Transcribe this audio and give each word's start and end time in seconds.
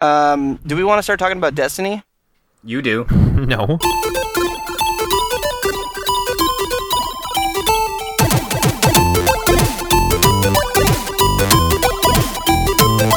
Um, 0.00 0.58
do 0.66 0.76
we 0.76 0.84
want 0.84 0.98
to 0.98 1.02
start 1.02 1.18
talking 1.18 1.36
about 1.36 1.54
Destiny? 1.54 2.02
You 2.64 2.82
do. 2.82 3.06
No. 3.40 3.78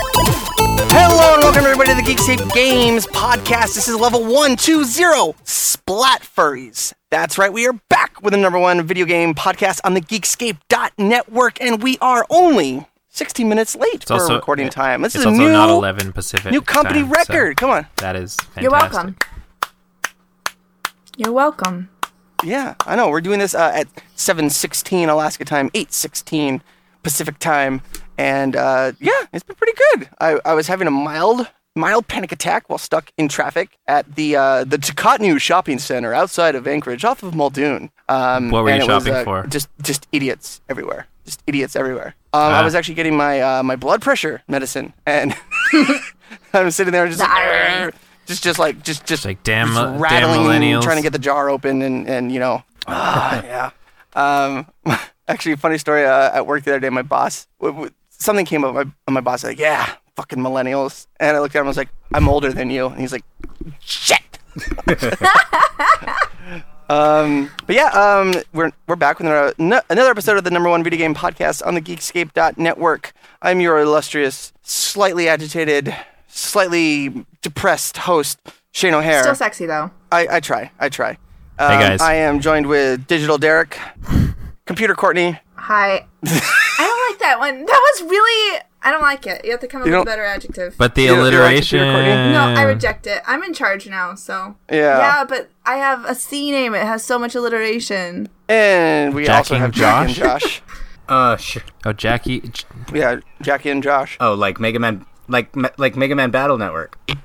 Hello 0.05 1.35
and 1.35 1.43
welcome 1.43 1.63
everybody 1.63 1.91
to 1.91 1.96
the 1.96 2.01
Geekscape 2.01 2.51
Games 2.54 3.05
podcast. 3.07 3.75
This 3.75 3.88
is 3.88 3.95
level 3.95 4.21
120 4.21 5.34
Splat 5.43 6.21
Furries. 6.23 6.93
That's 7.11 7.38
right, 7.38 7.54
we 7.54 7.68
are 7.68 7.73
back 7.89 8.21
with 8.21 8.31
the 8.34 8.38
number 8.38 8.59
one 8.59 8.81
video 8.84 9.05
game 9.05 9.34
podcast 9.36 9.79
on 9.84 9.93
the 9.93 10.02
Geekscape.network, 10.02 11.61
and 11.61 11.81
we 11.81 11.97
are 12.02 12.25
only 12.29 12.86
16 13.16 13.48
minutes 13.48 13.75
late 13.75 14.04
for 14.05 14.14
also- 14.14 14.36
recording 14.36 14.70
time. 14.70 15.04
This 15.04 15.14
it's 15.14 15.20
is 15.21 15.25
a 15.25 15.29
also 15.29 15.41
new, 15.43 15.52
not 15.52 15.70
11 15.70 16.14
Pacific. 16.14 16.52
new 16.52 16.61
company 16.61 17.02
time, 17.02 17.09
so 17.14 17.16
record. 17.34 17.57
Come 17.57 17.70
on. 17.70 17.88
that 17.97 18.16
is 18.16 18.36
fantastic. 18.36 18.61
You're 18.64 18.71
welcome. 18.71 19.15
You're 21.15 21.32
welcome. 21.32 21.89
Yeah, 22.43 22.73
I 22.87 22.96
know. 22.96 23.10
We're 23.10 23.21
doing 23.21 23.39
this 23.39 23.54
uh, 23.54 23.71
at 23.73 23.87
7:16 24.18 25.07
Alaska 25.10 25.46
time, 25.46 25.70
8:16 25.71 26.61
Pacific 27.04 27.37
time, 27.39 27.82
and 28.18 28.56
uh, 28.56 28.93
yeah, 29.00 29.11
it's 29.32 29.43
been 29.43 29.56
pretty 29.56 29.78
good. 29.92 30.09
I, 30.20 30.39
I 30.43 30.54
was 30.54 30.68
having 30.68 30.87
a 30.87 30.92
mild 30.92 31.48
mild 31.75 32.08
panic 32.08 32.31
attack 32.31 32.67
while 32.70 32.78
stuck 32.80 33.11
in 33.17 33.30
traffic 33.30 33.78
at 33.88 34.16
the 34.16 34.36
uh, 34.36 34.64
the 34.64 34.78
Tikahtnu 34.78 35.39
shopping 35.39 35.78
center 35.80 36.14
outside 36.14 36.56
of 36.56 36.67
Anchorage, 36.67 37.06
off 37.06 37.22
of 37.23 37.36
Muldoon. 37.36 37.92
Um, 38.09 38.50
What 38.50 38.64
were 38.64 38.70
and 38.72 38.84
you 38.84 38.89
it 38.89 38.94
was, 38.94 39.03
shopping 39.03 39.16
uh, 39.20 39.23
for? 39.23 39.48
Just 39.48 39.70
just 39.81 40.08
idiots 40.11 40.61
everywhere. 40.67 41.08
Just 41.25 41.41
idiots 41.47 41.75
everywhere. 41.75 42.16
Um, 42.33 42.41
I 42.53 42.59
Ah. 42.59 42.63
was 42.63 42.75
actually 42.75 42.95
getting 42.95 43.16
my 43.16 43.39
uh, 43.41 43.64
my 43.64 43.75
blood 43.77 44.02
pressure 44.02 44.41
medicine, 44.47 44.94
and 45.05 45.33
I'm 46.53 46.69
sitting 46.72 46.91
there 46.91 47.08
just 47.08 47.19
like, 47.19 47.94
just 48.25 48.44
just 48.44 48.59
like 48.59 48.83
just 48.83 49.05
just 49.05 49.23
like, 49.25 49.41
damn, 49.44 49.67
just 49.67 49.80
uh, 49.80 49.91
damn 49.91 50.00
rattling, 50.02 50.41
millennials. 50.41 50.81
trying 50.83 50.98
to 50.98 51.03
get 51.03 51.14
the 51.14 51.20
jar 51.20 51.50
open, 51.50 51.81
and 51.81 52.09
and 52.09 52.31
you 52.31 52.39
know, 52.39 52.64
ah, 52.88 53.42
yeah. 53.44 53.70
Um, 54.16 54.67
actually, 55.28 55.56
funny 55.56 55.78
story. 55.78 56.06
Uh, 56.06 56.31
at 56.36 56.45
work 56.45 56.64
the 56.64 56.72
other 56.72 56.80
day, 56.81 56.89
my 56.89 57.02
boss, 57.03 57.48
w- 57.59 57.73
w- 57.73 57.94
something 58.09 58.45
came 58.45 58.64
up. 58.66 58.76
My 58.76 58.86
my 59.09 59.22
boss 59.22 59.44
like, 59.45 59.58
"Yeah, 59.59 59.89
fucking 60.17 60.39
millennials," 60.39 61.08
and 61.20 61.38
I 61.38 61.39
looked 61.39 61.55
at 61.55 61.59
him. 61.61 61.67
I 61.67 61.70
was 61.70 61.78
like, 61.78 61.89
"I'm 62.14 62.28
older 62.28 62.52
than 62.52 62.70
you," 62.70 62.88
and 62.88 63.00
he's 63.00 63.14
like, 63.14 63.23
"Shit." 63.80 64.20
Um, 66.89 67.50
but 67.66 67.76
yeah, 67.76 67.88
um, 67.89 68.34
we're 68.53 68.72
we're 68.88 68.95
back 68.95 69.20
with 69.20 69.28
another, 69.28 69.53
no- 69.58 69.81
another 69.89 70.12
episode 70.12 70.38
of 70.38 70.44
the 70.44 70.52
number 70.52 70.70
one 70.70 70.84
video 70.84 70.98
game 71.00 71.16
podcast 71.16 71.66
on 71.66 71.76
the 71.76 71.81
Geekscape.network. 71.81 73.14
I'm 73.42 73.59
your 73.62 73.80
illustrious, 73.80 74.53
slightly 74.64 75.28
agitated, 75.28 75.95
slightly 76.28 77.26
depressed 77.42 77.98
host, 77.98 78.39
Shane 78.72 78.94
O'Hare. 78.94 79.22
Still 79.23 79.36
sexy 79.36 79.66
though. 79.66 79.92
I, 80.11 80.28
I 80.31 80.39
try. 80.39 80.72
I 80.80 80.89
try. 80.89 81.17
Um, 81.59 81.72
Hey, 81.72 81.80
guys. 81.80 82.02
I 82.02 82.16
am 82.16 82.39
joined 82.39 82.66
with 82.67 83.06
Digital 83.08 83.38
Derek, 83.38 83.78
Computer 84.66 84.95
Courtney. 84.95 85.39
Hi. 85.56 86.06
I 86.26 86.78
don't 86.78 87.11
like 87.11 87.20
that 87.20 87.39
one. 87.39 87.66
That 87.66 87.94
was 87.95 88.09
really. 88.09 88.61
I 88.84 88.92
don't 88.92 89.02
like 89.02 89.26
it. 89.26 89.45
You 89.45 89.52
have 89.52 89.59
to 89.62 89.67
come 89.67 89.81
up 89.81 89.88
You 89.88 89.94
with 89.94 90.02
a 90.02 90.06
better 90.06 90.26
adjective. 90.26 90.76
But 90.78 90.95
the 90.95 91.03
You 91.03 91.08
don't- 91.09 91.17
you 91.26 91.31
don't 91.31 91.39
like 91.42 91.52
alliteration. 91.53 92.31
no, 92.34 92.42
I 92.56 92.64
reject 92.64 93.08
it. 93.08 93.22
I'm 93.26 93.42
in 93.44 93.53
charge 93.53 93.88
now, 93.88 94.16
so. 94.16 94.56
Yeah. 94.70 94.98
Yeah, 94.98 95.23
but 95.23 95.50
I 95.66 95.76
have 95.78 96.03
a 96.06 96.14
C 96.16 96.52
name. 96.52 96.76
It 96.76 96.84
has 96.84 97.04
so 97.04 97.17
much 97.17 97.34
alliteration. 97.36 98.28
And 98.50 99.14
we 99.16 99.28
also 99.28 99.56
have 99.56 99.66
and 99.66 99.73
Jackie 99.73 100.06
and 100.08 100.16
Josh? 100.16 100.44
Josh. 100.44 100.61
Uh, 101.09 101.36
sure. 101.36 101.61
Oh, 101.86 101.92
Jackie. 101.92 102.50
Yeah, 102.94 103.20
Jackie 103.42 103.70
and 103.70 103.84
Josh. 103.84 104.16
Oh, 104.22 104.34
like 104.36 104.58
Mega 104.61 104.80
Man, 104.80 105.06
like 105.28 105.54
Me- 105.54 105.67
like 105.78 105.98
Mega 105.98 106.16
Man 106.16 106.31
Battle 106.31 106.58
Network. 106.58 106.98
Yeah, 107.09 107.16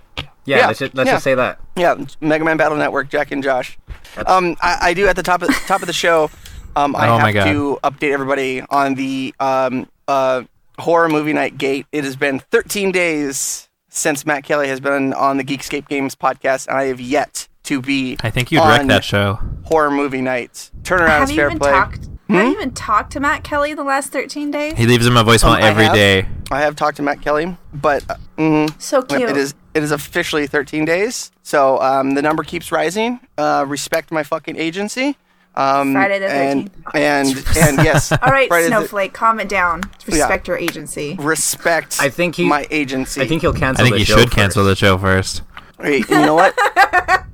Yeah, 0.47 0.67
let's 0.67 0.81
just, 0.81 0.95
let's 0.97 1.06
yeah. 1.06 1.14
just 1.14 1.25
say 1.25 1.36
that. 1.36 1.61
Yeah, 1.77 1.95
Mega 2.20 2.45
Man 2.45 2.56
Battle 2.56 2.77
Network, 2.77 3.09
Jackie 3.09 3.34
and 3.34 3.42
Josh. 3.42 3.79
Um, 4.27 4.56
I, 4.61 4.79
I 4.91 4.95
do 4.95 5.06
at 5.06 5.14
the 5.14 5.23
top 5.23 5.42
of 5.42 5.51
top 5.69 5.81
of 5.81 5.86
the 5.86 5.92
show. 5.92 6.29
Um, 6.75 6.97
I 6.97 7.09
Oh 7.09 7.19
have 7.19 7.45
to 7.47 7.79
update 7.85 8.13
everybody 8.13 8.63
on 8.63 8.95
the 8.96 9.33
um, 9.39 9.89
uh, 10.08 10.42
horror 10.78 11.08
movie 11.08 11.33
night 11.33 11.58
gate. 11.58 11.86
It 11.92 12.05
has 12.05 12.16
been 12.16 12.39
13 12.39 12.92
days 12.92 13.68
since 13.89 14.24
Matt 14.27 14.44
Kelly 14.44 14.68
has 14.68 14.80
been 14.80 15.12
on 15.14 15.36
the 15.39 15.44
Geekscape 15.44 15.89
Games 15.89 16.14
podcast, 16.14 16.66
and 16.68 16.77
I 16.78 16.84
have 16.84 17.00
yet 17.00 17.48
to 17.64 17.80
be. 17.83 18.16
I 18.20 18.30
think 18.30 18.50
you 18.52 18.58
direct 18.61 18.80
on 18.83 18.86
that 18.89 19.05
show. 19.05 19.39
horror 19.64 19.90
movie 19.90 20.22
nights. 20.22 20.70
Turnaround 20.83 21.08
have 21.08 21.30
is 21.30 21.36
fair 21.36 21.50
play. 21.50 21.70
talked? 21.70 22.08
Have 22.30 22.44
you 22.46 22.52
even 22.52 22.72
talked 22.72 23.12
to 23.12 23.20
Matt 23.20 23.42
Kelly 23.42 23.72
the 23.72 23.83
last 23.83 24.12
13 24.12 24.50
days? 24.50 24.74
He 24.77 24.86
leaves 24.86 25.06
him 25.06 25.16
a 25.16 25.24
voicemail 25.24 25.44
Um, 25.56 25.62
I 25.62 25.68
every 25.68 25.84
have. 25.84 25.94
day. 25.94 26.27
I 26.50 26.61
have 26.61 26.77
talked 26.77 26.98
to 26.98 27.02
Matt 27.02 27.22
Kelly, 27.22 27.56
but 27.72 28.05
uh, 28.10 28.16
mhm, 28.36 28.80
so 28.80 29.00
cute. 29.02 29.22
it 29.22 29.36
is 29.36 29.55
it 29.74 29.83
is 29.83 29.92
officially 29.92 30.46
13 30.46 30.84
days. 30.84 31.30
So 31.42 31.80
um, 31.80 32.14
the 32.14 32.20
number 32.22 32.42
keeps 32.42 32.70
rising. 32.70 33.20
Uh, 33.39 33.64
respect 33.66 34.10
my 34.12 34.22
fucking 34.22 34.56
agency. 34.56 35.16
Um, 35.58 35.92
Friday 35.92 36.20
the 36.20 36.29
and 36.30 36.70
and 36.95 37.29
and 37.57 37.77
yes. 37.85 38.13
All 38.23 38.30
right, 38.30 38.46
Friday 38.48 38.69
the- 38.69 38.77
Snowflake, 38.79 39.13
calm 39.13 39.41
it 39.41 39.48
down. 39.48 39.83
Respect 40.07 40.46
your 40.46 40.57
agency. 40.57 41.17
respect. 41.19 41.96
I 42.01 42.11
think 42.11 42.36
he- 42.36 42.48
my 42.48 42.67
agency. 42.70 43.20
I 43.20 43.27
think 43.27 43.42
he'll 43.42 43.52
cancel. 43.52 43.83
I 43.85 43.85
think 43.89 43.95
the 43.95 43.98
you 44.01 44.05
show 44.05 44.19
should 44.19 44.30
cancel 44.30 44.64
the 44.64 44.77
show 44.77 44.96
first. 44.98 45.42
Wait, 45.80 46.08
you 46.08 46.17
know 46.17 46.35
what? 46.35 46.55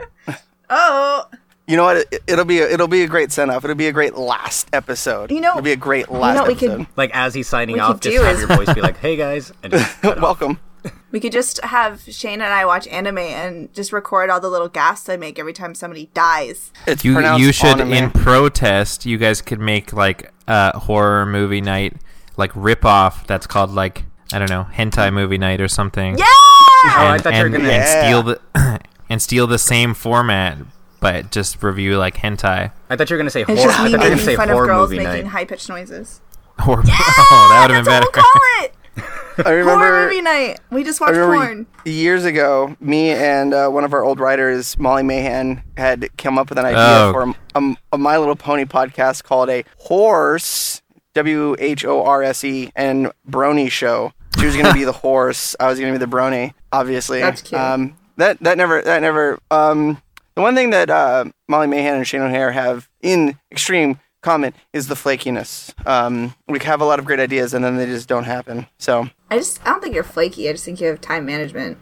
Oh, 0.70 1.26
You 1.66 1.76
know 1.76 1.84
what? 1.84 1.96
It, 1.98 2.22
it'll 2.26 2.44
be 2.46 2.60
a, 2.60 2.68
it'll 2.68 2.88
be 2.88 3.02
a 3.02 3.06
great 3.06 3.30
send 3.30 3.50
off. 3.50 3.62
It'll 3.64 3.76
be 3.76 3.86
a 3.88 3.92
great 3.92 4.14
last 4.16 4.68
episode. 4.72 5.30
You 5.30 5.40
know- 5.40 5.50
it'll 5.50 5.62
be 5.62 5.72
a 5.72 5.76
great 5.76 6.08
you 6.08 6.16
last 6.16 6.34
know 6.36 6.42
what 6.42 6.48
we 6.48 6.54
could 6.54 6.70
episode. 6.70 6.86
Like 6.96 7.10
as 7.12 7.34
he's 7.34 7.46
signing 7.48 7.78
off, 7.80 8.00
could 8.00 8.10
just 8.12 8.24
have 8.24 8.34
is- 8.34 8.40
your 8.48 8.56
voice 8.56 8.74
be 8.74 8.80
like, 8.80 8.96
"Hey 8.96 9.16
guys," 9.16 9.52
and 9.62 9.72
just 9.72 10.00
cut 10.02 10.18
off. 10.24 10.40
Welcome. 11.14 11.26
we 11.26 11.28
could 11.30 11.32
just 11.32 11.62
have 11.64 12.02
Shane 12.02 12.40
and 12.40 12.52
I 12.52 12.64
watch 12.66 12.86
anime 12.88 13.18
and 13.18 13.72
just 13.72 13.92
record 13.92 14.30
all 14.30 14.40
the 14.40 14.50
little 14.50 14.68
gasps 14.68 15.08
I 15.08 15.16
make 15.16 15.38
every 15.38 15.52
time 15.52 15.74
somebody 15.74 16.10
dies. 16.14 16.72
It's 16.86 17.04
You 17.04 17.14
pronounced 17.14 17.44
you 17.44 17.52
should 17.52 17.80
anime. 17.80 17.92
in 17.92 18.10
protest. 18.10 19.06
You 19.06 19.16
guys 19.18 19.40
could 19.40 19.60
make 19.60 19.92
like 19.92 20.32
a 20.48 20.78
horror 20.78 21.24
movie 21.26 21.60
night, 21.60 21.96
like 22.36 22.50
rip 22.54 22.84
off. 22.84 23.26
That's 23.26 23.46
called 23.46 23.70
like 23.70 24.04
I 24.32 24.38
don't 24.38 24.50
know 24.50 24.66
hentai 24.74 25.12
movie 25.12 25.38
night 25.38 25.60
or 25.60 25.68
something. 25.68 26.18
Yeah. 26.18 26.24
Oh, 26.26 26.90
I 26.96 27.14
and, 27.14 27.22
thought 27.22 27.34
you 27.34 27.40
were 27.40 27.46
and, 27.46 27.54
gonna. 27.56 27.68
and 27.68 27.82
Yeah. 27.82 28.02
steal 28.06 28.22
the 28.22 28.80
and 29.08 29.22
steal 29.22 29.46
the 29.46 29.58
same 29.58 29.94
format, 29.94 30.58
but 31.00 31.30
just 31.30 31.62
review 31.62 31.96
like 31.96 32.16
hentai. 32.16 32.72
I 32.90 32.96
thought 32.96 33.08
you 33.08 33.14
were 33.14 33.18
gonna 33.18 33.30
say 33.30 33.42
It's 33.42 33.48
horror. 33.50 33.62
just 33.62 33.78
I 33.80 33.84
me 33.84 33.90
thought 33.92 34.02
you 34.04 34.10
were 34.10 34.10
gonna 34.16 34.22
say 34.22 34.36
fun 34.36 34.50
of 34.50 34.54
horror 34.54 34.66
girls 34.66 34.90
movie 34.90 35.04
making 35.04 35.24
night. 35.24 35.30
high 35.32 35.44
pitched 35.44 35.68
noises. 35.68 36.20
Or, 36.66 36.80
oh, 36.80 36.82
that 36.82 37.66
would 37.68 37.74
have 37.74 37.84
been 37.84 37.92
That's 37.92 38.06
better. 38.06 38.06
what 38.06 38.14
we'll 38.16 38.22
call 38.24 38.64
it. 38.64 38.74
I 39.44 39.50
remember 39.50 39.84
Horror 39.84 40.06
movie 40.08 40.22
night. 40.22 40.60
We 40.70 40.84
just 40.84 41.00
watched 41.00 41.14
porn. 41.14 41.66
years 41.84 42.24
ago, 42.24 42.76
me 42.80 43.10
and 43.10 43.52
uh, 43.52 43.68
one 43.68 43.82
of 43.84 43.92
our 43.92 44.04
old 44.04 44.20
writers, 44.20 44.78
Molly 44.78 45.02
Mahan, 45.02 45.62
had 45.76 46.08
come 46.16 46.38
up 46.38 46.48
with 46.50 46.58
an 46.58 46.64
idea 46.66 46.78
Oh. 46.78 47.12
for 47.12 47.22
a, 47.22 47.34
a, 47.60 47.76
a 47.94 47.98
My 47.98 48.16
Little 48.18 48.36
Pony 48.36 48.64
podcast 48.64 49.24
called 49.24 49.50
a 49.50 49.64
horse, 49.78 50.82
W 51.14 51.56
H 51.58 51.84
O 51.84 52.04
R 52.04 52.22
S 52.22 52.44
E, 52.44 52.70
and 52.76 53.10
brony 53.28 53.70
show. 53.70 54.12
She 54.38 54.46
was 54.46 54.54
going 54.54 54.66
to 54.66 54.74
be 54.74 54.84
the 54.84 54.92
horse. 54.92 55.56
I 55.58 55.66
was 55.68 55.78
going 55.80 55.92
to 55.92 55.98
be 55.98 56.04
the 56.04 56.10
brony. 56.10 56.52
Obviously, 56.72 57.20
That's 57.20 57.42
cute. 57.42 57.60
Um, 57.60 57.96
that 58.16 58.38
that 58.40 58.56
never 58.56 58.82
that 58.82 59.00
never. 59.02 59.38
Um, 59.50 60.00
the 60.36 60.42
one 60.42 60.54
thing 60.54 60.70
that 60.70 60.90
uh, 60.90 61.24
Molly 61.48 61.66
Mahan 61.68 61.94
and 61.96 62.06
Shane 62.06 62.20
O'Hare 62.22 62.52
have 62.52 62.88
in 63.00 63.38
extreme 63.52 63.98
common 64.24 64.52
is 64.72 64.88
the 64.88 64.94
flakiness. 64.96 65.72
Um, 65.86 66.34
we 66.48 66.58
have 66.60 66.80
a 66.80 66.84
lot 66.84 66.98
of 66.98 67.04
great 67.04 67.20
ideas, 67.20 67.54
and 67.54 67.64
then 67.64 67.76
they 67.76 67.86
just 67.86 68.08
don't 68.08 68.24
happen. 68.24 68.66
So. 68.78 69.08
I 69.30 69.38
just 69.38 69.60
I 69.66 69.70
don't 69.70 69.80
think 69.82 69.94
you're 69.94 70.02
flaky. 70.04 70.48
I 70.48 70.52
just 70.52 70.64
think 70.64 70.80
you 70.80 70.86
have 70.88 71.00
time 71.00 71.24
management 71.26 71.78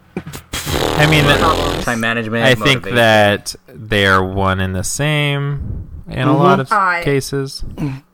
I 0.95 1.07
mean, 1.09 1.23
problems. 1.25 1.83
Time 1.85 1.99
management. 1.99 2.45
I 2.45 2.55
think 2.55 2.83
that 2.83 3.55
they 3.67 4.05
are 4.05 4.23
one 4.23 4.59
and 4.59 4.75
the 4.75 4.83
same 4.83 5.89
in 6.07 6.27
a 6.27 6.35
lot 6.37 6.59
of 6.59 6.71
I- 6.71 7.03
cases. 7.03 7.63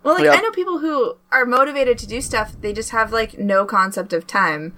Well, 0.03 0.15
like 0.15 0.23
Yeah. 0.23 0.31
I 0.31 0.41
know 0.41 0.51
people 0.51 0.79
who 0.79 1.15
are 1.31 1.45
motivated 1.45 1.97
to 1.99 2.07
do 2.07 2.21
stuff. 2.21 2.55
They 2.61 2.73
just 2.73 2.91
have 2.91 3.11
like 3.11 3.37
no 3.37 3.65
concept 3.65 4.13
of 4.13 4.25
time. 4.25 4.73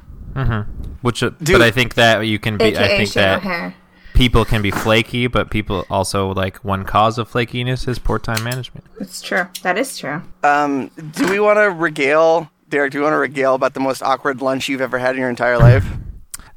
Which, 1.01 1.23
uh, 1.23 1.29
Dude. 1.41 1.53
but 1.59 1.62
I 1.62 1.72
think 1.72 1.95
that 1.95 2.22
you 2.22 2.39
can 2.39 2.57
be. 2.57 2.66
I 2.66 2.68
AKA 2.83 2.97
think 2.97 3.12
Shane 3.12 3.23
that 3.23 3.38
O'Hare. 3.38 3.75
People 4.13 4.46
can 4.46 4.62
be 4.62 4.72
flaky, 4.72 5.28
but 5.28 5.50
people 5.50 5.86
also 5.90 6.34
like 6.34 6.63
one 6.63 6.84
cause 6.84 7.18
of 7.18 7.31
flakiness 7.31 7.88
is 7.88 8.00
poor 8.00 8.19
time 8.19 8.44
management. 8.44 8.86
It's 9.00 9.22
true. 9.22 9.48
That 9.63 9.78
is 9.78 9.98
true. 9.98 10.22
Um, 10.44 10.90
do 11.13 11.30
we 11.30 11.40
want 11.40 11.58
to 11.58 11.72
regale, 11.72 12.50
Derek? 12.69 12.92
Do 12.92 13.00
you 13.00 13.04
want 13.04 13.13
to 13.13 13.18
regale 13.18 13.56
about 13.56 13.74
the 13.74 13.80
most 13.80 14.02
awkward 14.02 14.42
lunch 14.42 14.69
you've 14.69 14.81
ever 14.81 14.98
had 14.98 15.16
in 15.16 15.22
your 15.22 15.30
entire 15.30 15.58
life? 15.58 15.86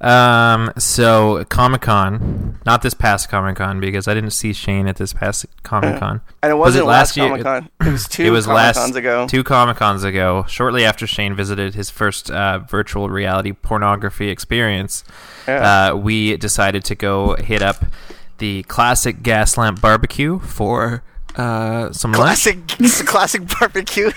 Um, 0.04 0.70
so 0.76 1.44
Comic 1.46 1.80
Con, 1.80 2.58
not 2.66 2.82
this 2.82 2.92
past 2.94 3.28
Comic 3.30 3.56
Con 3.56 3.80
because 3.80 4.06
I 4.06 4.12
didn't 4.14 4.30
see 4.32 4.52
Shane 4.52 4.86
at 4.86 4.96
this 4.96 5.12
past 5.14 5.46
Comic 5.62 5.98
Con. 5.98 6.20
And 6.42 6.50
it 6.52 6.56
Was 6.56 6.74
wasn't 6.76 6.84
it 6.84 6.86
last 6.88 7.16
last? 7.16 7.28
Comic 7.28 7.42
Con. 7.42 7.68
It 7.80 7.90
was 7.90 8.08
two 8.08 8.24
it 8.24 8.30
was 8.30 8.44
Comic 8.44 8.56
last 8.76 8.94
ago. 8.96 9.26
two 9.26 9.42
Comic 9.42 9.78
Cons 9.78 10.04
ago, 10.04 10.44
shortly 10.46 10.84
after 10.84 11.06
Shane 11.06 11.34
visited 11.34 11.74
his 11.74 11.88
first 11.88 12.30
uh, 12.30 12.58
virtual 12.58 13.08
reality 13.08 13.52
pornography 13.52 14.28
experience. 14.28 15.04
Yeah. 15.48 15.90
Uh, 15.92 15.96
we 15.96 16.36
decided 16.36 16.84
to 16.84 16.94
go 16.94 17.36
hit 17.36 17.62
up 17.62 17.86
the 18.38 18.62
classic 18.64 19.22
gas 19.22 19.56
lamp 19.56 19.80
barbecue 19.80 20.38
for 20.40 21.02
uh, 21.36 21.90
some 21.92 22.12
lunch. 22.12 22.42
classic, 22.44 22.66
classic 23.06 23.42
barbecue. 23.58 24.10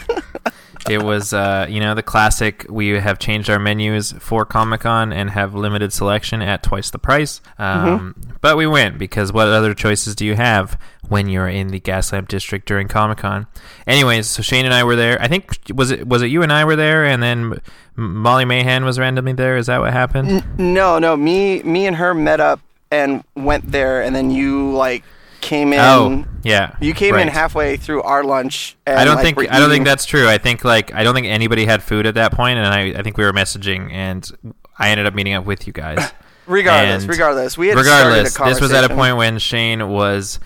It 0.90 1.04
was 1.04 1.34
uh, 1.34 1.66
you 1.70 1.80
know 1.80 1.94
the 1.96 2.04
classic. 2.04 2.66
We 2.70 2.90
have 3.00 3.20
changed 3.20 3.50
our 3.50 3.60
menus 3.60 4.14
for 4.14 4.46
Comic 4.46 4.82
Con 4.82 5.12
and 5.14 5.30
have 5.32 5.54
limited 5.54 5.94
selection 5.94 6.42
at 6.42 6.64
twice 6.64 6.90
the 6.90 7.00
price. 7.00 7.42
Um, 7.58 8.16
But 8.42 8.58
we 8.58 8.68
went 8.68 8.98
because 8.98 9.34
what 9.34 9.48
other 9.48 9.74
choices 9.74 10.16
do 10.16 10.26
you 10.26 10.36
have 10.36 10.80
when 11.10 11.28
you're 11.30 11.48
in 11.48 11.68
the 11.70 11.80
Gaslamp 11.80 12.28
District 12.28 12.66
during 12.68 12.88
Comic 12.88 13.20
Con? 13.20 13.48
Anyways, 13.86 14.28
so 14.28 14.42
Shane 14.42 14.66
and 14.66 14.74
I 14.74 14.84
were 14.84 14.96
there. 14.96 15.22
I 15.22 15.28
think 15.28 15.58
was 15.74 15.92
it 15.92 16.08
was 16.08 16.22
it 16.22 16.28
you 16.28 16.44
and 16.44 16.52
I 16.54 16.64
were 16.66 16.76
there, 16.76 17.06
and 17.06 17.22
then 17.22 17.60
Molly 17.96 18.46
Mahan 18.46 18.86
was 18.86 19.00
randomly 19.00 19.34
there. 19.34 19.58
Is 19.58 19.68
that 19.68 19.80
what 19.80 19.92
happened? 19.94 20.44
No, 20.58 21.00
no, 21.00 21.18
me, 21.18 21.64
me 21.64 21.88
and 21.88 21.96
her 21.96 22.14
met 22.14 22.40
up 22.40 22.60
and 22.92 23.24
went 23.36 23.72
there, 23.72 24.02
and 24.02 24.16
then 24.16 24.32
you 24.32 24.72
like 24.74 25.04
came 25.48 25.74
in. 25.74 25.80
oh, 25.80 26.26
yeah. 26.44 26.76
You 26.80 26.94
came 26.94 27.16
in 27.16 27.28
halfway 27.28 27.78
through 27.78 28.04
our 28.04 28.24
lunch. 28.24 28.78
And, 28.86 29.00
I 29.00 29.06
don't 29.06 29.16
like, 29.16 29.36
think 29.36 29.52
I 29.52 29.60
don't 29.60 29.70
think 29.70 29.86
that's 29.86 30.06
true. 30.06 30.28
I 30.28 30.38
think 30.38 30.64
like 30.64 30.94
I 30.94 31.04
don't 31.04 31.16
think 31.16 31.28
anybody 31.28 31.66
had 31.66 31.82
food 31.82 32.06
at 32.06 32.16
that 32.16 32.32
point, 32.34 32.60
and 32.60 32.68
I, 32.68 33.00
I 33.00 33.02
think 33.04 33.18
we 33.18 33.24
were 33.24 33.34
messaging, 33.34 33.92
and 33.92 34.30
I 34.78 34.90
ended 34.90 35.06
up 35.08 35.14
meeting 35.16 35.34
up 35.34 35.46
with 35.46 35.66
you 35.68 35.74
guys. 35.74 36.12
Regardless, 36.48 37.04
and 37.04 37.10
regardless, 37.10 37.58
we 37.58 37.68
had 37.68 37.78
started 37.78 37.90
Regardless, 38.08 38.40
a 38.40 38.44
this 38.46 38.62
was 38.62 38.72
at 38.72 38.90
a 38.90 38.96
point 38.96 39.18
when 39.18 39.38
Shane 39.38 39.90
was 39.90 40.40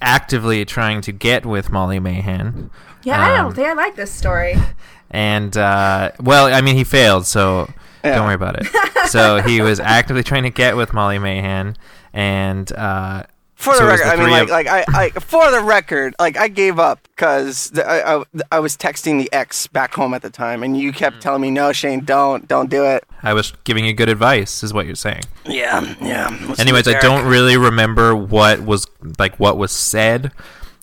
actively 0.00 0.64
trying 0.64 1.00
to 1.02 1.12
get 1.12 1.46
with 1.46 1.70
Molly 1.70 2.00
Mahan, 2.00 2.70
Yeah, 3.04 3.20
I 3.24 3.38
Um, 3.38 3.44
don't 3.46 3.54
think 3.54 3.68
I 3.68 3.72
like 3.74 3.94
this 3.94 4.10
story. 4.10 4.56
and 5.12 5.56
uh, 5.56 6.10
well, 6.20 6.52
I 6.52 6.60
mean 6.60 6.74
he 6.74 6.82
failed, 6.82 7.24
so 7.26 7.68
Yeah. 8.02 8.16
don't 8.16 8.24
worry 8.26 8.34
about 8.34 8.56
it. 8.60 8.66
so 9.10 9.42
he 9.42 9.60
was 9.60 9.78
actively 9.98 10.24
trying 10.24 10.42
to 10.42 10.50
get 10.50 10.76
with 10.76 10.92
Molly 10.92 11.20
Mahan, 11.20 11.76
and 12.12 12.72
uh, 12.72 13.22
For 13.56 13.72
So 13.74 13.84
the 13.84 13.86
record, 13.86 14.04
the 14.06 14.12
I 14.12 14.16
mean, 14.16 14.30
like, 14.30 14.42
of- 14.42 14.50
like 14.50 14.66
I, 14.66 14.84
I, 14.88 15.10
for 15.10 15.50
the 15.50 15.60
record, 15.60 16.14
like 16.18 16.36
I 16.36 16.48
gave 16.48 16.78
up 16.78 16.98
because 17.14 17.72
I, 17.78 18.16
I, 18.16 18.24
I 18.52 18.58
was 18.60 18.76
texting 18.76 19.18
the 19.22 19.32
ex 19.32 19.66
back 19.68 19.94
home 19.94 20.12
at 20.12 20.22
the 20.22 20.30
time, 20.30 20.62
and 20.62 20.76
you 20.76 20.90
Mm. 20.92 20.96
kept 20.96 21.22
telling 21.22 21.40
me, 21.40 21.50
"No, 21.50 21.72
Shane, 21.72 22.04
don't, 22.04 22.46
don't 22.48 22.68
do 22.68 22.84
it." 22.84 23.04
I 23.22 23.32
was 23.32 23.52
giving 23.64 23.84
you 23.84 23.92
good 23.92 24.08
advice, 24.08 24.62
is 24.64 24.74
what 24.74 24.86
you're 24.86 24.94
saying. 24.96 25.22
Yeah, 25.46 25.80
yeah. 26.02 26.28
Listen 26.30 26.54
to 26.56 26.60
Anyways, 26.60 26.88
I 26.88 26.98
don't 27.00 27.26
really 27.26 27.56
remember 27.56 28.14
what 28.16 28.60
was 28.62 28.86
like 29.18 29.36
what 29.38 29.56
was 29.56 29.70
said 29.72 30.32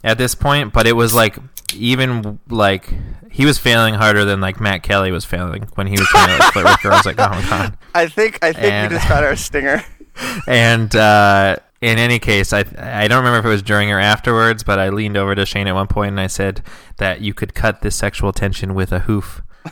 at 0.03 0.17
this 0.17 0.33
point, 0.33 0.71
but 0.73 0.87
it 0.87 0.93
was 0.93 1.13
like 1.13 1.37
even 1.75 2.39
like 2.49 2.89
he 3.29 3.45
was 3.45 3.57
failing 3.57 3.93
harder 3.95 4.23
than 4.25 4.39
like 4.41 4.59
Matt 4.61 4.81
Kelly 4.83 5.11
was 5.11 5.23
failing 5.25 5.63
when 5.75 5.87
he 5.87 5.93
was 5.93 6.07
trying 6.07 6.29
to 6.37 6.37
like, 6.43 6.53
flirt 6.53 6.65
with 6.65 6.81
girls 6.81 7.05
at 7.07 7.17
Comic 7.17 7.45
Con. 7.45 7.77
I 7.93 8.07
think, 8.07 8.39
I 8.41 8.53
think 8.53 8.65
And- 8.65 8.91
you 8.91 8.97
just 8.97 9.09
got 9.09 9.23
our 9.23 9.35
stinger. 9.35 9.83
And 10.47 10.93
uh, 10.95 11.55
in 11.81 11.97
any 11.97 12.19
case, 12.19 12.53
I 12.53 12.63
I 12.77 13.07
don't 13.07 13.19
remember 13.19 13.39
if 13.39 13.45
it 13.45 13.49
was 13.49 13.63
during 13.63 13.91
or 13.91 13.99
afterwards, 13.99 14.63
but 14.63 14.79
I 14.79 14.89
leaned 14.89 15.17
over 15.17 15.35
to 15.35 15.45
Shane 15.45 15.67
at 15.67 15.73
one 15.73 15.87
point 15.87 16.09
and 16.09 16.19
I 16.19 16.27
said 16.27 16.63
that 16.97 17.21
you 17.21 17.33
could 17.33 17.53
cut 17.53 17.81
this 17.81 17.95
sexual 17.95 18.31
tension 18.31 18.73
with 18.75 18.91
a 18.91 18.99
hoof. 18.99 19.41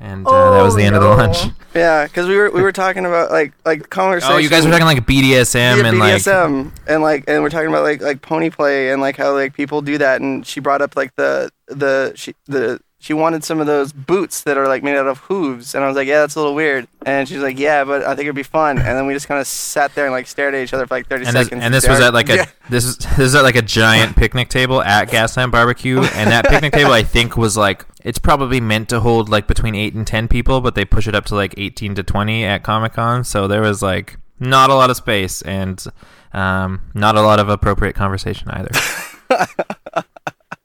And 0.00 0.26
uh, 0.26 0.50
that 0.50 0.62
was 0.62 0.74
Oh, 0.74 0.76
the 0.76 0.82
end 0.82 0.96
of 0.96 1.02
the 1.02 1.08
lunch. 1.08 1.38
Yeah, 1.74 2.04
because 2.04 2.28
we 2.28 2.36
were 2.36 2.50
we 2.50 2.60
were 2.60 2.72
talking 2.72 3.06
about 3.06 3.30
like 3.30 3.54
like 3.64 3.88
conversation. 3.88 4.34
Oh, 4.34 4.36
you 4.36 4.50
guys 4.50 4.66
were 4.66 4.70
talking 4.70 4.84
like 4.84 5.06
BDSM 5.06 5.78
yeah, 5.78 5.86
and 5.86 5.98
like 5.98 6.16
BDSM 6.16 6.72
and 6.86 7.02
like 7.02 7.24
and 7.26 7.42
we're 7.42 7.48
talking 7.48 7.68
about 7.68 7.84
like 7.84 8.02
like 8.02 8.20
pony 8.20 8.50
play 8.50 8.90
and 8.90 9.00
like 9.00 9.16
how 9.16 9.32
like 9.32 9.54
people 9.54 9.80
do 9.80 9.96
that 9.96 10.20
and 10.20 10.46
she 10.46 10.60
brought 10.60 10.82
up 10.82 10.94
like 10.94 11.16
the 11.16 11.50
the 11.68 12.12
she 12.16 12.34
the 12.44 12.80
she 13.04 13.12
wanted 13.12 13.44
some 13.44 13.60
of 13.60 13.66
those 13.66 13.92
boots 13.92 14.40
that 14.44 14.56
are 14.56 14.66
like 14.66 14.82
made 14.82 14.96
out 14.96 15.06
of 15.06 15.18
hooves. 15.18 15.74
And 15.74 15.84
I 15.84 15.88
was 15.88 15.94
like 15.94 16.08
yeah 16.08 16.20
that's 16.20 16.36
a 16.36 16.38
little 16.38 16.54
weird. 16.54 16.88
And 17.04 17.28
she's 17.28 17.42
like 17.42 17.58
yeah 17.58 17.84
but 17.84 18.02
I 18.02 18.14
think 18.14 18.20
it'd 18.20 18.34
be 18.34 18.42
fun. 18.42 18.78
And 18.78 18.96
then 18.96 19.06
we 19.06 19.12
just 19.12 19.28
kind 19.28 19.38
of 19.38 19.46
sat 19.46 19.94
there 19.94 20.06
and 20.06 20.12
like 20.12 20.26
stared 20.26 20.54
at 20.54 20.62
each 20.62 20.72
other 20.72 20.86
for 20.86 20.94
like 20.94 21.06
thirty 21.06 21.26
and 21.26 21.36
this, 21.36 21.48
seconds 21.48 21.62
and 21.62 21.74
this 21.74 21.86
was 21.86 22.00
at 22.00 22.14
like 22.14 22.30
a 22.30 22.46
this 22.70 22.86
is 22.86 22.96
this 22.96 23.18
is 23.18 23.34
at 23.34 23.42
like 23.42 23.56
a 23.56 23.62
giant 23.62 24.16
picnic 24.16 24.48
table 24.48 24.80
at 24.80 25.10
Gaslamp 25.10 25.50
Barbecue, 25.50 25.98
and 25.98 26.30
that 26.30 26.46
picnic 26.48 26.72
table 26.72 26.92
I 26.92 27.02
think 27.02 27.36
was 27.36 27.58
like 27.58 27.84
it's 28.02 28.18
probably 28.18 28.58
meant 28.58 28.88
to 28.88 29.00
hold 29.00 29.28
like 29.28 29.46
between 29.46 29.74
eight 29.74 29.92
and 29.92 30.06
ten 30.06 30.26
people, 30.26 30.62
but 30.62 30.74
they 30.74 30.86
push 30.86 31.06
it 31.06 31.14
up 31.14 31.26
to 31.26 31.34
like 31.34 31.52
eighteen 31.58 31.94
to 31.96 32.02
twenty 32.02 32.42
at 32.42 32.62
Comic 32.62 32.94
Con, 32.94 33.22
so 33.22 33.46
there 33.46 33.60
was 33.60 33.82
like 33.82 34.16
not 34.40 34.70
a 34.70 34.74
lot 34.74 34.88
of 34.88 34.96
space 34.96 35.42
and 35.42 35.84
um, 36.32 36.80
not 36.94 37.16
a 37.16 37.20
lot 37.20 37.38
of 37.38 37.50
appropriate 37.50 37.94
conversation 37.94 38.48
either. 38.48 38.72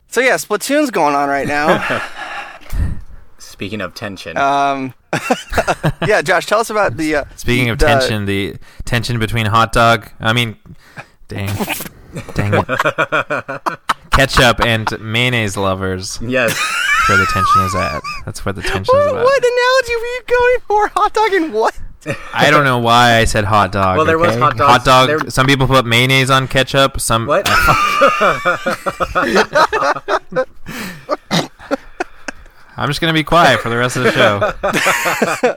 so 0.07 0.21
yeah 0.21 0.36
Splatoon's 0.36 0.89
going 0.89 1.15
on 1.15 1.27
right 1.27 1.47
now 1.47 1.68
Speaking 3.38 3.80
of 3.81 3.94
tension, 3.94 4.38
um 4.38 4.94
yeah 6.06 6.21
Josh 6.21 6.45
tell 6.45 6.60
us 6.60 6.69
about 6.69 6.98
the 6.98 7.16
uh, 7.16 7.24
Speaking 7.36 7.69
of 7.69 7.77
the- 7.80 7.86
tension, 7.86 8.25
the 8.25 8.56
tension 8.86 9.18
between 9.19 9.45
hot 9.45 9.71
dog, 9.71 10.10
I 10.19 10.33
mean, 10.33 10.57
dang, 11.30 11.48
dang 12.33 12.54
it, 12.54 12.66
ketchup 14.12 14.60
and 14.66 14.89
mayonnaise 15.00 15.56
lovers. 15.56 16.19
yes, 16.21 16.50
That's 16.51 17.10
where 17.10 17.18
the 17.18 17.25
tension 17.27 17.62
is 17.63 17.75
at. 17.75 18.01
That's 18.25 18.44
where 18.45 18.54
the 18.54 18.62
tension 18.62 18.94
is 18.95 19.12
what, 19.13 19.24
what 19.24 19.44
analogy 19.44 19.95
were 19.95 20.06
you 20.06 20.22
going 20.27 20.57
for 20.68 20.88
hot 20.89 21.13
dog 21.13 21.33
and 21.33 21.54
what 21.54 21.80
I 22.33 22.50
don't 22.50 22.63
know 22.63 22.77
why 22.80 23.15
I 23.18 23.25
said 23.25 23.44
hot 23.44 23.74
dog. 23.74 23.98
Well, 23.98 24.06
there 24.06 24.18
was 24.18 24.33
hot 24.36 24.56
dogs. 24.57 24.72
Hot 24.72 24.86
dog. 24.86 25.07
There- 25.10 25.30
Some 25.30 25.48
people 25.48 25.68
put 25.68 25.86
mayonnaise 25.86 26.30
on 26.30 26.48
ketchup. 26.48 27.00
Some. 27.01 27.25
what? 27.25 27.45
I'm 32.80 32.88
just 32.88 33.02
gonna 33.02 33.12
be 33.12 33.26
quiet 33.26 33.60
for 33.60 33.68
the 33.68 33.76
rest 33.76 33.98
of 33.98 34.04
the 34.04 34.12
show. 34.14 35.54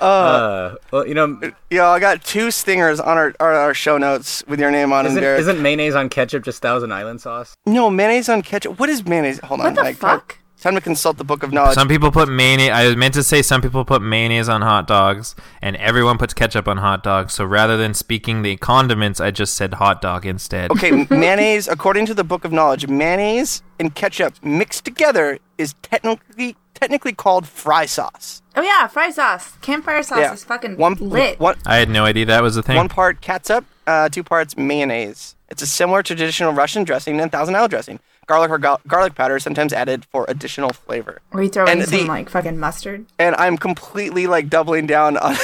uh, 0.04 0.74
well, 0.92 1.06
you 1.06 1.14
know, 1.14 1.40
Yo, 1.70 1.86
I 1.86 1.98
got 1.98 2.22
two 2.22 2.50
stingers 2.50 3.00
on 3.00 3.16
our 3.16 3.28
on 3.40 3.54
our 3.54 3.72
show 3.72 3.96
notes 3.96 4.44
with 4.46 4.60
your 4.60 4.70
name 4.70 4.92
on 4.92 5.06
them, 5.06 5.16
isn't, 5.16 5.24
isn't 5.24 5.62
mayonnaise 5.62 5.94
on 5.94 6.10
ketchup 6.10 6.44
just 6.44 6.60
Thousand 6.60 6.92
Island 6.92 7.22
sauce? 7.22 7.54
No, 7.64 7.88
mayonnaise 7.88 8.28
on 8.28 8.42
ketchup. 8.42 8.78
What 8.78 8.90
is 8.90 9.06
mayonnaise? 9.06 9.40
Hold 9.40 9.60
on. 9.60 9.66
What 9.68 9.74
the 9.76 9.82
like, 9.82 9.96
fuck? 9.96 10.36
Time 10.60 10.74
to 10.74 10.80
consult 10.82 11.16
the 11.16 11.24
book 11.24 11.42
of 11.42 11.52
knowledge. 11.52 11.74
Some 11.74 11.88
people 11.88 12.10
put 12.12 12.28
mayonnaise. 12.28 12.70
I 12.70 12.94
meant 12.94 13.14
to 13.14 13.22
say 13.22 13.40
some 13.40 13.62
people 13.62 13.82
put 13.84 14.02
mayonnaise 14.02 14.46
on 14.48 14.60
hot 14.60 14.86
dogs, 14.86 15.34
and 15.62 15.74
everyone 15.76 16.18
puts 16.18 16.34
ketchup 16.34 16.68
on 16.68 16.76
hot 16.76 17.02
dogs. 17.02 17.32
So 17.32 17.46
rather 17.46 17.78
than 17.78 17.94
speaking 17.94 18.42
the 18.42 18.56
condiments, 18.56 19.20
I 19.20 19.30
just 19.30 19.54
said 19.54 19.74
hot 19.74 20.02
dog 20.02 20.26
instead. 20.26 20.70
okay, 20.72 21.06
mayonnaise, 21.10 21.66
according 21.66 22.04
to 22.06 22.14
the 22.14 22.24
book 22.24 22.44
of 22.44 22.52
knowledge, 22.52 22.86
mayonnaise 22.86 23.62
and 23.78 23.94
ketchup 23.94 24.34
mixed 24.44 24.84
together 24.84 25.38
is 25.56 25.74
technically 25.82 26.56
technically 26.74 27.12
called 27.12 27.46
fry 27.46 27.86
sauce. 27.86 28.42
Oh 28.56 28.62
yeah, 28.62 28.86
fry 28.86 29.10
sauce. 29.10 29.56
Campfire 29.62 30.02
sauce 30.02 30.18
Yeah. 30.18 30.32
is 30.32 30.44
fucking 30.44 30.76
One 30.76 30.94
lit. 30.94 31.40
One, 31.40 31.56
I 31.66 31.76
had 31.76 31.88
no 31.88 32.04
idea 32.04 32.26
that 32.26 32.42
was 32.42 32.56
a 32.58 32.62
thing. 32.62 32.76
one 32.76 32.88
part 32.88 33.20
catsup, 33.22 33.64
uh, 33.86 34.08
two 34.10 34.22
parts 34.24 34.56
mayonnaise. 34.58 35.36
It's 35.48 35.62
a 35.62 35.66
similar 35.66 36.02
traditional 36.02 36.52
Russian 36.52 36.84
dressing 36.84 37.18
and 37.20 37.32
Thousand 37.32 37.56
Isle 37.56 37.68
dressing. 37.68 37.98
Garlic 38.30 38.50
or 38.52 38.58
ga- 38.58 38.78
garlic 38.86 39.16
powder 39.16 39.34
is 39.36 39.42
sometimes 39.42 39.72
added 39.72 40.04
for 40.04 40.24
additional 40.28 40.70
flavor. 40.70 41.20
Or 41.32 41.42
you 41.42 41.48
throw 41.48 41.64
in 41.64 41.80
And 41.80 41.88
some 41.88 41.98
the- 41.98 42.04
like 42.04 42.30
fucking 42.30 42.58
mustard. 42.60 43.06
and 43.18 43.34
I'm 43.36 43.58
completely 43.58 44.28
like 44.28 44.48
doubling 44.48 44.86
down 44.86 45.16
on. 45.16 45.34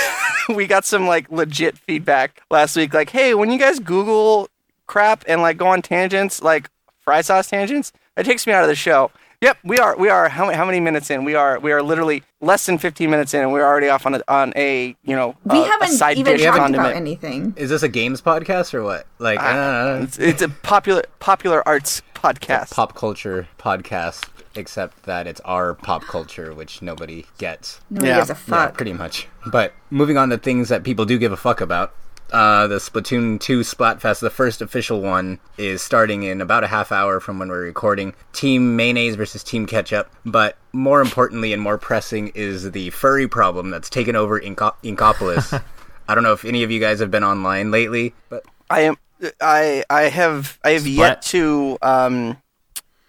we 0.54 0.68
got 0.68 0.84
some 0.84 1.08
like 1.08 1.28
legit 1.28 1.76
feedback 1.76 2.40
last 2.48 2.76
week, 2.76 2.94
like, 2.94 3.10
hey, 3.10 3.34
when 3.34 3.50
you 3.50 3.58
guys 3.58 3.80
Google 3.80 4.48
crap 4.86 5.24
and 5.26 5.42
like 5.42 5.56
go 5.56 5.66
on 5.66 5.82
tangents, 5.82 6.40
like 6.42 6.70
fry 7.00 7.22
sauce 7.22 7.48
tangents, 7.50 7.92
it 8.16 8.22
takes 8.24 8.46
me 8.46 8.52
out 8.52 8.62
of 8.62 8.68
the 8.68 8.76
show. 8.76 9.10
Yep, 9.42 9.58
we 9.64 9.78
are. 9.78 9.96
We 9.96 10.08
are. 10.08 10.28
How, 10.30 10.46
many- 10.46 10.56
how 10.56 10.64
many 10.64 10.78
minutes 10.80 11.10
in? 11.10 11.24
We 11.24 11.34
are. 11.34 11.58
We 11.58 11.70
are 11.72 11.82
literally 11.82 12.22
less 12.40 12.64
than 12.66 12.78
15 12.78 13.10
minutes 13.10 13.34
in, 13.34 13.42
and 13.42 13.52
we're 13.52 13.66
already 13.66 13.88
off 13.88 14.06
on 14.06 14.14
a 14.14 14.22
on 14.28 14.52
a 14.56 14.96
you 15.02 15.14
know 15.16 15.34
We 15.44 15.58
a, 15.58 15.62
a 15.62 15.64
haven't 15.66 15.88
side 15.88 16.16
even 16.18 16.36
dish 16.36 16.44
talked 16.44 16.56
condiment. 16.56 16.86
about 16.86 16.96
anything. 16.96 17.52
Is 17.56 17.68
this 17.68 17.82
a 17.82 17.88
games 17.88 18.22
podcast 18.22 18.72
or 18.72 18.82
what? 18.84 19.06
Like, 19.18 19.38
uh, 19.42 19.98
It's, 20.04 20.18
it's 20.18 20.40
a 20.42 20.48
popular 20.48 21.02
popular 21.18 21.66
arts 21.68 22.00
podcast. 22.34 22.70
pop 22.74 22.94
culture 22.94 23.46
podcast, 23.58 24.24
except 24.54 25.04
that 25.04 25.26
it's 25.26 25.40
our 25.44 25.74
pop 25.74 26.02
culture, 26.02 26.52
which 26.54 26.82
nobody 26.82 27.24
gets. 27.38 27.80
Nobody 27.90 28.08
Yeah. 28.08 28.16
gives 28.18 28.30
a 28.30 28.32
Yeah, 28.34 28.38
fuck. 28.66 28.74
pretty 28.76 28.92
much. 28.92 29.28
But 29.46 29.72
moving 29.90 30.16
on 30.18 30.30
to 30.30 30.38
things 30.38 30.68
that 30.68 30.82
people 30.82 31.04
do 31.04 31.18
give 31.18 31.32
a 31.32 31.36
fuck 31.36 31.60
about. 31.60 31.92
Uh, 32.32 32.66
the 32.66 32.78
Splatoon 32.78 33.38
2 33.38 33.60
Splatfest, 33.60 34.18
the 34.18 34.30
first 34.30 34.60
official 34.60 35.00
one, 35.00 35.38
is 35.58 35.80
starting 35.80 36.24
in 36.24 36.40
about 36.40 36.64
a 36.64 36.66
half 36.66 36.90
hour 36.90 37.20
from 37.20 37.38
when 37.38 37.48
we're 37.48 37.60
recording. 37.62 38.14
Team 38.32 38.74
Mayonnaise 38.74 39.14
versus 39.14 39.44
Team 39.44 39.64
Ketchup. 39.64 40.10
But 40.24 40.56
more 40.72 41.00
importantly 41.00 41.52
and 41.52 41.62
more 41.62 41.78
pressing 41.78 42.32
is 42.34 42.72
the 42.72 42.90
furry 42.90 43.28
problem 43.28 43.70
that's 43.70 43.88
taken 43.88 44.16
over 44.16 44.40
Inco- 44.40 44.74
Inkopolis. 44.82 45.62
I 46.08 46.14
don't 46.16 46.24
know 46.24 46.32
if 46.32 46.44
any 46.44 46.64
of 46.64 46.70
you 46.72 46.80
guys 46.80 46.98
have 46.98 47.12
been 47.12 47.22
online 47.24 47.70
lately, 47.70 48.12
but 48.28 48.44
I 48.68 48.80
am. 48.80 48.96
I 49.40 49.84
I 49.88 50.02
have 50.02 50.58
I 50.64 50.70
have 50.70 50.86
yet 50.86 51.22
to 51.22 51.78
um, 51.82 52.36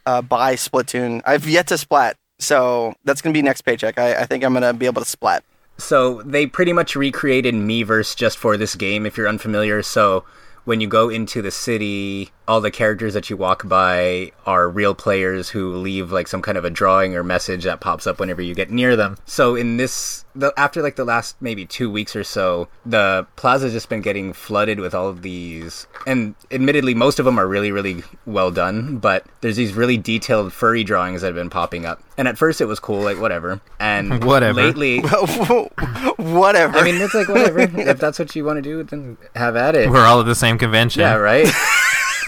uh, 0.05 0.21
buy 0.21 0.55
Splatoon. 0.55 1.21
I've 1.25 1.47
yet 1.47 1.67
to 1.67 1.77
splat, 1.77 2.17
so 2.39 2.93
that's 3.03 3.21
gonna 3.21 3.33
be 3.33 3.41
next 3.41 3.61
paycheck. 3.61 3.97
I, 3.97 4.21
I 4.21 4.25
think 4.25 4.43
I'm 4.43 4.53
gonna 4.53 4.73
be 4.73 4.85
able 4.85 5.01
to 5.01 5.07
splat. 5.07 5.43
So 5.77 6.23
they 6.23 6.47
pretty 6.47 6.73
much 6.73 6.95
recreated 6.95 7.53
Miiverse 7.53 8.15
just 8.15 8.37
for 8.37 8.57
this 8.57 8.75
game, 8.75 9.05
if 9.05 9.15
you're 9.15 9.27
unfamiliar. 9.27 9.83
So 9.83 10.23
when 10.67 10.81
you 10.81 10.87
go 10.87 11.07
into 11.07 11.41
the 11.41 11.49
city, 11.49 12.29
all 12.45 12.59
the 12.59 12.69
characters 12.69 13.13
that 13.13 13.29
you 13.29 13.37
walk 13.37 13.65
by 13.69 14.29
are 14.45 14.67
real 14.67 14.93
players 14.93 15.47
who 15.47 15.73
leave 15.73 16.11
like 16.11 16.27
some 16.27 16.41
kind 16.41 16.57
of 16.57 16.65
a 16.65 16.69
drawing 16.69 17.15
or 17.15 17.23
message 17.23 17.63
that 17.63 17.79
pops 17.79 18.05
up 18.05 18.19
whenever 18.19 18.41
you 18.41 18.53
get 18.53 18.69
near 18.69 18.97
them. 18.97 19.17
So 19.25 19.55
in 19.55 19.77
this, 19.77 20.25
the, 20.35 20.53
after 20.57 20.81
like 20.81 20.97
the 20.97 21.05
last 21.05 21.37
maybe 21.39 21.65
two 21.65 21.89
weeks 21.89 22.17
or 22.17 22.23
so, 22.25 22.67
the 22.85 23.25
plaza's 23.37 23.71
just 23.71 23.87
been 23.87 24.01
getting 24.01 24.33
flooded 24.33 24.81
with 24.81 24.93
all 24.93 25.07
of 25.07 25.21
these, 25.21 25.87
and 26.05 26.35
admittedly, 26.51 26.93
most 26.93 27.17
of 27.17 27.23
them 27.23 27.39
are 27.39 27.47
really 27.47 27.71
really 27.71 28.03
well 28.25 28.51
done. 28.51 28.97
But 28.97 29.25
there's 29.39 29.55
these 29.55 29.73
really 29.73 29.97
detailed 29.97 30.51
furry 30.51 30.83
drawings 30.83 31.21
that 31.21 31.27
have 31.27 31.35
been 31.35 31.49
popping 31.49 31.85
up, 31.85 32.03
and 32.17 32.27
at 32.27 32.37
first 32.37 32.59
it 32.59 32.65
was 32.65 32.79
cool, 32.81 33.01
like 33.01 33.21
whatever, 33.21 33.61
and 33.79 34.21
Whatever. 34.27 34.61
lately. 34.63 34.99
Whatever. 36.17 36.79
I 36.79 36.83
mean, 36.83 36.95
it's 37.01 37.13
like 37.13 37.27
whatever. 37.27 37.59
if 37.79 37.99
that's 37.99 38.19
what 38.19 38.35
you 38.35 38.43
want 38.43 38.57
to 38.57 38.61
do, 38.61 38.83
then 38.83 39.17
have 39.35 39.55
at 39.55 39.75
it. 39.75 39.89
We're 39.89 40.05
all 40.05 40.19
at 40.19 40.25
the 40.25 40.35
same 40.35 40.56
convention. 40.57 41.01
Yeah, 41.01 41.15
right. 41.15 41.47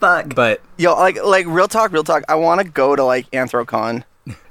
Fuck. 0.00 0.34
but 0.34 0.60
Yo, 0.78 0.94
like 0.94 1.22
like 1.22 1.46
real 1.46 1.68
talk, 1.68 1.92
real 1.92 2.04
talk. 2.04 2.24
I 2.28 2.34
want 2.36 2.60
to 2.60 2.66
go 2.66 2.96
to 2.96 3.04
like 3.04 3.30
Anthrocon. 3.32 4.04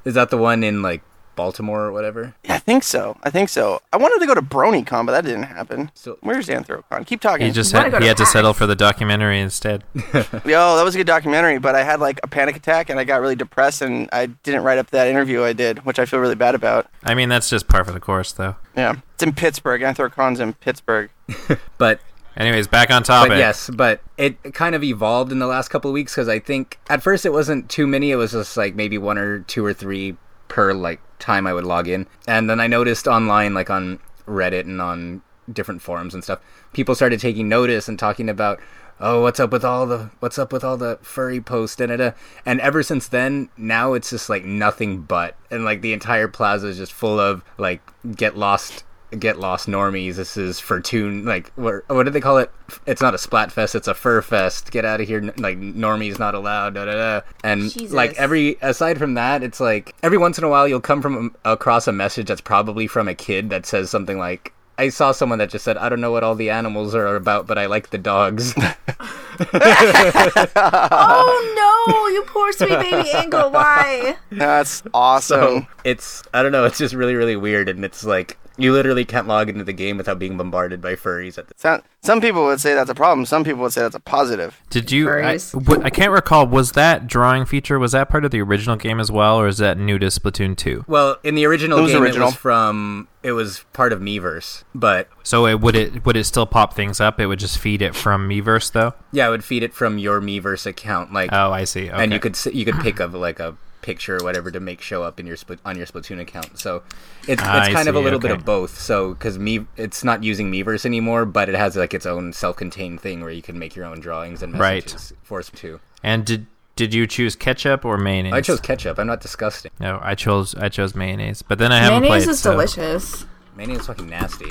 is 0.05 0.13
that 0.15 0.29
the 0.29 0.37
one 0.37 0.63
in 0.63 0.81
like 0.81 1.01
Baltimore 1.35 1.85
or 1.85 1.91
whatever? 1.91 2.33
Yeah, 2.43 2.55
I 2.55 2.59
think 2.59 2.83
so. 2.83 3.17
I 3.23 3.29
think 3.29 3.49
so. 3.49 3.81
I 3.93 3.97
wanted 3.97 4.19
to 4.19 4.25
go 4.27 4.33
to 4.35 4.41
BronyCon, 4.41 5.05
but 5.05 5.11
that 5.13 5.23
didn't 5.25 5.43
happen. 5.43 5.91
So- 5.93 6.17
Where's 6.21 6.47
Anthrocon? 6.47 7.05
Keep 7.05 7.21
talking. 7.21 7.45
He 7.45 7.51
just 7.51 7.71
had, 7.71 7.85
he 7.93 7.99
to 7.99 8.05
had 8.05 8.17
to 8.17 8.25
settle 8.25 8.53
for 8.53 8.65
the 8.65 8.75
documentary 8.75 9.39
instead. 9.39 9.83
Yo, 9.95 10.75
that 10.75 10.83
was 10.83 10.95
a 10.95 10.97
good 10.97 11.07
documentary, 11.07 11.57
but 11.59 11.75
I 11.75 11.83
had 11.83 11.99
like 11.99 12.19
a 12.23 12.27
panic 12.27 12.55
attack 12.55 12.89
and 12.89 12.99
I 12.99 13.03
got 13.03 13.21
really 13.21 13.35
depressed 13.35 13.81
and 13.81 14.09
I 14.11 14.27
didn't 14.27 14.63
write 14.63 14.77
up 14.77 14.89
that 14.91 15.07
interview 15.07 15.43
I 15.43 15.53
did, 15.53 15.85
which 15.85 15.99
I 15.99 16.05
feel 16.05 16.19
really 16.19 16.35
bad 16.35 16.55
about. 16.55 16.87
I 17.03 17.13
mean, 17.15 17.29
that's 17.29 17.49
just 17.49 17.67
par 17.67 17.83
for 17.83 17.91
the 17.91 17.99
course, 17.99 18.31
though. 18.31 18.55
Yeah, 18.75 18.95
it's 19.13 19.23
in 19.23 19.33
Pittsburgh. 19.33 19.81
Anthrocon's 19.81 20.39
in 20.39 20.53
Pittsburgh. 20.53 21.09
But 21.77 21.99
Anyways, 22.37 22.67
back 22.67 22.89
on 22.91 23.03
topic. 23.03 23.31
but 23.31 23.37
yes, 23.39 23.69
but 23.69 23.99
it 24.17 24.53
kind 24.53 24.73
of 24.73 24.83
evolved 24.83 25.33
in 25.33 25.39
the 25.39 25.47
last 25.47 25.67
couple 25.67 25.89
of 25.89 25.93
weeks 25.93 26.13
because 26.15 26.29
I 26.29 26.39
think 26.39 26.79
at 26.89 27.03
first 27.03 27.25
it 27.25 27.33
wasn't 27.33 27.69
too 27.69 27.85
many. 27.85 28.11
It 28.11 28.15
was 28.15 28.31
just 28.31 28.55
like 28.55 28.73
maybe 28.73 28.97
one 28.97 29.17
or 29.17 29.39
two 29.39 29.65
or 29.65 29.73
three 29.73 30.15
per 30.51 30.73
like 30.73 30.99
time 31.17 31.47
I 31.47 31.53
would 31.53 31.63
log 31.63 31.87
in, 31.87 32.05
and 32.27 32.49
then 32.49 32.59
I 32.59 32.67
noticed 32.67 33.07
online, 33.07 33.53
like 33.53 33.69
on 33.69 33.99
Reddit 34.27 34.61
and 34.61 34.81
on 34.81 35.21
different 35.51 35.81
forums 35.81 36.13
and 36.13 36.23
stuff, 36.23 36.39
people 36.73 36.93
started 36.93 37.19
taking 37.19 37.49
notice 37.49 37.87
and 37.87 37.97
talking 37.97 38.29
about. 38.29 38.59
Oh, 39.03 39.21
what's 39.23 39.39
up 39.39 39.51
with 39.51 39.65
all 39.65 39.87
the 39.87 40.11
what's 40.19 40.37
up 40.37 40.53
with 40.53 40.63
all 40.63 40.77
the 40.77 40.99
furry 41.01 41.41
posts 41.41 41.75
da, 41.75 41.87
da. 41.87 42.11
and 42.45 42.61
ever 42.61 42.83
since 42.83 43.07
then 43.07 43.49
now 43.57 43.93
it's 43.93 44.11
just 44.11 44.29
like 44.29 44.45
nothing 44.45 45.01
but 45.01 45.35
and 45.49 45.65
like 45.65 45.81
the 45.81 45.91
entire 45.91 46.27
plaza 46.27 46.67
is 46.67 46.77
just 46.77 46.93
full 46.93 47.19
of 47.19 47.43
like 47.57 47.81
get 48.15 48.37
lost 48.37 48.83
get 49.19 49.39
lost 49.39 49.67
normies. 49.67 50.15
This 50.15 50.37
is 50.37 50.59
for 50.59 50.75
Fortune. 50.75 51.25
Like 51.25 51.51
what? 51.53 51.87
What 51.87 52.03
do 52.03 52.09
they 52.09 52.21
call 52.21 52.37
it? 52.37 52.51
It's 52.85 53.01
not 53.01 53.13
a 53.13 53.17
splat 53.17 53.51
fest. 53.51 53.75
It's 53.75 53.87
a 53.87 53.93
fur 53.93 54.21
fest. 54.21 54.71
Get 54.71 54.85
out 54.85 55.01
of 55.01 55.07
here. 55.07 55.21
Like 55.37 55.59
normies 55.59 56.19
not 56.19 56.35
allowed. 56.35 56.75
Da 56.75 56.85
da 56.85 56.93
da. 56.93 57.21
And 57.43 57.71
Jesus. 57.71 57.91
like 57.91 58.13
every 58.15 58.57
aside 58.61 58.97
from 58.97 59.15
that, 59.15 59.43
it's 59.43 59.59
like 59.59 59.95
every 60.03 60.17
once 60.17 60.37
in 60.37 60.43
a 60.43 60.49
while 60.49 60.67
you'll 60.67 60.81
come 60.81 61.01
from 61.01 61.17
um, 61.17 61.35
across 61.45 61.87
a 61.87 61.91
message 61.91 62.27
that's 62.27 62.41
probably 62.41 62.87
from 62.87 63.07
a 63.07 63.15
kid 63.15 63.49
that 63.49 63.65
says 63.65 63.89
something 63.89 64.17
like. 64.17 64.53
I 64.77 64.89
saw 64.89 65.11
someone 65.11 65.37
that 65.39 65.51
just 65.51 65.65
said, 65.65 65.77
"I 65.77 65.89
don't 65.89 66.01
know 66.01 66.11
what 66.11 66.23
all 66.23 66.33
the 66.33 66.49
animals 66.49 66.95
are 66.95 67.15
about, 67.15 67.45
but 67.45 67.59
I 67.59 67.67
like 67.67 67.91
the 67.91 67.99
dogs." 67.99 68.55
oh 69.53 71.53
no, 71.55 72.07
you 72.07 72.23
poor 72.25 72.51
sweet 72.51 72.69
baby 72.69 73.11
Angle. 73.11 73.51
Why? 73.51 74.17
That's 74.31 74.81
awesome. 74.93 75.39
so 75.39 75.67
it's 75.83 76.23
I 76.33 76.41
don't 76.41 76.51
know. 76.51 76.65
It's 76.65 76.79
just 76.79 76.95
really 76.95 77.15
really 77.15 77.35
weird, 77.35 77.69
and 77.69 77.85
it's 77.85 78.03
like 78.03 78.39
you 78.61 78.73
literally 78.73 79.05
can't 79.05 79.27
log 79.27 79.49
into 79.49 79.63
the 79.63 79.73
game 79.73 79.97
without 79.97 80.19
being 80.19 80.37
bombarded 80.37 80.81
by 80.81 80.95
furries 80.95 81.37
at 81.37 81.47
the 81.47 81.53
Some, 81.57 81.81
some 82.01 82.21
people 82.21 82.45
would 82.45 82.59
say 82.59 82.73
that's 82.73 82.89
a 82.89 82.95
problem. 82.95 83.25
Some 83.25 83.43
people 83.43 83.61
would 83.61 83.73
say 83.73 83.81
that's 83.81 83.95
a 83.95 83.99
positive. 83.99 84.59
Did 84.69 84.91
you? 84.91 85.09
I, 85.09 85.11
Furries. 85.35 85.63
w- 85.65 85.81
I 85.83 85.89
can't 85.89 86.11
recall. 86.11 86.47
Was 86.47 86.73
that 86.73 87.07
drawing 87.07 87.45
feature? 87.45 87.77
Was 87.79 87.91
that 87.93 88.09
part 88.09 88.25
of 88.25 88.31
the 88.31 88.41
original 88.41 88.75
game 88.75 88.99
as 88.99 89.11
well, 89.11 89.37
or 89.37 89.47
is 89.47 89.57
that 89.59 89.77
new 89.77 89.97
to 89.99 90.07
Splatoon 90.07 90.55
two? 90.55 90.85
Well, 90.87 91.17
in 91.23 91.35
the 91.35 91.45
original 91.45 91.79
It 91.79 91.81
was 91.83 91.91
game, 91.93 92.01
original. 92.03 92.27
it 92.27 92.31
was 92.31 92.35
from 92.35 93.07
it 93.23 93.33
was 93.33 93.63
part 93.73 93.93
of 93.93 93.99
Miiverse, 93.99 94.63
but 94.73 95.07
So 95.23 95.45
it 95.45 95.59
would 95.61 95.75
it 95.75 96.05
would 96.05 96.17
it 96.17 96.23
still 96.25 96.45
pop 96.45 96.73
things 96.73 96.99
up? 96.99 97.19
It 97.19 97.27
would 97.27 97.39
just 97.39 97.57
feed 97.59 97.81
it 97.81 97.95
from 97.95 98.27
Miiverse 98.27 98.71
though. 98.71 98.93
yeah, 99.11 99.27
it 99.27 99.31
would 99.31 99.43
feed 99.43 99.63
it 99.63 99.73
from 99.73 99.97
your 99.97 100.19
Miiverse 100.21 100.65
account, 100.65 101.13
like, 101.13 101.29
Oh, 101.31 101.51
I 101.51 101.63
see. 101.65 101.89
Okay. 101.91 102.03
and 102.03 102.11
you 102.13 102.19
could 102.19 102.33
s- 102.33 102.47
you 102.53 102.65
could 102.65 102.79
pick 102.79 102.99
up 102.99 103.13
like 103.13 103.39
a 103.39 103.55
picture 103.81 104.17
or 104.17 104.23
whatever 104.23 104.51
to 104.51 104.59
make 104.59 104.81
show 104.81 105.03
up 105.03 105.19
in 105.19 105.25
your 105.25 105.35
split 105.37 105.59
on 105.65 105.77
your 105.77 105.85
Splatoon 105.85 106.19
account. 106.19 106.59
So 106.59 106.83
it's 107.27 107.41
Ah, 107.43 107.59
it's 107.59 107.69
I 107.69 107.73
kind 107.73 107.87
of 107.87 107.95
a 107.95 107.99
see, 107.99 108.03
little 108.03 108.19
bit 108.19 108.31
of 108.31 108.45
both. 108.45 108.77
So 108.79 109.13
because 109.13 109.37
me, 109.39 109.65
it's 109.77 110.03
not 110.03 110.23
using 110.23 110.51
Miiverse 110.51 110.85
anymore, 110.85 111.25
but 111.25 111.49
it 111.49 111.55
has 111.55 111.75
like 111.75 111.93
its 111.93 112.05
own 112.05 112.33
self-contained 112.33 113.01
thing 113.01 113.21
where 113.21 113.31
you 113.31 113.41
can 113.41 113.57
make 113.59 113.75
your 113.75 113.85
own 113.85 113.99
drawings 113.99 114.41
and 114.43 114.57
Right. 114.59 114.83
messages 114.85 115.13
for 115.23 115.41
Splatoon. 115.41 115.79
And 116.03 116.25
did 116.25 116.45
did 116.77 116.93
you 116.93 117.05
choose 117.05 117.35
ketchup 117.35 117.83
or 117.85 117.97
mayonnaise? 117.97 118.33
I 118.33 118.41
chose 118.41 118.59
ketchup. 118.61 118.97
I'm 118.97 119.05
not 119.07 119.21
disgusting. 119.21 119.71
No, 119.79 119.99
I 120.01 120.15
chose 120.15 120.55
I 120.55 120.69
chose 120.69 120.95
mayonnaise. 120.95 121.41
But 121.41 121.59
then 121.59 121.71
I 121.71 121.79
haven't 121.79 122.01
Mayonnaise 122.03 122.23
played. 122.25 122.31
is 122.33 122.39
so- 122.39 122.51
delicious. 122.51 123.25
Mayonnaise 123.55 123.79
is 123.81 123.87
fucking 123.87 124.09
nasty. 124.09 124.45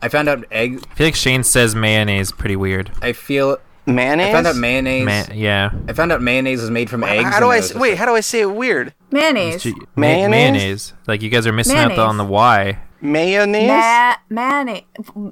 I 0.00 0.08
found 0.08 0.28
out 0.28 0.44
egg. 0.50 0.80
I 0.90 0.94
feel 0.94 1.06
like 1.08 1.14
Shane 1.16 1.42
says 1.42 1.74
mayonnaise 1.74 2.32
pretty 2.32 2.56
weird. 2.56 2.90
I 3.02 3.12
feel. 3.12 3.58
Mayonnaise. 3.88 4.28
I 4.28 4.32
found 4.32 4.46
out 4.46 4.56
mayonnaise. 4.56 5.06
Ma- 5.06 5.34
yeah. 5.34 5.70
I 5.88 5.92
found 5.94 6.12
out 6.12 6.20
mayonnaise 6.22 6.62
is 6.62 6.70
made 6.70 6.88
from 6.90 7.02
eggs. 7.04 7.24
How 7.24 7.30
do 7.30 7.36
and 7.36 7.44
I 7.46 7.56
was 7.56 7.64
s- 7.64 7.68
just 7.70 7.80
wait? 7.80 7.96
How 7.98 8.06
do 8.06 8.14
I 8.14 8.20
say 8.20 8.40
it 8.40 8.50
weird? 8.54 8.92
Mayonnaise. 9.10 9.62
Gee, 9.62 9.72
ma- 9.72 9.84
Mayonnaise? 9.96 10.30
mayonnaise. 10.30 10.92
Like 11.06 11.22
you 11.22 11.30
guys 11.30 11.46
are 11.46 11.52
missing 11.52 11.76
out 11.78 11.98
on 11.98 12.16
the 12.18 12.24
Y. 12.24 12.78
Mayonnaise. 13.00 13.68
Ma- 13.68 14.14
mayonnaise. 14.28 14.82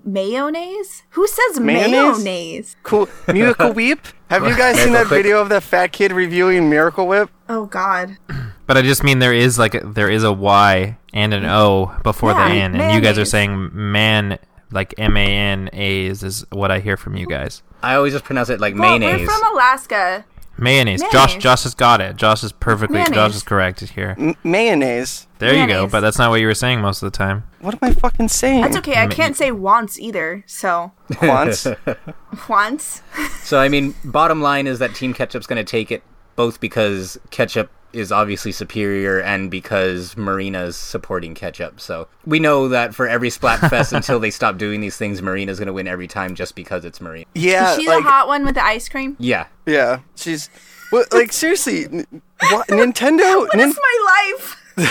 Mayonnaise? 0.04 1.02
Who 1.10 1.26
says 1.26 1.60
Mayonnaise? 1.60 2.22
mayonnaise? 2.24 2.76
Cool. 2.82 3.08
Miracle 3.28 3.72
Whip. 3.74 4.00
Have 4.30 4.44
you 4.46 4.56
guys 4.56 4.78
seen 4.80 4.92
that 4.94 5.06
video 5.08 5.40
of 5.40 5.48
the 5.48 5.60
fat 5.60 5.92
kid 5.92 6.12
reviewing 6.12 6.70
Miracle 6.70 7.06
Whip? 7.06 7.30
Oh 7.48 7.66
God. 7.66 8.16
But 8.66 8.76
I 8.76 8.82
just 8.82 9.04
mean 9.04 9.20
there 9.20 9.32
is 9.32 9.60
like 9.60 9.76
a, 9.76 9.80
there 9.86 10.10
is 10.10 10.24
a 10.24 10.32
Y 10.32 10.98
and 11.14 11.32
an 11.32 11.44
mm. 11.44 11.50
O 11.52 11.96
before 12.02 12.32
the 12.34 12.40
Yeah, 12.40 12.64
N, 12.64 12.74
and 12.74 12.92
you 12.96 13.00
guys 13.00 13.16
are 13.16 13.24
saying 13.24 13.70
man 13.72 14.40
like 14.70 14.94
M 14.98 15.16
A 15.16 15.26
N 15.26 15.70
A 15.72 16.06
is 16.06 16.22
is 16.22 16.44
what 16.50 16.70
I 16.70 16.80
hear 16.80 16.96
from 16.96 17.16
you 17.16 17.26
guys. 17.26 17.62
I 17.82 17.94
always 17.94 18.12
just 18.12 18.24
pronounce 18.24 18.48
it 18.48 18.60
like 18.60 18.74
Well, 18.74 18.98
mayonnaise. 18.98 19.26
we're 19.28 19.38
from 19.38 19.52
Alaska. 19.54 20.24
Mayonnaise. 20.58 21.02
Josh 21.02 21.12
Mayonnaise. 21.12 21.42
Josh 21.42 21.62
has 21.64 21.74
got 21.74 22.00
it. 22.00 22.16
Josh 22.16 22.42
is 22.42 22.50
perfectly 22.50 23.04
Josh 23.12 23.34
is 23.36 23.42
correct 23.42 23.80
here. 23.80 24.16
M- 24.18 24.34
mayonnaise. 24.42 25.26
There 25.38 25.54
you 25.54 25.66
go. 25.66 25.86
But 25.86 26.00
that's 26.00 26.18
not 26.18 26.30
what 26.30 26.40
you 26.40 26.46
were 26.46 26.54
saying 26.54 26.80
most 26.80 27.02
of 27.02 27.12
the 27.12 27.16
time. 27.16 27.44
What 27.60 27.74
am 27.74 27.80
I 27.82 27.92
fucking 27.92 28.28
saying? 28.28 28.62
That's 28.62 28.76
okay. 28.78 28.96
I 28.96 29.06
can't 29.06 29.36
say 29.36 29.52
once 29.52 29.98
either. 29.98 30.42
So 30.46 30.92
Once. 31.22 31.66
once. 32.48 33.02
So 33.42 33.58
I 33.58 33.68
mean, 33.68 33.94
bottom 34.04 34.40
line 34.40 34.66
is 34.66 34.78
that 34.78 34.94
Team 34.94 35.12
Ketchup's 35.12 35.46
going 35.46 35.62
to 35.62 35.70
take 35.70 35.90
it 35.92 36.02
both 36.36 36.58
because 36.58 37.18
Ketchup 37.30 37.70
is 37.96 38.12
obviously 38.12 38.52
superior 38.52 39.20
and 39.20 39.50
because 39.50 40.16
Marina's 40.16 40.76
supporting 40.76 41.34
Ketchup. 41.34 41.80
So 41.80 42.06
we 42.26 42.38
know 42.38 42.68
that 42.68 42.94
for 42.94 43.08
every 43.08 43.30
Splatfest 43.30 43.92
until 43.96 44.20
they 44.20 44.30
stop 44.30 44.58
doing 44.58 44.80
these 44.80 44.96
things, 44.96 45.22
Marina's 45.22 45.58
going 45.58 45.66
to 45.66 45.72
win 45.72 45.88
every 45.88 46.06
time 46.06 46.34
just 46.34 46.54
because 46.54 46.84
it's 46.84 47.00
Marina. 47.00 47.26
Yeah. 47.34 47.72
Is 47.72 47.80
she 47.80 47.88
like, 47.88 48.04
the 48.04 48.10
hot 48.10 48.28
one 48.28 48.44
with 48.44 48.54
the 48.54 48.64
ice 48.64 48.88
cream? 48.88 49.16
Yeah. 49.18 49.46
Yeah. 49.64 50.00
She's. 50.14 50.50
Well, 50.92 51.04
like 51.10 51.32
seriously, 51.32 51.86
n- 51.86 52.06
what, 52.50 52.66
Nintendo. 52.68 53.38
What 53.38 53.56
Nin- 53.56 53.70
is 53.70 53.76
my 53.76 54.34
life? 54.36 54.62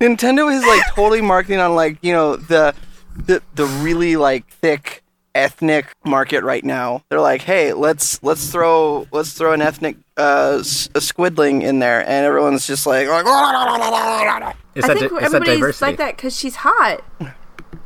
Nintendo 0.00 0.54
is 0.54 0.64
like 0.64 0.82
totally 0.94 1.20
marketing 1.20 1.58
on 1.58 1.74
like 1.74 1.98
you 2.02 2.12
know 2.12 2.36
the 2.36 2.74
the 3.26 3.42
the 3.56 3.64
really 3.64 4.16
like 4.16 4.46
thick 4.46 5.02
ethnic 5.34 5.86
market 6.04 6.42
right 6.42 6.64
now. 6.64 7.02
They're 7.08 7.20
like, 7.20 7.42
hey, 7.42 7.72
let's 7.72 8.22
let's 8.22 8.50
throw 8.50 9.06
let's 9.12 9.32
throw 9.32 9.52
an 9.52 9.62
ethnic 9.62 9.96
uh 10.18 10.58
s- 10.60 10.88
a 10.94 11.00
squidling 11.00 11.62
in 11.62 11.78
there, 11.78 12.00
and 12.00 12.26
everyone's 12.26 12.66
just 12.66 12.86
like, 12.86 13.06
It's 13.08 13.18
I 13.18 14.52
that, 14.88 14.98
think 14.98 14.98
di- 14.98 15.04
it's 15.06 15.10
that 15.10 15.24
everybody's 15.24 15.54
diversity. 15.56 15.84
like 15.86 15.96
that 15.98 16.16
because 16.16 16.36
she's 16.36 16.56
hot. 16.56 17.02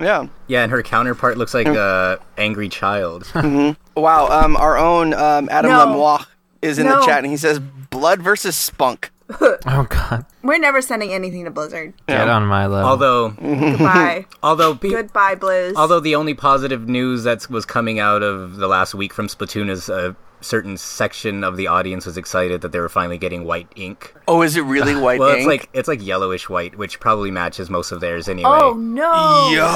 yeah. 0.00 0.26
Yeah, 0.48 0.62
and 0.62 0.72
her 0.72 0.82
counterpart 0.82 1.36
looks 1.38 1.54
like 1.54 1.66
a 1.68 2.18
angry 2.38 2.68
child. 2.68 3.30
Wow. 3.94 4.28
Um, 4.28 4.56
our 4.56 4.78
own 4.78 5.12
um 5.12 5.48
Adam 5.50 5.70
No. 5.70 5.86
Lemois 5.86 6.24
is 6.62 6.78
in 6.78 6.86
No. 6.86 7.00
the 7.00 7.06
chat, 7.06 7.18
and 7.18 7.26
he 7.26 7.36
says 7.36 7.58
blood 7.60 8.22
versus 8.22 8.56
spunk. 8.56 9.10
Oh 9.40 9.86
God. 9.88 10.24
We're 10.42 10.58
never 10.58 10.80
sending 10.82 11.12
anything 11.12 11.44
to 11.44 11.50
Blizzard. 11.50 11.92
Get 12.08 12.28
on 12.28 12.46
my 12.46 12.66
level. 12.66 12.88
although, 12.88 13.30
Goodbye. 13.30 14.26
although, 14.42 14.74
pe- 14.74 14.90
Goodbye, 14.90 15.36
Blizz. 15.36 15.74
although 15.76 16.00
the 16.00 16.14
only 16.16 16.34
positive 16.34 16.88
news 16.88 17.24
that 17.24 17.48
was 17.48 17.64
coming 17.64 17.98
out 17.98 18.22
of 18.22 18.56
the 18.56 18.66
last 18.66 18.94
week 18.94 19.12
from 19.14 19.28
Splatoon 19.28 19.70
is 19.70 19.88
a 19.88 20.16
certain 20.42 20.76
section 20.76 21.44
of 21.44 21.56
the 21.56 21.66
audience 21.66 22.06
was 22.06 22.16
excited 22.16 22.60
that 22.60 22.72
they 22.72 22.80
were 22.80 22.88
finally 22.88 23.18
getting 23.18 23.44
white 23.44 23.68
ink. 23.76 24.14
Oh, 24.28 24.42
is 24.42 24.56
it 24.56 24.62
really 24.62 24.94
white 25.06 25.18
Well, 25.20 25.30
ink? 25.30 25.38
it's 25.40 25.46
like 25.46 25.68
it's 25.72 25.88
like 25.88 26.04
yellowish 26.04 26.48
white, 26.48 26.76
which 26.76 27.00
probably 27.00 27.30
matches 27.30 27.70
most 27.70 27.92
of 27.92 28.00
theirs 28.00 28.28
anyway. 28.28 28.50
oh 28.52 28.74
no. 28.74 29.50
Yo. 29.52 29.66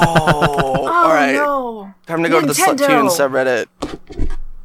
Oh 0.00 0.86
All 0.86 1.08
right. 1.14 1.34
no. 1.34 1.92
Time 2.06 2.22
to 2.22 2.28
go 2.28 2.40
to 2.40 2.46
the 2.46 2.52
Nintendo. 2.52 3.08
Splatoon 3.08 3.66
subreddit. 3.66 3.66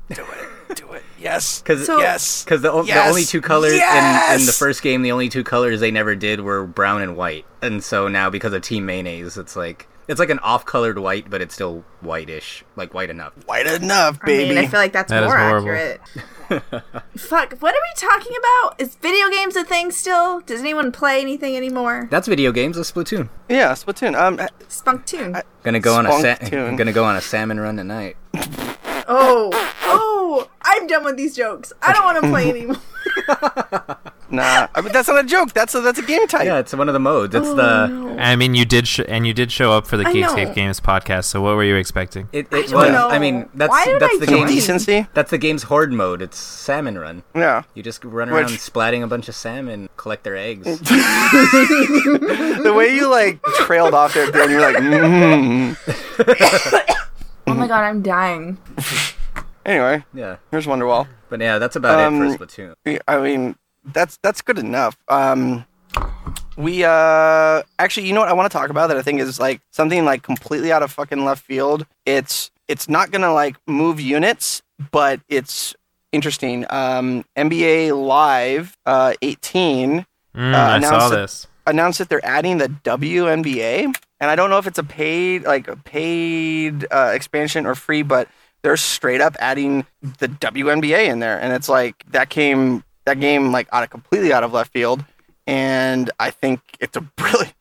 Do 0.09 0.23
it. 0.23 0.75
Do 0.77 0.91
it. 0.93 1.03
Yes. 1.19 1.61
Because 1.63 1.85
So- 1.85 1.99
yes. 1.99 2.43
the, 2.45 2.71
o- 2.71 2.83
Yes. 2.83 3.03
the 3.05 3.09
only 3.09 3.23
two 3.25 3.41
colors 3.41 3.73
in, 3.73 3.79
in 4.39 4.45
the 4.45 4.55
first 4.57 4.81
game, 4.81 5.01
the 5.01 5.11
only 5.11 5.29
two 5.29 5.43
colors 5.43 5.79
they 5.79 5.91
never 5.91 6.15
did 6.15 6.41
were 6.41 6.65
brown 6.65 7.01
and 7.01 7.15
white, 7.15 7.45
and 7.61 7.83
so 7.83 8.07
now 8.07 8.29
because 8.29 8.53
of 8.53 8.61
Team 8.61 8.85
Mayonnaise, 8.85 9.37
it's 9.37 9.55
like 9.55 9.87
It's 10.07 10.19
like 10.19 10.29
an 10.29 10.39
off-colored 10.39 10.99
white, 10.99 11.29
but 11.29 11.41
it's 11.41 11.53
still 11.53 11.83
whitish, 12.01 12.63
like 12.75 12.93
white 12.93 13.09
enough. 13.09 13.33
White 13.45 13.67
enough, 13.67 14.19
baby. 14.21 14.45
I 14.51 14.55
mean, 14.55 14.57
I 14.65 14.67
feel 14.67 14.79
like 14.79 14.91
that's 14.91 15.09
That 15.09 15.23
is 15.23 15.27
more 15.27 15.37
accurate. 15.37 16.01
Fuck, 17.17 17.57
what 17.59 17.73
are 17.73 17.79
we 17.81 17.93
talking 17.95 18.33
about? 18.37 18.81
Is 18.81 18.95
video 18.95 19.29
games 19.29 19.55
a 19.55 19.63
thing 19.63 19.91
still? 19.91 20.41
Does 20.41 20.59
anyone 20.59 20.91
play 20.91 21.21
anything 21.21 21.55
anymore? 21.55 22.07
That's 22.11 22.27
video 22.27 22.51
games. 22.51 22.75
That's 22.75 22.91
Splatoon. 22.91 23.29
yeah, 23.49 23.71
Splatoon. 23.71 24.15
Um, 24.19 24.37
Spunktoon. 24.67 25.41
Gonna 25.63 25.79
go 25.79 25.95
on 25.95 26.05
a 26.05 26.11
sa- 26.19 26.49
gonna 26.49 26.91
go 26.91 27.05
on 27.05 27.15
a 27.15 27.21
salmon 27.21 27.59
run 27.59 27.77
tonight. 27.77 28.17
Oh, 29.07 29.49
oh, 29.85 30.49
I'm 30.63 30.85
done 30.87 31.03
with 31.05 31.17
these 31.17 31.35
jokes. 31.35 31.71
I 31.81 31.93
don't 31.93 32.03
want 32.03 32.21
to 32.23 32.29
play 32.29 32.49
anymore. 33.29 33.97
nah, 34.29 34.67
I 34.73 34.81
mean, 34.81 34.91
that's 34.93 35.07
not 35.07 35.19
a 35.23 35.27
joke. 35.27 35.53
That's 35.53 35.73
a 35.75 35.81
that's 35.81 35.99
a 35.99 36.01
game 36.01 36.27
type. 36.27 36.45
Yeah, 36.45 36.59
it's 36.59 36.73
one 36.73 36.87
of 36.89 36.93
the 36.93 36.99
modes. 36.99 37.33
It's 37.35 37.49
the 37.53 38.15
I 38.19 38.35
mean, 38.35 38.55
you 38.55 38.65
did, 38.65 38.87
sh- 38.87 39.01
and 39.07 39.25
you 39.27 39.33
did 39.33 39.51
show 39.51 39.71
up 39.71 39.85
for 39.87 39.97
the 39.97 40.05
I 40.07 40.13
Geekscape 40.13 40.47
know. 40.49 40.53
Games 40.53 40.79
podcast. 40.79 41.25
So 41.25 41.41
what 41.41 41.55
were 41.55 41.63
you 41.63 41.75
expecting? 41.75 42.29
it, 42.31 42.47
I 42.51 42.59
it 42.59 42.67
don't 42.69 42.73
was. 42.81 42.91
know. 42.91 43.09
I 43.09 43.19
mean, 43.19 43.49
that's 43.53 43.69
Why 43.69 43.97
that's 43.99 44.15
I 44.15 44.17
the 44.19 44.27
join? 44.27 44.37
game. 44.39 44.47
Decency. 44.47 45.07
That's 45.13 45.31
the 45.31 45.37
game's 45.37 45.63
horde 45.63 45.91
mode. 45.93 46.21
It's 46.21 46.37
salmon 46.37 46.97
run. 46.97 47.23
Yeah. 47.35 47.63
You 47.73 47.83
just 47.83 48.03
run 48.05 48.29
around 48.29 48.45
Which- 48.51 48.59
splatting 48.59 49.03
a 49.03 49.07
bunch 49.07 49.27
of 49.29 49.35
salmon, 49.35 49.89
collect 49.97 50.23
their 50.23 50.35
eggs. 50.37 50.79
The 52.63 52.73
way 52.75 52.95
you 52.95 53.09
like 53.09 53.41
trailed 53.65 53.93
off 53.93 54.13
there 54.13 54.25
at 54.27 54.33
the 54.33 54.41
end, 54.41 54.51
you're 54.51 54.61
like, 54.61 54.75
mm. 54.77 55.75
oh 57.47 57.53
my 57.53 57.67
god, 57.67 57.81
I'm 57.83 58.01
dying. 58.01 58.57
anyway. 59.65 60.03
yeah, 60.13 60.37
Here's 60.51 60.65
Wonderwall. 60.65 61.07
but 61.29 61.41
yeah, 61.41 61.59
that's 61.59 61.75
about 61.75 61.99
Um, 61.99 62.21
it 62.21 62.37
for 62.37 62.45
Splatoon. 62.45 62.99
I 63.07 63.19
mean, 63.19 63.55
that's 63.85 64.17
that's 64.23 64.41
good 64.41 64.59
enough. 64.59 64.97
Um, 65.07 65.65
we 66.57 66.83
uh 66.83 67.63
actually, 67.79 68.07
you 68.07 68.13
know 68.13 68.19
what 68.21 68.29
I 68.29 68.33
want 68.33 68.51
to 68.51 68.57
talk 68.57 68.69
about 68.69 68.87
that 68.87 68.97
I 68.97 69.01
think 69.01 69.19
is 69.19 69.39
like 69.39 69.61
something 69.71 70.05
like 70.05 70.21
completely 70.23 70.71
out 70.71 70.83
of 70.83 70.91
fucking 70.91 71.25
left 71.25 71.43
field. 71.43 71.85
It's 72.05 72.51
it's 72.67 72.87
not 72.87 73.11
gonna 73.11 73.33
like 73.33 73.55
move 73.67 73.99
units, 73.99 74.61
but 74.91 75.19
it's 75.29 75.75
interesting. 76.11 76.65
Um, 76.69 77.25
NBA 77.37 77.91
Live 78.07 78.77
uh 78.85 79.13
18 79.21 80.05
Mm, 80.35 80.55
Uh, 80.55 80.57
I 80.57 80.79
saw 80.79 81.09
this. 81.09 81.45
announced 81.67 81.99
that 81.99 82.09
they're 82.09 82.25
adding 82.25 82.57
the 82.57 82.67
WNBA, 82.67 83.85
and 84.19 84.31
I 84.31 84.35
don't 84.35 84.49
know 84.49 84.57
if 84.57 84.65
it's 84.65 84.79
a 84.79 84.83
paid 84.83 85.43
like 85.43 85.67
a 85.67 85.75
paid 85.75 86.87
uh, 86.89 87.11
expansion 87.13 87.67
or 87.67 87.75
free, 87.75 88.01
but 88.01 88.27
they're 88.63 88.75
straight 88.77 89.21
up 89.21 89.35
adding 89.39 89.85
the 90.01 90.27
WNBA 90.29 91.05
in 91.07 91.19
there, 91.19 91.39
and 91.39 91.53
it's 91.53 91.69
like 91.69 92.03
that 92.11 92.29
came 92.29 92.83
that 93.05 93.19
game 93.19 93.51
like 93.51 93.67
out 93.71 93.83
of 93.83 93.89
completely 93.89 94.33
out 94.33 94.43
of 94.43 94.53
left 94.53 94.71
field, 94.71 95.03
and 95.47 96.09
I 96.19 96.31
think 96.31 96.61
it's 96.79 96.97
a 96.97 97.01
brilliant 97.15 97.53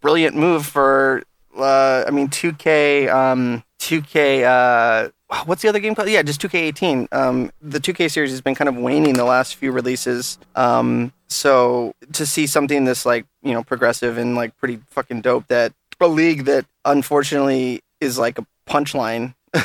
brilliant 0.00 0.36
move 0.36 0.64
for 0.66 1.22
uh, 1.56 2.04
I 2.06 2.10
mean 2.10 2.28
2K 2.28 3.12
um 3.12 3.62
2K 3.78 4.44
uh 4.44 5.10
what's 5.44 5.62
the 5.62 5.68
other 5.68 5.80
game 5.80 5.94
called? 5.94 6.08
Yeah, 6.08 6.22
just 6.22 6.40
2K18. 6.40 7.08
Um, 7.12 7.50
the 7.60 7.80
2K 7.80 8.10
series 8.10 8.30
has 8.30 8.40
been 8.40 8.54
kind 8.54 8.68
of 8.68 8.76
waning 8.76 9.14
the 9.14 9.24
last 9.24 9.56
few 9.56 9.72
releases. 9.72 10.38
Um, 10.54 11.12
so 11.28 11.94
to 12.12 12.24
see 12.24 12.46
something 12.46 12.84
this 12.84 13.04
like 13.04 13.26
you 13.42 13.52
know 13.52 13.62
progressive 13.62 14.18
and 14.18 14.34
like 14.34 14.56
pretty 14.56 14.80
fucking 14.90 15.22
dope 15.22 15.48
that 15.48 15.72
a 16.00 16.06
league 16.06 16.44
that 16.44 16.66
unfortunately 16.84 17.82
is 18.00 18.18
like 18.18 18.38
a 18.38 18.46
punchline 18.68 19.34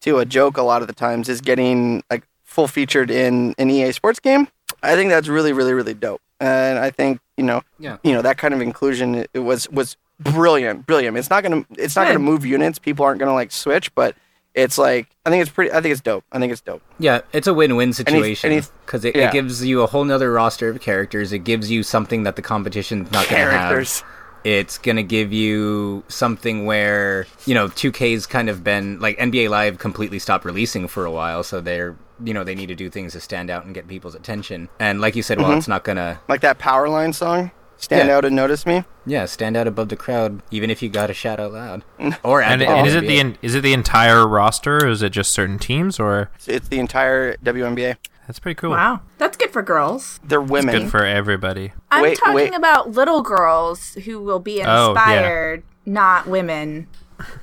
to 0.00 0.18
a 0.18 0.24
joke 0.24 0.56
a 0.56 0.62
lot 0.62 0.82
of 0.82 0.88
the 0.88 0.94
times 0.94 1.28
is 1.28 1.40
getting 1.40 2.02
like 2.10 2.24
full 2.42 2.66
featured 2.66 3.10
in 3.10 3.54
an 3.58 3.70
EA 3.70 3.92
Sports 3.92 4.18
game. 4.18 4.48
I 4.82 4.94
think 4.94 5.10
that's 5.10 5.28
really 5.28 5.52
really 5.52 5.74
really 5.74 5.94
dope, 5.94 6.20
and 6.40 6.78
I 6.78 6.90
think 6.90 7.20
you 7.36 7.44
know 7.44 7.62
Yeah. 7.78 7.98
you 8.02 8.12
know 8.12 8.22
that 8.22 8.38
kind 8.38 8.54
of 8.54 8.60
inclusion 8.60 9.26
it, 9.32 9.38
was 9.40 9.68
was 9.70 9.96
brilliant 10.20 10.86
brilliant. 10.86 11.16
It's 11.16 11.30
not 11.30 11.42
gonna 11.42 11.64
it's 11.76 11.96
not 11.96 12.02
Good. 12.06 12.14
gonna 12.14 12.24
move 12.24 12.44
units. 12.44 12.78
People 12.78 13.04
aren't 13.04 13.18
gonna 13.20 13.34
like 13.34 13.52
switch, 13.52 13.94
but 13.94 14.14
it's 14.54 14.78
like 14.78 15.08
I 15.24 15.30
think 15.30 15.42
it's 15.42 15.50
pretty. 15.50 15.70
I 15.72 15.80
think 15.80 15.92
it's 15.92 16.00
dope. 16.00 16.24
I 16.32 16.38
think 16.38 16.52
it's 16.52 16.60
dope. 16.60 16.82
Yeah, 16.98 17.20
it's 17.32 17.46
a 17.46 17.54
win-win 17.54 17.92
situation 17.92 18.62
because 18.84 19.04
it, 19.04 19.14
yeah. 19.14 19.28
it 19.28 19.32
gives 19.32 19.64
you 19.64 19.82
a 19.82 19.86
whole 19.86 20.04
nother 20.04 20.32
roster 20.32 20.68
of 20.68 20.80
characters. 20.80 21.32
It 21.32 21.40
gives 21.40 21.70
you 21.70 21.82
something 21.82 22.24
that 22.24 22.36
the 22.36 22.42
competition's 22.42 23.10
not 23.12 23.28
going 23.28 23.44
to 23.46 23.52
have. 23.52 24.02
It's 24.44 24.78
going 24.78 24.96
to 24.96 25.02
give 25.02 25.32
you 25.32 26.02
something 26.08 26.64
where 26.64 27.26
you 27.44 27.54
know 27.54 27.68
2K's 27.68 28.26
kind 28.26 28.48
of 28.48 28.64
been 28.64 28.98
like 29.00 29.18
NBA 29.18 29.48
Live 29.50 29.78
completely 29.78 30.18
stopped 30.18 30.44
releasing 30.44 30.88
for 30.88 31.04
a 31.04 31.10
while, 31.10 31.42
so 31.42 31.60
they're 31.60 31.94
you 32.22 32.34
know 32.34 32.44
they 32.44 32.54
need 32.54 32.66
to 32.68 32.74
do 32.74 32.90
things 32.90 33.12
to 33.12 33.20
stand 33.20 33.50
out 33.50 33.64
and 33.64 33.74
get 33.74 33.86
people's 33.88 34.14
attention. 34.14 34.68
And 34.80 35.00
like 35.00 35.14
you 35.16 35.22
said, 35.22 35.38
Mm-hmm. 35.38 35.48
well, 35.48 35.58
it's 35.58 35.68
not 35.68 35.84
gonna 35.84 36.20
Like 36.28 36.40
that 36.42 36.58
power 36.58 36.88
line 36.88 37.12
song. 37.12 37.50
Stand 37.80 38.08
Yeah. 38.08 38.16
out 38.16 38.24
and 38.24 38.34
notice 38.34 38.66
me. 38.66 38.82
yeah 39.06 39.24
stand 39.24 39.56
out 39.56 39.66
above 39.68 39.88
the 39.88 39.96
crowd, 39.96 40.42
even 40.50 40.68
if 40.68 40.82
you 40.82 40.88
got 40.88 41.10
a 41.10 41.14
shout 41.14 41.38
out 41.38 41.52
loud 41.52 41.84
or 42.24 42.42
And, 42.42 42.60
and 42.62 42.86
is 42.86 42.94
it 42.96 43.02
the 43.06 43.18
NBA. 43.20 43.36
is 43.42 43.54
it 43.54 43.60
the 43.62 43.72
entire 43.72 44.26
roster, 44.26 44.78
or 44.78 44.88
is 44.88 45.00
it 45.02 45.10
just 45.10 45.30
certain 45.32 45.58
teams, 45.60 46.00
or 46.00 46.30
It's, 46.34 46.48
it's 46.48 46.68
the 46.68 46.80
entire 46.80 47.36
WNBA. 47.36 47.94
that's 48.26 48.40
pretty 48.40 48.56
cool. 48.56 48.70
Wow, 48.70 49.02
that's 49.18 49.36
good 49.36 49.50
for 49.52 49.62
girls. 49.62 50.18
They're 50.24 50.42
It's 50.42 50.50
women. 50.50 50.74
good 50.76 50.90
for 50.90 51.04
everybody. 51.06 51.72
I'm 51.90 52.02
Wait, 52.02 52.18
talking 52.18 52.34
wait. 52.34 52.54
about 52.54 52.90
little 52.90 53.22
girls 53.22 53.94
who 54.04 54.20
will 54.20 54.40
be 54.40 54.60
Oh, 54.62 54.66
yeah. 54.66 54.88
inspired, 54.90 55.62
not 55.86 56.26
women. 56.26 56.88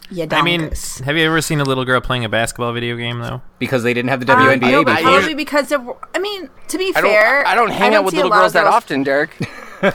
You 0.09 0.27
I 0.31 0.41
mean, 0.41 0.71
have 1.03 1.17
you 1.17 1.25
ever 1.25 1.41
seen 1.41 1.59
a 1.59 1.63
little 1.63 1.83
girl 1.85 1.99
playing 1.99 2.23
a 2.23 2.29
basketball 2.29 2.71
video 2.73 2.95
game 2.95 3.19
though? 3.19 3.41
because 3.59 3.83
they 3.83 3.93
didn't 3.93 4.09
have 4.09 4.25
the 4.25 4.31
Um, 4.31 4.39
WNBA 4.39 4.71
no, 4.71 4.83
before. 4.85 5.01
probably 5.01 5.33
because 5.35 5.69
there 5.69 5.79
were, 5.79 5.97
I 6.13 6.19
mean, 6.19 6.49
to 6.69 6.77
be 6.77 6.93
I 6.95 7.01
don't. 7.01 7.11
fair, 7.11 7.45
I 7.47 7.55
don't 7.55 7.71
hang 7.71 7.93
out 7.95 8.05
with 8.05 8.13
little 8.13 8.29
lot 8.29 8.39
girls 8.39 8.53
that 8.53 8.67
often, 8.67 9.03
Derek. 9.03 9.31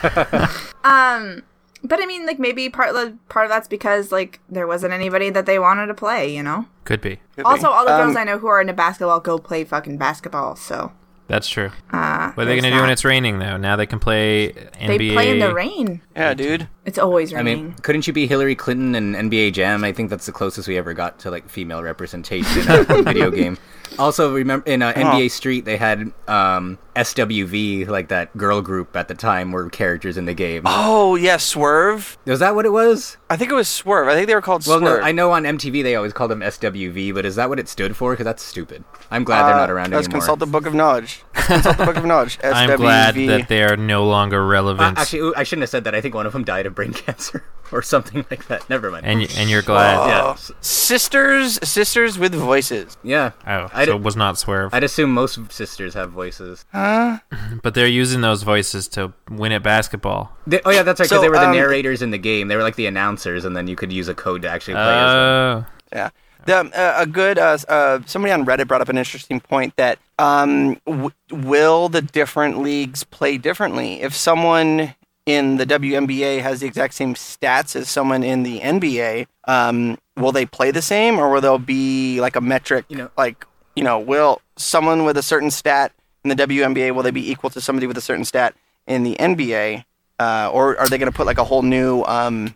Um, 0.84 1.42
but 1.82 2.02
I 2.02 2.06
mean, 2.06 2.26
like 2.26 2.38
maybe 2.38 2.68
part 2.68 2.94
of 2.94 3.28
part 3.28 3.46
of 3.46 3.50
that's 3.50 3.68
because 3.68 4.12
like 4.12 4.40
there 4.48 4.66
wasn't 4.66 4.92
anybody 4.92 5.30
that 5.30 5.46
they 5.46 5.58
wanted 5.58 5.86
to 5.86 5.94
play. 5.94 6.34
You 6.34 6.42
know. 6.42 6.66
Could 6.84 7.00
be. 7.00 7.16
Could 7.36 7.36
be. 7.36 7.42
Also, 7.44 7.68
all 7.68 7.84
the 7.84 7.90
girls 7.90 8.16
Um, 8.16 8.16
I 8.16 8.24
know 8.24 8.38
who 8.38 8.46
are 8.48 8.60
into 8.60 8.72
basketball 8.72 9.20
go 9.20 9.38
play 9.38 9.64
fucking 9.64 9.96
basketball. 9.98 10.56
So 10.56 10.92
That's 11.30 11.48
true. 11.48 11.70
uh, 11.92 12.32
What 12.32 12.42
are 12.42 12.46
they 12.46 12.56
gonna 12.56 12.74
do 12.74 12.80
when 12.80 12.90
it's 12.90 13.04
raining 13.04 13.38
though? 13.38 13.56
Now 13.56 13.76
they 13.76 13.86
can 13.86 14.00
play 14.00 14.50
NBA. 14.52 14.86
They 14.98 15.10
play 15.12 15.30
in 15.30 15.38
the 15.38 15.54
rain. 15.54 16.02
Yeah, 16.16 16.34
dude. 16.34 16.66
It's 16.84 16.98
always 16.98 17.32
raining. 17.32 17.58
I 17.58 17.62
mean, 17.62 17.72
couldn't 17.82 18.06
you 18.08 18.12
be 18.12 18.26
Hillary 18.26 18.56
Clinton 18.56 18.96
and 18.96 19.14
NBA 19.30 19.52
Jam? 19.52 19.84
I 19.84 19.92
think 19.92 20.10
that's 20.10 20.26
the 20.26 20.32
closest 20.32 20.66
we 20.66 20.76
ever 20.76 20.92
got 20.92 21.20
to 21.20 21.30
like 21.30 21.48
female 21.48 21.82
representation 21.84 22.62
in 22.62 22.68
a 22.68 23.02
video 23.04 23.30
game. 23.30 23.58
Also, 23.98 24.32
remember 24.32 24.66
in 24.66 24.82
uh, 24.82 24.92
NBA 24.92 25.30
Street 25.30 25.64
they 25.64 25.76
had 25.76 26.12
um, 26.28 26.78
SWV, 26.96 27.88
like 27.88 28.08
that 28.08 28.34
girl 28.36 28.62
group 28.62 28.96
at 28.96 29.08
the 29.08 29.14
time, 29.14 29.52
were 29.52 29.68
characters 29.68 30.16
in 30.16 30.24
the 30.24 30.34
game. 30.34 30.62
Oh 30.64 31.16
yeah, 31.16 31.36
Swerve. 31.36 32.16
Was 32.24 32.40
that 32.40 32.54
what 32.54 32.64
it 32.66 32.70
was? 32.72 33.16
I 33.28 33.36
think 33.36 33.50
it 33.50 33.54
was 33.54 33.68
Swerve. 33.68 34.08
I 34.08 34.14
think 34.14 34.26
they 34.26 34.34
were 34.34 34.40
called 34.40 34.66
Well, 34.66 34.78
Swerve. 34.78 35.00
no, 35.00 35.04
I 35.06 35.12
know 35.12 35.32
on 35.32 35.44
MTV 35.44 35.82
they 35.82 35.96
always 35.96 36.12
called 36.12 36.30
them 36.30 36.40
SWV, 36.40 37.12
but 37.14 37.24
is 37.26 37.36
that 37.36 37.48
what 37.48 37.58
it 37.58 37.68
stood 37.68 37.96
for? 37.96 38.12
Because 38.12 38.24
that's 38.24 38.42
stupid. 38.42 38.84
I'm 39.10 39.24
glad 39.24 39.46
they're 39.46 39.54
Uh, 39.54 39.58
not 39.58 39.70
around 39.70 39.90
Let's 39.92 40.06
anymore. 40.06 40.20
consult 40.20 40.38
the 40.38 40.46
Book 40.46 40.66
of 40.66 40.74
Knowledge. 40.74 41.22
Let's 41.34 41.46
consult 41.48 41.78
the 41.78 41.84
Book 41.84 41.96
of 41.96 42.04
Knowledge. 42.04 42.38
I'm 42.44 42.76
glad 42.76 43.14
that 43.16 43.48
they 43.48 43.62
are 43.64 43.76
no 43.76 44.04
longer 44.06 44.42
Uh, 44.42 44.46
relevant, 44.46 44.98
actually, 44.98 45.32
I 45.36 45.42
shouldn't 45.42 45.62
have 45.64 45.70
said 45.70 45.84
that. 45.84 45.94
I 45.94 46.00
think 46.00 46.14
one 46.14 46.26
of 46.26 46.32
them 46.32 46.44
died 46.44 46.66
of 46.66 46.74
brain 46.74 46.92
cancer 46.94 47.44
or 47.72 47.82
something 47.82 48.24
like 48.30 48.46
that. 48.48 48.68
Never 48.70 48.90
mind. 48.90 49.06
and 49.06 49.20
y- 49.20 49.28
and 49.36 49.48
you're 49.50 49.62
glad. 49.62 49.96
Oh, 49.98 50.06
yeah. 50.06 50.36
sisters, 50.60 51.58
sisters 51.68 52.18
with 52.18 52.34
voices. 52.34 52.96
yeah. 53.02 53.32
Oh, 53.46 53.68
I'd, 53.72 53.86
so 53.88 53.96
it 53.96 54.02
was 54.02 54.16
not 54.16 54.38
swerve. 54.38 54.72
I'd 54.74 54.84
assume 54.84 55.12
most 55.12 55.38
sisters 55.52 55.94
have 55.94 56.10
voices. 56.10 56.64
but 56.72 57.74
they're 57.74 57.86
using 57.86 58.20
those 58.20 58.42
voices 58.42 58.88
to 58.88 59.12
win 59.30 59.52
at 59.52 59.62
basketball. 59.62 60.36
They, 60.46 60.60
oh 60.64 60.70
yeah, 60.70 60.82
that's 60.82 61.00
right. 61.00 61.04
Because 61.08 61.18
So, 61.18 61.22
they 61.22 61.28
were 61.28 61.36
the 61.38 61.46
um, 61.48 61.52
narrators 61.56 62.02
in 62.02 62.10
the 62.10 62.18
game. 62.18 62.48
They 62.48 62.56
were 62.56 62.62
like 62.62 62.76
the 62.76 62.86
announcers, 62.86 63.44
and 63.44 63.56
then 63.56 63.66
you 63.68 63.76
could 63.76 63.92
use 63.92 64.08
a 64.08 64.14
code 64.14 64.42
to 64.42 64.48
actually 64.48 64.74
play 64.74 64.82
as 64.82 65.12
them. 65.12 65.66
Oh, 65.66 65.66
Yeah. 65.92 66.10
The, 66.46 66.56
uh, 66.56 66.94
a 67.02 67.06
good 67.06 67.38
uh, 67.38 67.58
uh, 67.68 68.00
somebody 68.06 68.32
on 68.32 68.46
Reddit 68.46 68.66
brought 68.66 68.80
up 68.80 68.88
an 68.88 68.96
interesting 68.96 69.40
point 69.40 69.76
that 69.76 69.98
um, 70.18 70.80
w- 70.86 71.10
will 71.30 71.90
the 71.90 72.00
different 72.00 72.60
leagues 72.62 73.04
play 73.04 73.36
differently 73.36 74.00
if 74.00 74.14
someone 74.14 74.94
in 75.34 75.56
the 75.56 75.66
WNBA 75.66 76.40
has 76.42 76.60
the 76.60 76.66
exact 76.66 76.94
same 76.94 77.14
stats 77.14 77.76
as 77.76 77.88
someone 77.88 78.22
in 78.22 78.42
the 78.42 78.60
NBA 78.60 79.26
um, 79.46 79.98
will 80.16 80.32
they 80.32 80.46
play 80.46 80.70
the 80.70 80.82
same 80.82 81.18
or 81.18 81.30
will 81.30 81.40
there 81.40 81.58
be 81.58 82.20
like 82.20 82.36
a 82.36 82.40
metric 82.40 82.84
You 82.88 82.96
know- 82.98 83.10
like 83.16 83.38
you 83.76 83.84
know 83.84 83.98
will 83.98 84.40
someone 84.56 85.04
with 85.04 85.16
a 85.16 85.22
certain 85.22 85.50
stat 85.50 85.92
in 86.24 86.28
the 86.30 86.36
WNBA 86.36 86.94
will 86.94 87.02
they 87.02 87.10
be 87.22 87.30
equal 87.32 87.50
to 87.50 87.60
somebody 87.60 87.86
with 87.86 87.96
a 87.96 88.00
certain 88.10 88.24
stat 88.24 88.54
in 88.86 89.02
the 89.02 89.14
NBA 89.18 89.84
uh, 90.18 90.50
or 90.52 90.78
are 90.78 90.88
they 90.88 90.98
going 90.98 91.10
to 91.10 91.16
put 91.16 91.26
like 91.26 91.38
a 91.38 91.44
whole 91.44 91.62
new 91.62 92.02
um, 92.04 92.54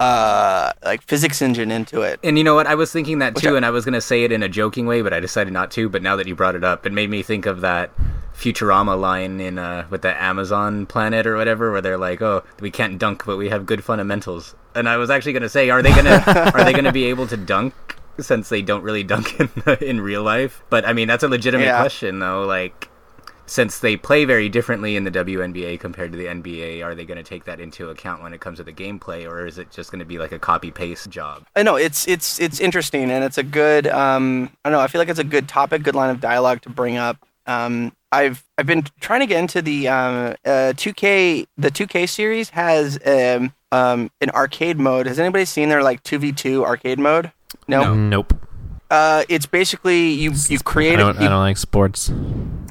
uh, 0.00 0.72
like 0.84 1.02
physics 1.02 1.40
engine 1.42 1.70
into 1.70 2.02
it 2.02 2.20
And 2.22 2.38
you 2.38 2.44
know 2.44 2.54
what? 2.54 2.66
I 2.66 2.74
was 2.74 2.92
thinking 2.92 3.18
that 3.20 3.34
too, 3.36 3.54
I- 3.54 3.56
and 3.56 3.66
I 3.66 3.70
was 3.70 3.84
gonna 3.84 4.00
say 4.00 4.24
it 4.24 4.30
in 4.32 4.42
a 4.42 4.48
joking 4.48 4.86
way, 4.86 5.02
but 5.02 5.12
I 5.12 5.20
decided 5.20 5.52
not 5.52 5.70
to. 5.72 5.88
But 5.88 6.02
now 6.02 6.14
that 6.16 6.26
you 6.28 6.34
brought 6.36 6.54
it 6.54 6.62
up, 6.64 6.86
it 6.86 6.92
made 6.92 7.10
me 7.10 7.22
think 7.22 7.46
of 7.46 7.62
that 7.62 7.90
Futurama 8.38 8.98
line 8.98 9.40
in 9.40 9.58
uh, 9.58 9.86
with 9.90 10.02
the 10.02 10.22
Amazon 10.22 10.86
planet 10.86 11.26
or 11.26 11.36
whatever, 11.36 11.72
where 11.72 11.80
they're 11.82 11.98
like, 11.98 12.22
"Oh, 12.22 12.44
we 12.60 12.70
can't 12.70 12.98
dunk, 12.98 13.24
but 13.26 13.36
we 13.36 13.48
have 13.48 13.66
good 13.66 13.82
fundamentals." 13.82 14.54
And 14.76 14.88
I 14.88 14.96
was 14.96 15.10
actually 15.10 15.32
gonna 15.32 15.48
say, 15.48 15.70
are 15.70 15.82
they 15.82 15.90
gonna 15.90 16.22
are 16.54 16.64
they 16.64 16.72
gonna 16.72 16.92
be 16.92 17.06
able 17.06 17.26
to 17.26 17.36
dunk 17.36 17.74
since 18.20 18.48
they 18.48 18.62
don't 18.62 18.82
really 18.82 19.02
dunk 19.02 19.40
in 19.40 19.50
in 19.80 20.00
real 20.00 20.22
life? 20.22 20.62
But 20.70 20.86
I 20.86 20.92
mean, 20.92 21.08
that's 21.08 21.24
a 21.24 21.28
legitimate 21.28 21.64
Yeah. 21.64 21.80
question, 21.80 22.20
though. 22.20 22.44
Like, 22.46 22.88
since 23.46 23.80
they 23.80 23.96
play 23.96 24.24
very 24.24 24.48
differently 24.48 24.94
in 24.94 25.02
the 25.02 25.10
WNBA 25.10 25.80
compared 25.80 26.12
to 26.12 26.18
the 26.18 26.26
NBA, 26.26 26.84
are 26.84 26.94
they 26.94 27.04
going 27.06 27.16
to 27.16 27.22
take 27.24 27.44
that 27.46 27.58
into 27.60 27.88
account 27.88 28.22
when 28.22 28.32
it 28.34 28.40
comes 28.40 28.58
to 28.58 28.62
the 28.64 28.72
gameplay, 28.74 29.26
or 29.28 29.46
is 29.46 29.58
it 29.58 29.70
just 29.72 29.90
going 29.90 30.00
to 30.00 30.04
be 30.04 30.18
like 30.18 30.32
a 30.32 30.38
copy 30.38 30.70
paste 30.70 31.08
job? 31.10 31.44
I 31.56 31.64
know 31.64 31.74
it's 31.76 32.06
it's 32.06 32.38
it's 32.38 32.60
interesting 32.60 33.10
and 33.10 33.24
it's 33.24 33.38
a 33.38 33.42
good 33.42 33.88
um 33.88 34.50
I 34.64 34.70
don't 34.70 34.78
know 34.78 34.84
I 34.84 34.86
feel 34.86 35.00
like 35.00 35.08
it's 35.08 35.18
a 35.18 35.24
good 35.24 35.48
topic, 35.48 35.82
good 35.82 35.96
line 35.96 36.10
of 36.10 36.20
dialogue 36.20 36.62
to 36.62 36.68
bring 36.70 36.96
up. 36.96 37.16
Um, 37.46 37.92
I've 38.10 38.44
I've 38.56 38.66
been 38.66 38.84
trying 39.00 39.20
to 39.20 39.26
get 39.26 39.38
into 39.38 39.60
the 39.62 39.88
um 39.88 40.34
uh 40.44 40.72
2K 40.74 41.46
the 41.56 41.70
2K 41.70 42.08
series 42.08 42.50
has 42.50 42.98
um 43.06 43.52
um 43.72 44.10
an 44.20 44.30
arcade 44.30 44.78
mode. 44.78 45.06
Has 45.06 45.18
anybody 45.18 45.44
seen 45.44 45.68
their 45.68 45.82
like 45.82 46.02
2v2 46.04 46.64
arcade 46.64 46.98
mode? 46.98 47.32
No. 47.66 47.94
Nope. 47.94 48.34
Uh, 48.90 49.22
it's 49.28 49.44
basically 49.44 50.08
you 50.10 50.32
you 50.48 50.58
create 50.60 50.94
I 50.94 50.96
don't, 50.96 51.16
it. 51.16 51.20
You, 51.20 51.26
I 51.26 51.30
don't 51.30 51.40
like 51.40 51.58
sports. 51.58 52.10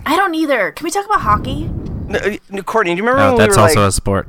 I 0.06 0.16
don't 0.16 0.34
either. 0.34 0.72
Can 0.72 0.84
we 0.86 0.90
talk 0.90 1.06
about 1.06 1.22
hockey? 1.22 1.66
No, 2.08 2.18
uh, 2.18 2.62
Courtney, 2.64 2.96
do 2.96 2.98
you 2.98 3.04
remember 3.04 3.20
No, 3.22 3.28
when 3.36 3.38
that's 3.38 3.56
we 3.56 3.62
were 3.62 3.68
also 3.68 3.82
like, 3.82 3.90
a 3.90 3.92
sport. 3.92 4.28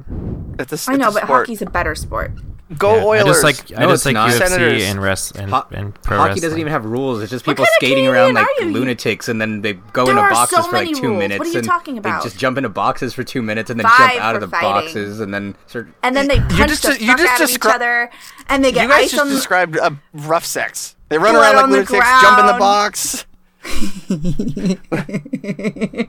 That's 0.59 0.89
a, 0.89 0.91
I 0.91 0.97
know, 0.97 1.07
it's 1.09 1.17
a 1.17 1.21
but 1.21 1.27
sport. 1.27 1.41
hockey's 1.47 1.63
a 1.63 1.67
better 1.67 1.95
sport. 1.95 2.33
Go 2.77 2.97
Yeah, 2.97 3.05
Oilers. 3.05 3.25
I 3.25 3.29
just 3.29 3.43
like 3.45 3.57
I 3.79 3.83
just 3.87 3.95
it's 3.95 4.05
like 4.05 4.13
not. 4.15 4.31
UFC 4.31 4.47
Senators. 4.47 4.83
and 4.85 5.03
rest 5.03 5.37
and, 5.37 5.51
Ho- 5.51 5.65
and 5.71 5.95
pro 6.03 6.19
hockey 6.19 6.29
wrestling. 6.33 6.43
doesn't 6.43 6.59
even 6.61 6.73
have 6.73 6.85
rules. 6.85 7.23
It's 7.23 7.31
just 7.31 7.47
people 7.47 7.65
kind 7.65 7.69
of 7.69 7.75
skating 7.77 8.05
Canadian 8.05 8.15
around 8.15 8.35
like 8.35 8.47
you? 8.61 8.67
lunatics, 8.73 9.29
and 9.29 9.41
then 9.41 9.63
they 9.63 9.73
go 9.73 10.05
There 10.05 10.13
into 10.15 10.23
are 10.27 10.31
boxes 10.31 10.59
so 10.59 10.65
for 10.71 10.77
like 10.77 10.95
two 10.95 11.09
rules. 11.09 11.19
minutes. 11.19 11.39
What 11.39 11.49
are 11.49 11.51
you 11.53 11.59
and 11.61 11.67
talking 11.67 11.95
They 11.95 12.01
about? 12.01 12.23
just 12.25 12.37
jump 12.39 12.59
into 12.59 12.69
boxes 12.69 13.15
for 13.15 13.25
two 13.25 13.41
minutes 13.41 13.71
and 13.71 13.81
then 13.81 13.87
Five 13.87 14.11
jump 14.13 14.21
out 14.23 14.35
of 14.35 14.43
the 14.43 14.49
fighting. 14.49 14.69
boxes, 14.71 15.21
and 15.21 15.33
then 15.33 15.57
sort 15.67 15.89
And 16.03 16.15
then 16.15 16.29
they 16.29 16.41
punch 16.41 16.69
just- 16.69 16.83
the 16.83 17.01
you 17.01 17.07
fuck 17.07 17.17
just 17.19 17.33
out 17.33 17.41
of 17.41 17.51
each 17.51 17.65
other, 17.65 18.11
and 18.51 18.63
they 18.63 18.71
get 18.71 18.83
you 18.83 18.89
guys 18.91 19.05
ice 19.05 19.11
just 19.13 19.23
on. 19.23 19.29
described 19.31 19.77
a 19.77 19.97
rough 20.13 20.45
sex. 20.45 20.95
They 21.09 21.17
run 21.17 21.33
Blood 21.37 21.55
around 21.55 21.55
like 21.55 21.65
on 21.65 21.71
the 21.71 21.77
lunatics, 21.79 22.21
jump 22.21 22.39
in 22.39 22.47
the 22.47 22.59
box. 22.59 23.25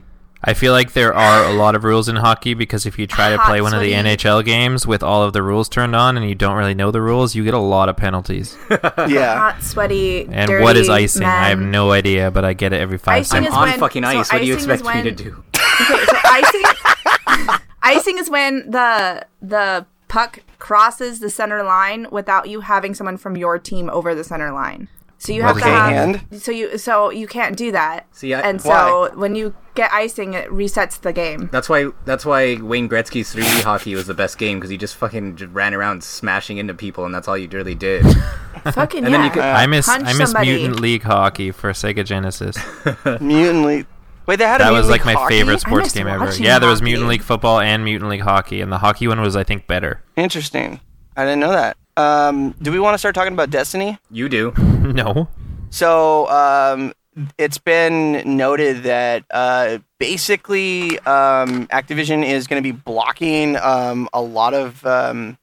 I 0.42 0.54
feel 0.54 0.72
like 0.72 0.94
there 0.94 1.12
are 1.14 1.44
a 1.44 1.52
lot 1.52 1.74
of 1.74 1.84
rules 1.84 2.08
in 2.08 2.16
hockey 2.16 2.54
because 2.54 2.86
if 2.86 2.98
you 2.98 3.06
try 3.06 3.28
to 3.30 3.36
Hot, 3.36 3.46
play 3.46 3.60
one 3.60 3.74
of 3.74 3.80
the 3.80 3.92
sweaty. 3.92 4.16
NHL 4.16 4.42
games 4.44 4.86
with 4.86 5.02
all 5.02 5.22
of 5.22 5.34
the 5.34 5.42
rules 5.42 5.68
turned 5.68 5.94
on 5.94 6.16
and 6.16 6.26
you 6.26 6.34
don't 6.34 6.56
really 6.56 6.72
know 6.74 6.90
the 6.90 7.02
rules, 7.02 7.34
you 7.34 7.44
get 7.44 7.52
a 7.52 7.58
lot 7.58 7.88
of 7.90 7.96
penalties. 7.98 8.56
Yeah. 9.08 9.36
hot, 9.38 9.62
sweaty, 9.62 10.26
And 10.30 10.48
dirty 10.48 10.62
what 10.64 10.76
is 10.78 10.88
icing? 10.88 11.24
I 11.24 11.48
have 11.50 11.58
no 11.60 11.90
idea, 11.92 12.30
but 12.30 12.44
I 12.44 12.54
get 12.54 12.72
it 12.72 12.80
every 12.80 12.96
five 12.98 13.20
Icing 13.20 13.36
I'm 13.38 13.42
seconds. 13.44 13.54
is 13.54 13.58
on 13.58 13.68
when- 13.70 13.78
fucking 13.80 14.02
so 14.04 14.08
ice. 14.08 14.32
what 14.32 14.40
do 14.40 14.46
you 14.46 14.54
icing 14.56 14.70
is 14.70 14.80
expect 14.80 15.04
me 15.04 15.10
to 15.12 15.24
when- 15.24 15.32
do? 15.32 15.44
Okay, 15.80 16.04
so 16.04 16.16
icing, 16.24 17.58
icing 17.82 18.18
is 18.18 18.28
when 18.30 18.70
the 18.70 19.26
the 19.42 19.86
puck 20.08 20.40
crosses 20.58 21.20
the 21.20 21.30
center 21.30 21.62
line 21.62 22.06
without 22.10 22.48
you 22.48 22.60
having 22.60 22.94
someone 22.94 23.16
from 23.16 23.36
your 23.36 23.58
team 23.58 23.88
over 23.90 24.14
the 24.14 24.24
center 24.24 24.52
line. 24.52 24.88
So 25.22 25.32
you 25.34 25.42
have 25.42 25.56
Okay, 25.58 25.66
to 25.66 25.70
have. 25.70 25.92
and? 26.32 26.42
So 26.42 26.50
you 26.50 26.78
so 26.78 27.10
you 27.10 27.26
can't 27.26 27.54
do 27.54 27.70
that. 27.72 28.06
See, 28.10 28.32
I- 28.32 28.40
and 28.40 28.58
so 28.60 28.70
Why? 28.70 29.08
when 29.14 29.34
you 29.34 29.54
get 29.74 29.92
icing, 29.92 30.32
it 30.32 30.48
resets 30.48 30.98
the 30.98 31.12
game. 31.12 31.50
That's 31.52 31.68
why. 31.68 31.90
That's 32.06 32.24
why 32.24 32.56
Wayne 32.56 32.88
Gretzky's 32.88 33.34
3D 33.34 33.60
hockey 33.62 33.94
was 33.94 34.06
the 34.06 34.14
best 34.14 34.38
game 34.38 34.56
because 34.58 34.70
he 34.70 34.78
just 34.78 34.96
fucking 34.96 35.36
just 35.36 35.52
ran 35.52 35.74
around 35.74 36.02
smashing 36.02 36.56
into 36.56 36.72
people, 36.72 37.04
and 37.04 37.14
that's 37.14 37.28
all 37.28 37.36
you 37.36 37.48
really 37.50 37.74
did. 37.74 38.02
Fucking 38.72 39.04
And 39.04 39.12
yeah. 39.12 39.18
then 39.18 39.24
you 39.26 39.30
could- 39.30 39.42
uh, 39.42 39.46
I 39.56 39.66
miss 39.66 39.88
I 39.88 39.98
miss 39.98 40.16
somebody. 40.30 40.56
Mutant 40.56 40.80
League 40.80 41.02
Hockey 41.02 41.50
for 41.50 41.70
Sega 41.72 42.02
Genesis. 42.04 42.56
Mutant 43.20 43.64
League. 43.66 43.86
Wait, 44.26 44.36
they 44.36 44.44
had 44.44 44.60
a 44.60 44.64
That 44.64 44.70
Mutant 44.70 44.76
was 44.84 44.90
like 44.90 45.04
League 45.06 45.14
my 45.16 45.20
hockey? 45.20 45.34
favorite 45.38 45.60
sports 45.60 45.92
game 45.92 46.06
ever. 46.06 46.32
Yeah, 46.34 46.58
there 46.58 46.68
was 46.68 46.78
hockey. 46.80 46.90
Mutant 46.92 47.08
League 47.08 47.22
football 47.22 47.60
and 47.60 47.84
Mutant 47.84 48.10
League 48.10 48.20
hockey, 48.22 48.60
and 48.60 48.70
the 48.72 48.78
hockey 48.78 49.06
one 49.08 49.20
was 49.20 49.36
I 49.36 49.44
think 49.44 49.66
better. 49.66 50.02
Interesting. 50.16 50.80
I 51.16 51.24
didn't 51.24 51.40
know 51.40 51.50
that. 51.52 51.76
Um, 52.00 52.54
do 52.62 52.72
we 52.72 52.80
want 52.80 52.94
to 52.94 52.98
start 52.98 53.14
talking 53.14 53.32
about 53.32 53.50
Destiny? 53.50 53.98
you 54.10 54.28
do. 54.28 54.52
no. 54.58 55.28
So 55.70 56.28
um, 56.28 56.92
it's 57.38 57.58
been 57.58 58.36
noted 58.36 58.84
that 58.84 59.24
uh, 59.30 59.78
basically 59.98 60.98
um, 61.00 61.66
Activision 61.68 62.24
is 62.24 62.46
going 62.46 62.62
to 62.62 62.72
be 62.72 62.76
blocking 62.76 63.56
um, 63.56 64.08
a 64.12 64.22
lot 64.22 64.54
of 64.54 64.84
um, 64.86 65.38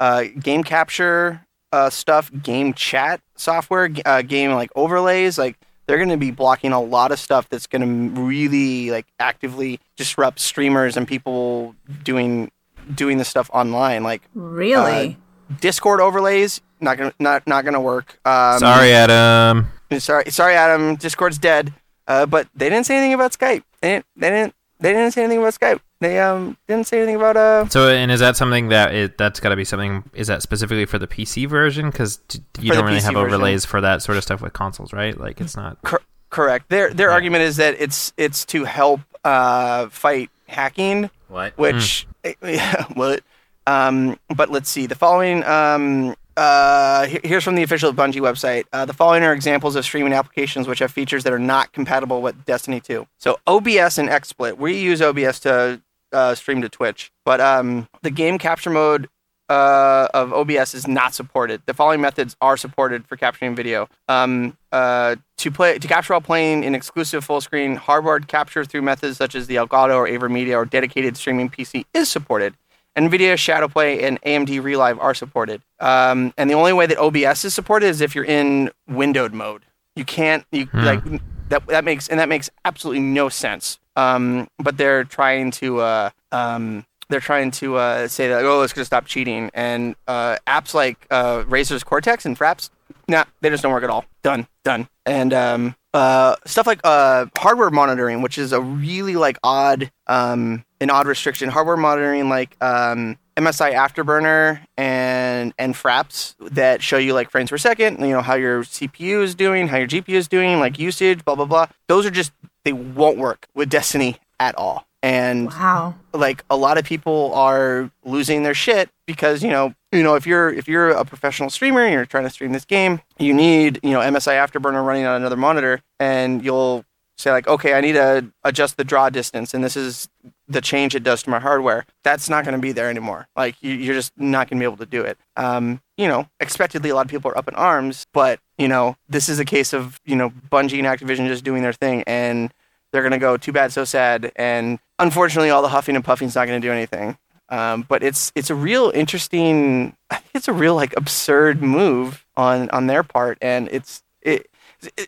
uh, 0.00 0.24
game 0.40 0.62
capture 0.62 1.44
uh, 1.72 1.90
stuff, 1.90 2.30
game 2.42 2.72
chat 2.72 3.20
software, 3.36 3.90
uh, 4.06 4.22
game 4.22 4.52
like 4.52 4.70
overlays. 4.76 5.38
Like 5.38 5.58
they're 5.86 5.98
going 5.98 6.08
to 6.10 6.16
be 6.16 6.30
blocking 6.30 6.72
a 6.72 6.80
lot 6.80 7.12
of 7.12 7.18
stuff 7.18 7.48
that's 7.48 7.66
going 7.66 7.82
to 8.14 8.20
really 8.20 8.90
like 8.90 9.06
actively 9.18 9.80
disrupt 9.96 10.38
streamers 10.38 10.96
and 10.96 11.06
people 11.06 11.74
doing 12.04 12.50
doing 12.94 13.18
this 13.18 13.28
stuff 13.28 13.50
online. 13.52 14.02
Like 14.02 14.22
really? 14.34 15.18
Discord 15.60 16.00
overlays, 16.00 16.60
not 16.80 16.98
gonna 16.98 17.14
not 17.18 17.46
not 17.46 17.64
gonna 17.64 17.80
work. 17.80 18.18
Um, 18.24 18.58
Sorry, 18.58 18.92
Adam. 18.92 19.68
Sorry, 19.98 20.30
sorry, 20.30 20.54
Adam. 20.54 20.96
Discord's 20.96 21.38
dead. 21.38 21.72
Uh, 22.06 22.24
but 22.26 22.48
they 22.54 22.68
didn't 22.70 22.86
say 22.86 22.96
anything 22.96 23.14
about 23.14 23.32
Skype. 23.32 23.62
They 23.80 23.90
didn't. 23.90 24.06
They 24.16 24.30
didn't. 24.30 24.54
They 24.80 24.92
didn't 24.92 25.12
say 25.12 25.24
anything 25.24 25.38
about 25.40 25.54
Skype. 25.54 25.80
They 26.00 26.20
um 26.20 26.56
didn't 26.68 26.86
say 26.86 26.98
anything 26.98 27.16
about 27.16 27.36
uh. 27.36 27.68
So, 27.68 27.88
and 27.88 28.10
is 28.12 28.20
that 28.20 28.36
something 28.36 28.68
that 28.68 28.94
it, 28.94 29.18
that's 29.18 29.40
got 29.40 29.48
to 29.48 29.56
be 29.56 29.64
something? 29.64 30.04
Is 30.14 30.28
that 30.28 30.40
specifically 30.42 30.84
for 30.86 30.98
the 30.98 31.06
PC 31.08 31.48
version? 31.48 31.90
Because 31.90 32.20
you 32.60 32.72
don't 32.72 32.84
really 32.84 32.98
PC 32.98 33.02
have 33.04 33.14
version. 33.14 33.26
overlays 33.26 33.64
for 33.64 33.80
that 33.80 34.02
sort 34.02 34.16
of 34.16 34.22
stuff 34.24 34.40
with 34.40 34.52
consoles, 34.52 34.92
right? 34.92 35.18
Like 35.18 35.40
it's 35.40 35.56
not. 35.56 35.78
Cor- 35.82 36.02
correct. 36.30 36.68
Their 36.68 36.94
their 36.94 37.10
argument 37.10 37.42
is 37.42 37.56
that 37.56 37.74
it's 37.80 38.12
it's 38.16 38.44
to 38.46 38.64
help 38.64 39.00
uh 39.24 39.88
fight 39.88 40.30
hacking, 40.46 41.10
What? 41.28 41.58
which 41.58 42.06
yeah, 42.42 42.84
what. 42.94 43.22
Um, 43.68 44.18
but 44.34 44.50
let's 44.50 44.70
see. 44.70 44.86
The 44.86 44.94
following 44.94 45.44
um 45.44 46.14
uh 46.36 47.06
here's 47.24 47.44
from 47.44 47.54
the 47.54 47.62
official 47.62 47.92
Bungie 47.92 48.22
website. 48.22 48.64
Uh, 48.72 48.86
the 48.86 48.94
following 48.94 49.22
are 49.22 49.32
examples 49.32 49.76
of 49.76 49.84
streaming 49.84 50.14
applications 50.14 50.66
which 50.66 50.78
have 50.78 50.90
features 50.90 51.24
that 51.24 51.32
are 51.32 51.38
not 51.38 51.72
compatible 51.72 52.22
with 52.22 52.44
Destiny 52.46 52.80
2. 52.80 53.06
So 53.18 53.38
OBS 53.46 53.98
and 53.98 54.08
XSplit. 54.08 54.56
We 54.56 54.78
use 54.80 55.02
OBS 55.02 55.40
to 55.40 55.82
uh, 56.12 56.34
stream 56.34 56.62
to 56.62 56.70
Twitch, 56.70 57.12
but 57.26 57.40
um 57.42 57.88
the 58.02 58.10
game 58.10 58.38
capture 58.38 58.70
mode 58.70 59.08
uh, 59.50 60.08
of 60.12 60.32
OBS 60.32 60.74
is 60.74 60.86
not 60.86 61.14
supported. 61.14 61.62
The 61.66 61.74
following 61.74 62.00
methods 62.00 62.36
are 62.40 62.56
supported 62.56 63.06
for 63.06 63.16
capturing 63.16 63.54
video. 63.54 63.88
Um, 64.06 64.56
uh, 64.72 65.16
to 65.38 65.50
play 65.50 65.78
to 65.78 65.88
capture 65.88 66.12
while 66.12 66.20
playing 66.20 66.64
in 66.64 66.74
exclusive 66.74 67.24
full 67.24 67.40
screen 67.40 67.76
hardware 67.76 68.20
capture 68.20 68.64
through 68.64 68.82
methods 68.82 69.16
such 69.16 69.34
as 69.34 69.46
the 69.46 69.56
Elgato 69.56 69.94
or 69.94 70.06
AverMedia 70.06 70.54
or 70.54 70.64
dedicated 70.64 71.16
streaming 71.16 71.48
PC 71.48 71.84
is 71.94 72.08
supported. 72.08 72.54
NVIDIA 72.98 73.34
Shadowplay 73.34 74.02
and 74.02 74.20
AMD 74.22 74.62
Relive 74.62 74.98
are 74.98 75.14
supported. 75.14 75.62
Um, 75.80 76.34
and 76.36 76.50
the 76.50 76.54
only 76.54 76.72
way 76.72 76.86
that 76.86 76.98
OBS 76.98 77.44
is 77.44 77.54
supported 77.54 77.86
is 77.86 78.00
if 78.00 78.14
you're 78.14 78.24
in 78.24 78.70
windowed 78.88 79.32
mode. 79.32 79.62
You 79.94 80.04
can't 80.04 80.44
you 80.52 80.68
like 80.72 81.02
that 81.48 81.66
that 81.66 81.84
makes 81.84 82.08
and 82.08 82.20
that 82.20 82.28
makes 82.28 82.50
absolutely 82.64 83.00
no 83.00 83.28
sense. 83.28 83.78
Um, 83.96 84.48
but 84.58 84.76
they're 84.76 85.04
trying 85.04 85.50
to 85.52 85.80
uh, 85.80 86.10
um, 86.30 86.86
they're 87.08 87.20
trying 87.20 87.50
to 87.52 87.76
uh, 87.76 88.08
say 88.08 88.28
that 88.28 88.44
oh 88.44 88.62
it's 88.62 88.72
gonna 88.72 88.84
stop 88.84 89.06
cheating 89.06 89.50
and 89.54 89.96
uh, 90.06 90.36
apps 90.46 90.74
like 90.74 91.06
uh, 91.10 91.44
Razer's 91.44 91.84
Cortex 91.84 92.26
and 92.26 92.38
Fraps 92.38 92.70
nah 93.06 93.24
they 93.40 93.50
just 93.50 93.62
don't 93.62 93.72
work 93.72 93.84
at 93.84 93.90
all 93.90 94.04
done 94.22 94.46
done 94.64 94.88
and 95.06 95.32
um, 95.32 95.74
uh, 95.94 96.36
stuff 96.44 96.66
like 96.66 96.80
uh, 96.84 97.26
hardware 97.36 97.70
monitoring 97.70 98.22
which 98.22 98.38
is 98.38 98.52
a 98.52 98.60
really 98.60 99.16
like 99.16 99.38
odd 99.42 99.90
um, 100.06 100.64
an 100.80 100.90
odd 100.90 101.06
restriction 101.06 101.48
hardware 101.48 101.76
monitoring 101.76 102.28
like 102.28 102.56
um, 102.62 103.18
MSI 103.36 103.72
Afterburner 103.74 104.60
and 104.76 105.52
and 105.58 105.74
Fraps 105.74 106.34
that 106.40 106.82
show 106.82 106.98
you 106.98 107.14
like 107.14 107.30
frames 107.30 107.50
per 107.50 107.58
second, 107.58 108.00
you 108.00 108.08
know 108.12 108.22
how 108.22 108.34
your 108.34 108.62
CPU 108.64 109.22
is 109.22 109.34
doing, 109.34 109.68
how 109.68 109.76
your 109.78 109.88
GPU 109.88 110.14
is 110.14 110.28
doing, 110.28 110.58
like 110.58 110.78
usage, 110.78 111.24
blah 111.24 111.34
blah 111.34 111.44
blah. 111.46 111.66
Those 111.88 112.06
are 112.06 112.10
just 112.10 112.32
they 112.64 112.72
won't 112.72 113.18
work 113.18 113.46
with 113.54 113.68
Destiny 113.70 114.16
at 114.40 114.54
all. 114.56 114.86
And 115.00 115.46
Wow. 115.46 115.94
like 116.12 116.44
a 116.50 116.56
lot 116.56 116.76
of 116.76 116.84
people 116.84 117.32
are 117.34 117.90
losing 118.04 118.42
their 118.42 118.54
shit 118.54 118.90
because 119.06 119.44
you 119.44 119.50
know 119.50 119.72
you 119.92 120.02
know 120.02 120.16
if 120.16 120.26
you're 120.26 120.50
if 120.52 120.66
you're 120.66 120.90
a 120.90 121.04
professional 121.04 121.50
streamer 121.50 121.82
and 121.84 121.92
you're 121.94 122.04
trying 122.04 122.24
to 122.24 122.30
stream 122.30 122.50
this 122.52 122.64
game 122.64 123.00
you 123.18 123.32
need 123.32 123.78
you 123.84 123.90
know 123.92 124.00
msi 124.00 124.32
afterburner 124.34 124.84
running 124.84 125.06
on 125.06 125.14
another 125.14 125.36
monitor 125.36 125.80
and 126.00 126.44
you'll 126.44 126.84
say 127.16 127.30
like 127.30 127.46
okay 127.46 127.74
i 127.74 127.80
need 127.80 127.92
to 127.92 128.26
adjust 128.42 128.76
the 128.76 128.82
draw 128.84 129.08
distance 129.08 129.54
and 129.54 129.62
this 129.62 129.76
is 129.76 130.08
the 130.48 130.60
change 130.60 130.94
it 130.94 131.02
does 131.02 131.22
to 131.22 131.30
my 131.30 131.38
hardware 131.38 131.84
that's 132.04 132.28
not 132.30 132.44
going 132.44 132.54
to 132.54 132.60
be 132.60 132.72
there 132.72 132.88
anymore. 132.88 133.28
Like 133.36 133.56
you, 133.62 133.74
you're 133.74 133.94
just 133.94 134.12
not 134.18 134.48
going 134.48 134.58
to 134.58 134.62
be 134.62 134.64
able 134.64 134.78
to 134.78 134.86
do 134.86 135.02
it. 135.02 135.18
Um, 135.36 135.80
you 135.96 136.08
know 136.08 136.28
expectedly 136.40 136.90
a 136.90 136.94
lot 136.94 137.04
of 137.06 137.10
people 137.10 137.30
are 137.30 137.36
up 137.36 137.48
in 137.48 137.54
arms 137.56 138.06
but 138.12 138.38
you 138.56 138.68
know 138.68 138.96
this 139.08 139.28
is 139.28 139.38
a 139.40 139.44
case 139.44 139.72
of 139.72 140.00
you 140.04 140.14
know 140.16 140.30
bungie 140.50 140.78
and 140.78 140.86
activision 140.86 141.26
just 141.26 141.42
doing 141.44 141.62
their 141.62 141.72
thing 141.72 142.04
and 142.06 142.52
they're 142.92 143.02
going 143.02 143.12
to 143.12 143.18
go 143.18 143.36
too 143.36 143.52
bad 143.52 143.72
so 143.72 143.84
sad 143.84 144.30
and 144.36 144.78
unfortunately 145.00 145.50
all 145.50 145.60
the 145.60 145.68
huffing 145.68 145.96
and 145.96 146.04
puffing 146.04 146.28
is 146.28 146.34
not 146.36 146.46
going 146.46 146.60
to 146.60 146.66
do 146.66 146.72
anything. 146.72 147.18
Um, 147.50 147.84
but 147.88 148.02
it's 148.02 148.30
it's 148.34 148.50
a 148.50 148.54
real 148.54 148.92
interesting 148.94 149.96
i 150.10 150.16
think 150.16 150.30
it's 150.34 150.48
a 150.48 150.52
real 150.52 150.74
like 150.76 150.94
absurd 150.96 151.62
move 151.62 152.24
on 152.36 152.68
on 152.70 152.86
their 152.86 153.02
part 153.02 153.38
and 153.42 153.68
it's 153.72 154.02
it 154.22 154.42
it- 154.42 154.50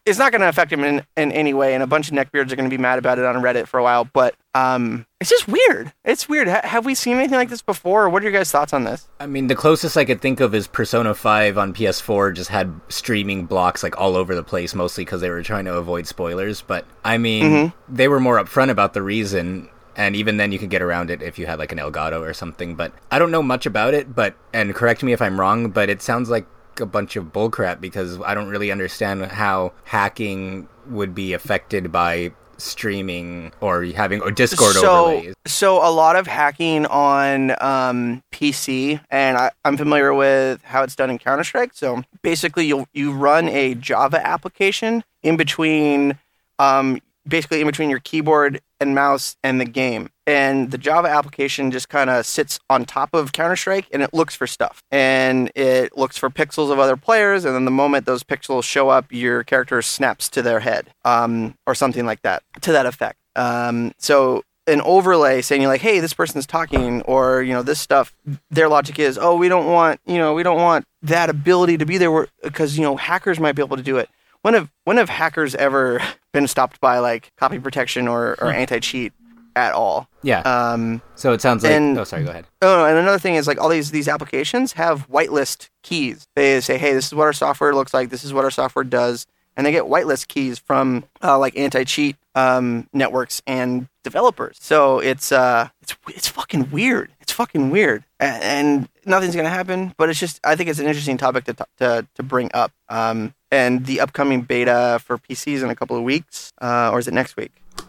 it's 0.04 0.18
not 0.18 0.32
going 0.32 0.40
to 0.40 0.48
affect 0.48 0.72
him 0.72 0.82
in, 0.82 1.04
in 1.16 1.32
any 1.32 1.54
way, 1.54 1.74
and 1.74 1.82
a 1.82 1.86
bunch 1.86 2.08
of 2.10 2.14
neckbeards 2.14 2.50
are 2.50 2.56
going 2.56 2.68
to 2.68 2.76
be 2.76 2.80
mad 2.80 2.98
about 2.98 3.18
it 3.18 3.24
on 3.24 3.36
Reddit 3.36 3.66
for 3.66 3.78
a 3.78 3.82
while. 3.82 4.04
But 4.04 4.34
um, 4.54 5.06
it's 5.20 5.30
just 5.30 5.46
weird. 5.46 5.92
It's 6.04 6.28
weird. 6.28 6.48
Ha- 6.48 6.62
have 6.64 6.84
we 6.84 6.94
seen 6.94 7.16
anything 7.16 7.36
like 7.36 7.50
this 7.50 7.62
before? 7.62 8.04
Or 8.04 8.08
what 8.08 8.22
are 8.22 8.24
your 8.24 8.32
guys' 8.32 8.50
thoughts 8.50 8.72
on 8.72 8.84
this? 8.84 9.08
I 9.20 9.26
mean, 9.26 9.46
the 9.46 9.54
closest 9.54 9.96
I 9.96 10.04
could 10.04 10.20
think 10.20 10.40
of 10.40 10.54
is 10.54 10.66
Persona 10.66 11.14
5 11.14 11.56
on 11.58 11.72
PS4 11.72 12.34
just 12.34 12.50
had 12.50 12.80
streaming 12.88 13.46
blocks 13.46 13.82
like 13.82 13.98
all 14.00 14.16
over 14.16 14.34
the 14.34 14.42
place, 14.42 14.74
mostly 14.74 15.04
because 15.04 15.20
they 15.20 15.30
were 15.30 15.42
trying 15.42 15.66
to 15.66 15.74
avoid 15.74 16.06
spoilers. 16.06 16.62
But 16.62 16.84
I 17.04 17.18
mean, 17.18 17.72
they 17.88 18.08
were 18.08 18.20
more 18.20 18.42
upfront 18.42 18.70
about 18.70 18.92
the 18.94 19.02
reason, 19.02 19.68
and 19.94 20.16
even 20.16 20.36
then 20.36 20.50
you 20.50 20.58
could 20.58 20.70
get 20.70 20.82
around 20.82 21.10
it 21.10 21.22
if 21.22 21.38
you 21.38 21.46
had 21.46 21.58
like 21.60 21.70
an 21.70 21.78
Elgato 21.78 22.20
or 22.20 22.34
something. 22.34 22.74
But 22.74 22.92
I 23.10 23.18
don't 23.20 23.30
know 23.30 23.42
much 23.42 23.66
about 23.66 23.94
it, 23.94 24.14
but, 24.14 24.34
and 24.52 24.74
correct 24.74 25.02
me 25.04 25.12
if 25.12 25.22
I'm 25.22 25.38
wrong, 25.38 25.70
but 25.70 25.88
it 25.88 26.02
sounds 26.02 26.28
like 26.28 26.46
a 26.80 26.86
bunch 26.86 27.16
of 27.16 27.26
bullcrap 27.26 27.80
because 27.80 28.20
I 28.22 28.34
don't 28.34 28.48
really 28.48 28.70
understand 28.70 29.26
how 29.26 29.72
hacking 29.84 30.68
would 30.86 31.14
be 31.14 31.32
affected 31.32 31.92
by 31.92 32.32
streaming 32.60 33.52
or 33.60 33.84
having 33.84 34.20
or 34.20 34.30
Discord 34.30 34.74
so, 34.74 35.06
overlays. 35.06 35.34
so 35.46 35.76
a 35.76 35.90
lot 35.90 36.16
of 36.16 36.26
hacking 36.26 36.86
on 36.86 37.50
um, 37.62 38.22
PC, 38.32 39.00
and 39.10 39.36
I, 39.36 39.50
I'm 39.64 39.76
familiar 39.76 40.14
with 40.14 40.62
how 40.62 40.82
it's 40.82 40.94
done 40.94 41.10
in 41.10 41.18
Counter 41.18 41.44
Strike. 41.44 41.72
So 41.74 42.02
basically, 42.22 42.66
you 42.66 42.86
you 42.92 43.12
run 43.12 43.48
a 43.48 43.74
Java 43.74 44.24
application 44.24 45.02
in 45.22 45.36
between, 45.36 46.18
um, 46.58 47.00
basically 47.26 47.60
in 47.60 47.66
between 47.66 47.90
your 47.90 48.00
keyboard 48.00 48.60
and 48.80 48.94
mouse 48.94 49.36
and 49.42 49.60
the 49.60 49.64
game, 49.64 50.10
and 50.26 50.70
the 50.70 50.78
Java 50.78 51.08
application 51.08 51.70
just 51.70 51.88
kind 51.88 52.08
of 52.10 52.24
sits 52.24 52.58
on 52.68 52.84
top 52.84 53.14
of 53.14 53.32
Counter 53.32 53.56
Strike, 53.56 53.86
and 53.92 54.02
it 54.02 54.14
looks 54.14 54.34
for 54.34 54.46
stuff, 54.46 54.82
and 54.90 55.50
it 55.54 55.96
looks 55.96 56.16
for 56.16 56.30
pixels 56.30 56.70
of 56.70 56.78
other 56.78 56.96
players, 56.96 57.44
and 57.44 57.54
then 57.54 57.64
the 57.64 57.70
moment 57.70 58.06
those 58.06 58.22
pixels 58.22 58.64
show 58.64 58.88
up, 58.88 59.06
your 59.10 59.42
character 59.44 59.82
snaps 59.82 60.28
to 60.30 60.42
their 60.42 60.60
head, 60.60 60.92
um, 61.04 61.54
or 61.66 61.74
something 61.74 62.06
like 62.06 62.22
that, 62.22 62.42
to 62.62 62.72
that 62.72 62.86
effect. 62.86 63.18
Um, 63.36 63.92
so 63.98 64.42
an 64.66 64.80
overlay 64.82 65.42
saying 65.42 65.64
like, 65.64 65.80
hey, 65.80 66.00
this 66.00 66.14
person's 66.14 66.46
talking, 66.46 67.02
or 67.02 67.42
you 67.42 67.52
know, 67.52 67.62
this 67.62 67.80
stuff. 67.80 68.14
Their 68.50 68.68
logic 68.68 68.98
is, 68.98 69.18
oh, 69.18 69.36
we 69.36 69.48
don't 69.48 69.66
want, 69.66 70.00
you 70.06 70.18
know, 70.18 70.34
we 70.34 70.42
don't 70.42 70.60
want 70.60 70.86
that 71.02 71.30
ability 71.30 71.78
to 71.78 71.86
be 71.86 71.98
there 71.98 72.28
because 72.42 72.76
you 72.76 72.82
know 72.82 72.96
hackers 72.96 73.40
might 73.40 73.52
be 73.52 73.62
able 73.62 73.76
to 73.76 73.82
do 73.82 73.98
it. 73.98 74.08
When 74.42 74.54
have 74.54 74.70
when 74.84 74.96
have 74.96 75.08
hackers 75.08 75.54
ever 75.54 76.00
been 76.32 76.46
stopped 76.46 76.80
by 76.80 76.98
like 76.98 77.30
copy 77.36 77.58
protection 77.58 78.08
or, 78.08 78.36
or 78.40 78.50
anti 78.50 78.80
cheat 78.80 79.12
at 79.56 79.72
all? 79.72 80.08
Yeah. 80.22 80.40
Um, 80.40 81.02
so 81.14 81.32
it 81.32 81.40
sounds 81.40 81.62
like. 81.62 81.72
and- 81.72 81.98
oh, 81.98 82.04
sorry. 82.04 82.24
Go 82.24 82.30
ahead. 82.30 82.46
Oh, 82.62 82.84
and 82.84 82.96
another 82.96 83.18
thing 83.18 83.34
is 83.34 83.46
like 83.46 83.60
all 83.60 83.68
these 83.68 83.90
these 83.90 84.08
applications 84.08 84.72
have 84.74 85.08
whitelist 85.10 85.68
keys. 85.82 86.26
They 86.36 86.60
say, 86.60 86.78
"Hey, 86.78 86.92
this 86.94 87.06
is 87.06 87.14
what 87.14 87.24
our 87.24 87.32
software 87.32 87.74
looks 87.74 87.92
like. 87.92 88.10
This 88.10 88.24
is 88.24 88.32
what 88.32 88.44
our 88.44 88.50
software 88.50 88.84
does," 88.84 89.26
and 89.56 89.66
they 89.66 89.72
get 89.72 89.84
whitelist 89.84 90.28
keys 90.28 90.58
from 90.58 91.04
uh, 91.22 91.38
like 91.38 91.56
anti-cheat 91.58 92.16
um, 92.34 92.88
networks 92.92 93.42
and 93.46 93.88
developers. 94.02 94.56
So 94.60 94.98
it's 94.98 95.32
uh, 95.32 95.68
it's 95.82 95.96
it's 96.08 96.28
fucking 96.28 96.70
weird. 96.70 97.10
It's 97.20 97.32
fucking 97.32 97.70
weird, 97.70 98.04
and, 98.18 98.42
and 98.42 98.88
nothing's 99.04 99.36
gonna 99.36 99.48
happen. 99.50 99.94
But 99.96 100.08
it's 100.10 100.20
just 100.20 100.40
I 100.44 100.56
think 100.56 100.70
it's 100.70 100.78
an 100.78 100.86
interesting 100.86 101.16
topic 101.16 101.44
to 101.44 101.56
to 101.78 102.06
to 102.14 102.22
bring 102.22 102.50
up. 102.54 102.72
Um, 102.88 103.34
and 103.50 103.86
the 103.86 104.00
upcoming 104.00 104.42
beta 104.42 105.00
for 105.04 105.18
PCs 105.18 105.62
in 105.62 105.70
a 105.70 105.74
couple 105.74 105.96
of 105.96 106.02
weeks, 106.04 106.52
uh, 106.60 106.90
or 106.92 106.98
is 107.00 107.08
it 107.08 107.14
next 107.14 107.36
week? 107.36 107.52
Uh, 107.78 107.84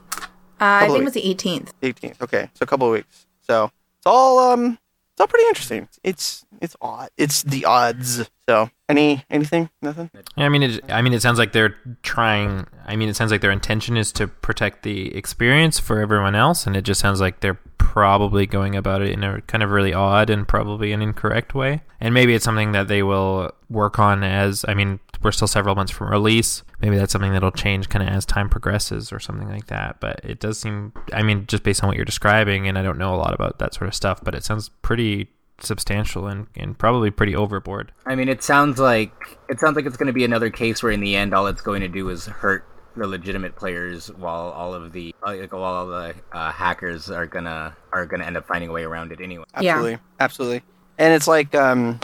I 0.60 0.88
think 0.88 1.02
it 1.02 1.04
was 1.04 1.14
the 1.14 1.22
18th. 1.22 1.72
18th. 1.82 2.22
Okay, 2.22 2.50
so 2.54 2.64
a 2.64 2.68
couple 2.68 2.88
of 2.88 2.94
weeks. 2.94 3.26
So 3.42 3.66
it's 3.98 4.06
all 4.06 4.40
um, 4.40 4.78
all 5.22 5.28
pretty 5.28 5.48
interesting. 5.48 5.88
It's 6.04 6.46
it's 6.62 6.76
odd. 6.82 7.10
It's 7.18 7.44
the 7.44 7.66
odds. 7.66 8.30
So 8.50 8.70
any 8.90 9.24
anything? 9.30 9.70
Nothing. 9.82 10.10
Yeah, 10.36 10.46
I 10.46 10.50
mean, 10.50 10.64
it, 10.64 10.92
I 10.92 11.02
mean, 11.02 11.14
it 11.14 11.22
sounds 11.22 11.40
like 11.40 11.54
they're 11.54 11.76
trying. 12.04 12.68
I 12.86 12.96
mean, 12.96 13.08
it 13.08 13.16
sounds 13.16 13.32
like 13.32 13.42
their 13.42 13.52
intention 13.52 13.96
is 13.96 14.12
to 14.14 14.28
protect 14.28 14.84
the 14.84 15.16
experience 15.16 15.80
for 15.80 16.00
everyone 16.00 16.36
else, 16.36 16.68
and 16.68 16.76
it 16.76 16.82
just 16.82 17.00
sounds 17.00 17.22
like 17.22 17.40
they're 17.40 17.60
probably 17.78 18.46
going 18.46 18.76
about 18.76 19.02
it 19.02 19.12
in 19.12 19.24
a 19.24 19.42
kind 19.42 19.64
of 19.64 19.70
really 19.70 19.94
odd 19.94 20.30
and 20.30 20.48
probably 20.48 20.92
an 20.92 21.02
incorrect 21.02 21.54
way. 21.54 21.82
And 22.00 22.14
maybe 22.14 22.34
it's 22.34 22.46
something 22.46 22.72
that 22.72 22.88
they 22.88 23.04
will 23.04 23.52
work 23.70 24.00
on 24.00 24.24
as. 24.24 24.66
I 24.68 24.74
mean, 24.74 25.00
we're 25.24 25.32
still 25.32 25.48
several 25.48 25.76
months 25.76 25.92
from 25.92 26.10
release. 26.10 26.64
Maybe 26.80 26.98
that's 26.98 27.12
something 27.12 27.32
that'll 27.32 27.52
change 27.52 27.90
kind 27.90 28.08
of 28.08 28.14
as 28.14 28.26
time 28.26 28.50
progresses 28.50 29.12
or 29.12 29.20
something 29.20 29.50
like 29.50 29.68
that. 29.68 30.00
But 30.00 30.22
it 30.24 30.40
does 30.40 30.60
seem. 30.60 30.94
I 31.14 31.24
mean, 31.24 31.46
just 31.48 31.64
based 31.64 31.84
on 31.84 31.88
what 31.88 31.96
you're 31.96 32.06
describing, 32.06 32.68
and 32.68 32.78
I 32.78 32.82
don't 32.82 32.98
know 32.98 33.14
a 33.14 33.18
lot 33.18 33.34
about 33.34 33.60
that 33.60 33.74
sort 33.74 33.88
of 33.88 33.96
stuff, 33.96 34.20
but 34.24 34.36
it 34.36 34.44
sounds 34.44 34.70
pretty 34.70 35.30
substantial 35.60 36.28
and, 36.28 36.48
and 36.56 36.78
probably 36.78 37.12
pretty 37.12 37.36
overboard. 37.36 37.92
I 38.06 38.16
mean, 38.16 38.30
it 38.30 38.44
sounds 38.44 38.80
like 38.80 39.12
it 39.50 39.60
sounds 39.60 39.76
like 39.76 39.86
it's 39.86 39.98
going 39.98 40.08
to 40.08 40.14
be 40.14 40.26
another 40.26 40.50
case 40.50 40.82
where, 40.82 40.92
in 40.92 41.02
the 41.02 41.16
end, 41.16 41.34
all 41.34 41.48
it's 41.48 41.62
going 41.62 41.82
to 41.82 41.88
do 41.88 42.10
is 42.10 42.26
hurt 42.26 42.66
the 42.96 43.08
legitimate 43.08 43.56
players, 43.56 44.12
while 44.12 44.50
all 44.50 44.74
of 44.74 44.92
the 44.92 45.16
like, 45.26 45.52
while 45.54 45.64
all 45.64 45.88
the 45.88 46.16
uh, 46.32 46.52
hackers 46.52 47.10
are 47.10 47.26
gonna 47.26 47.76
are 47.94 48.06
gonna 48.06 48.26
end 48.26 48.38
up 48.38 48.48
finding 48.48 48.70
a 48.70 48.74
way 48.74 48.84
around 48.84 49.12
it 49.12 49.22
anyway. 49.22 49.46
Yeah. 49.62 49.76
Absolutely. 49.76 50.00
Absolutely. 50.20 50.64
And 50.98 51.14
it's 51.14 51.28
like 51.28 51.56
um, 51.56 52.00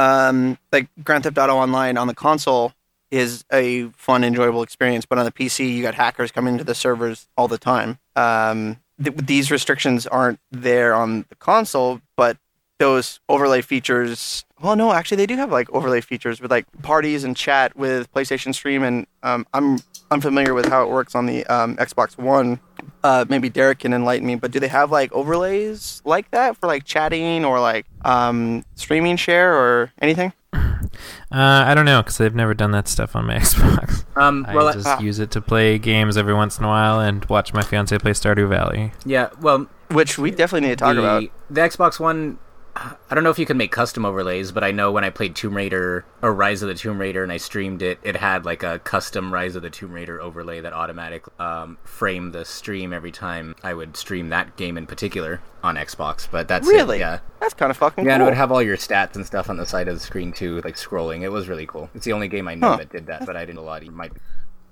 um, 0.00 0.58
like 0.72 0.88
Grand 1.04 1.24
Theft 1.24 1.36
Auto 1.36 1.56
Online 1.56 1.98
on 1.98 2.06
the 2.06 2.14
console 2.14 2.72
is 3.10 3.44
a 3.52 3.84
fun, 3.90 4.24
enjoyable 4.24 4.62
experience, 4.62 5.04
but 5.04 5.18
on 5.18 5.24
the 5.24 5.32
PC, 5.32 5.74
you 5.74 5.82
got 5.82 5.94
hackers 5.94 6.32
coming 6.32 6.56
to 6.58 6.64
the 6.64 6.74
servers 6.74 7.28
all 7.36 7.48
the 7.48 7.58
time. 7.58 7.98
Um, 8.16 8.78
th- 9.02 9.16
these 9.16 9.50
restrictions 9.50 10.06
aren't 10.06 10.40
there 10.50 10.94
on 10.94 11.26
the 11.28 11.34
console, 11.34 12.00
but 12.16 12.38
those 12.78 13.20
overlay 13.28 13.60
features. 13.60 14.44
Well, 14.62 14.74
no, 14.74 14.92
actually, 14.92 15.18
they 15.18 15.26
do 15.26 15.36
have 15.36 15.52
like 15.52 15.68
overlay 15.70 16.00
features 16.00 16.40
with 16.40 16.50
like 16.50 16.66
parties 16.82 17.24
and 17.24 17.36
chat 17.36 17.76
with 17.76 18.10
PlayStation 18.14 18.54
Stream, 18.54 18.82
and 18.82 19.06
um, 19.22 19.46
I'm 19.52 19.80
unfamiliar 20.10 20.54
with 20.54 20.66
how 20.66 20.82
it 20.84 20.88
works 20.88 21.14
on 21.14 21.26
the 21.26 21.44
um, 21.46 21.76
Xbox 21.76 22.16
One. 22.16 22.58
Uh, 23.02 23.24
maybe 23.28 23.48
Derek 23.48 23.78
can 23.80 23.92
enlighten 23.94 24.26
me, 24.26 24.34
but 24.34 24.50
do 24.50 24.60
they 24.60 24.68
have 24.68 24.90
like 24.90 25.10
overlays 25.12 26.02
like 26.04 26.30
that 26.32 26.56
for 26.56 26.66
like 26.66 26.84
chatting 26.84 27.44
or 27.44 27.58
like 27.60 27.86
um, 28.04 28.64
streaming 28.74 29.16
share 29.16 29.54
or 29.54 29.92
anything? 30.02 30.32
Uh, 30.52 31.64
I 31.66 31.74
don't 31.74 31.84
know 31.84 32.02
because 32.02 32.20
I've 32.20 32.34
never 32.34 32.54
done 32.54 32.72
that 32.72 32.88
stuff 32.88 33.14
on 33.16 33.26
my 33.26 33.36
Xbox. 33.38 34.04
Um, 34.16 34.44
I 34.48 34.54
well, 34.54 34.68
I- 34.68 34.72
just 34.72 34.86
ah. 34.86 34.98
use 35.00 35.18
it 35.18 35.30
to 35.32 35.40
play 35.40 35.78
games 35.78 36.16
every 36.16 36.34
once 36.34 36.58
in 36.58 36.64
a 36.64 36.68
while 36.68 37.00
and 37.00 37.24
watch 37.26 37.54
my 37.54 37.62
fiance 37.62 37.96
play 37.98 38.12
Stardew 38.12 38.48
Valley. 38.48 38.92
yeah, 39.06 39.28
well, 39.40 39.66
Which 39.92 40.18
we 40.18 40.30
definitely 40.30 40.68
need 40.68 40.78
to 40.78 40.84
talk 40.84 40.94
the, 40.96 41.00
about. 41.00 41.22
the 41.48 41.60
Xbox 41.60 42.00
One. 42.00 42.38
I 42.76 43.14
don't 43.14 43.24
know 43.24 43.30
if 43.30 43.38
you 43.38 43.46
can 43.46 43.56
make 43.56 43.72
custom 43.72 44.04
overlays, 44.04 44.52
but 44.52 44.62
I 44.62 44.70
know 44.70 44.92
when 44.92 45.02
I 45.04 45.10
played 45.10 45.34
Tomb 45.34 45.56
Raider 45.56 46.04
or 46.22 46.32
Rise 46.32 46.62
of 46.62 46.68
the 46.68 46.74
Tomb 46.74 47.00
Raider 47.00 47.22
and 47.22 47.32
I 47.32 47.36
streamed 47.36 47.82
it, 47.82 47.98
it 48.02 48.16
had 48.16 48.44
like 48.44 48.62
a 48.62 48.78
custom 48.78 49.32
Rise 49.34 49.56
of 49.56 49.62
the 49.62 49.70
Tomb 49.70 49.92
Raider 49.92 50.20
overlay 50.20 50.60
that 50.60 50.72
automatically 50.72 51.32
um, 51.38 51.78
framed 51.84 52.32
the 52.32 52.44
stream 52.44 52.92
every 52.92 53.10
time 53.10 53.56
I 53.64 53.74
would 53.74 53.96
stream 53.96 54.28
that 54.28 54.56
game 54.56 54.78
in 54.78 54.86
particular 54.86 55.40
on 55.62 55.74
Xbox. 55.74 56.28
But 56.30 56.46
that's 56.48 56.68
it, 56.68 56.72
Really? 56.72 57.00
yeah. 57.00 57.18
That's 57.40 57.54
kind 57.54 57.70
of 57.70 57.76
fucking 57.76 58.04
Yeah, 58.06 58.14
and 58.14 58.22
it 58.22 58.26
would 58.26 58.34
have 58.34 58.52
all 58.52 58.62
your 58.62 58.76
stats 58.76 59.16
and 59.16 59.26
stuff 59.26 59.50
on 59.50 59.56
the 59.56 59.66
side 59.66 59.88
of 59.88 59.94
the 59.94 60.00
screen 60.00 60.32
too, 60.32 60.60
like 60.62 60.76
scrolling. 60.76 61.22
It 61.22 61.30
was 61.30 61.48
really 61.48 61.66
cool. 61.66 61.90
It's 61.94 62.04
the 62.04 62.12
only 62.12 62.28
game 62.28 62.46
I 62.48 62.54
know 62.54 62.70
Huh. 62.70 62.76
that 62.76 62.90
did 62.92 63.06
that, 63.06 63.26
but 63.26 63.36
I 63.36 63.40
didn't 63.44 63.56
know 63.56 63.62
a 63.62 63.64
lot. 63.64 63.84
You 63.84 63.90
might. 63.90 64.12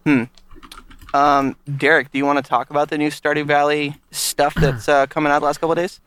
Hmm. 0.07 0.23
um, 1.15 1.57
Derek, 1.77 2.11
do 2.13 2.19
you 2.19 2.25
want 2.27 2.43
to 2.43 2.49
talk 2.49 2.71
about 2.71 2.91
the 2.91 2.99
new 2.99 3.11
Stardew 3.11 3.45
Valley 3.47 3.97
stuff 4.11 4.55
that's 4.61 4.89
uh, 4.89 5.07
coming 5.07 5.33
out 5.33 5.41
the 5.41 5.47
last 5.47 5.59
couple 5.59 5.73
of 5.73 5.77
days? 5.79 6.01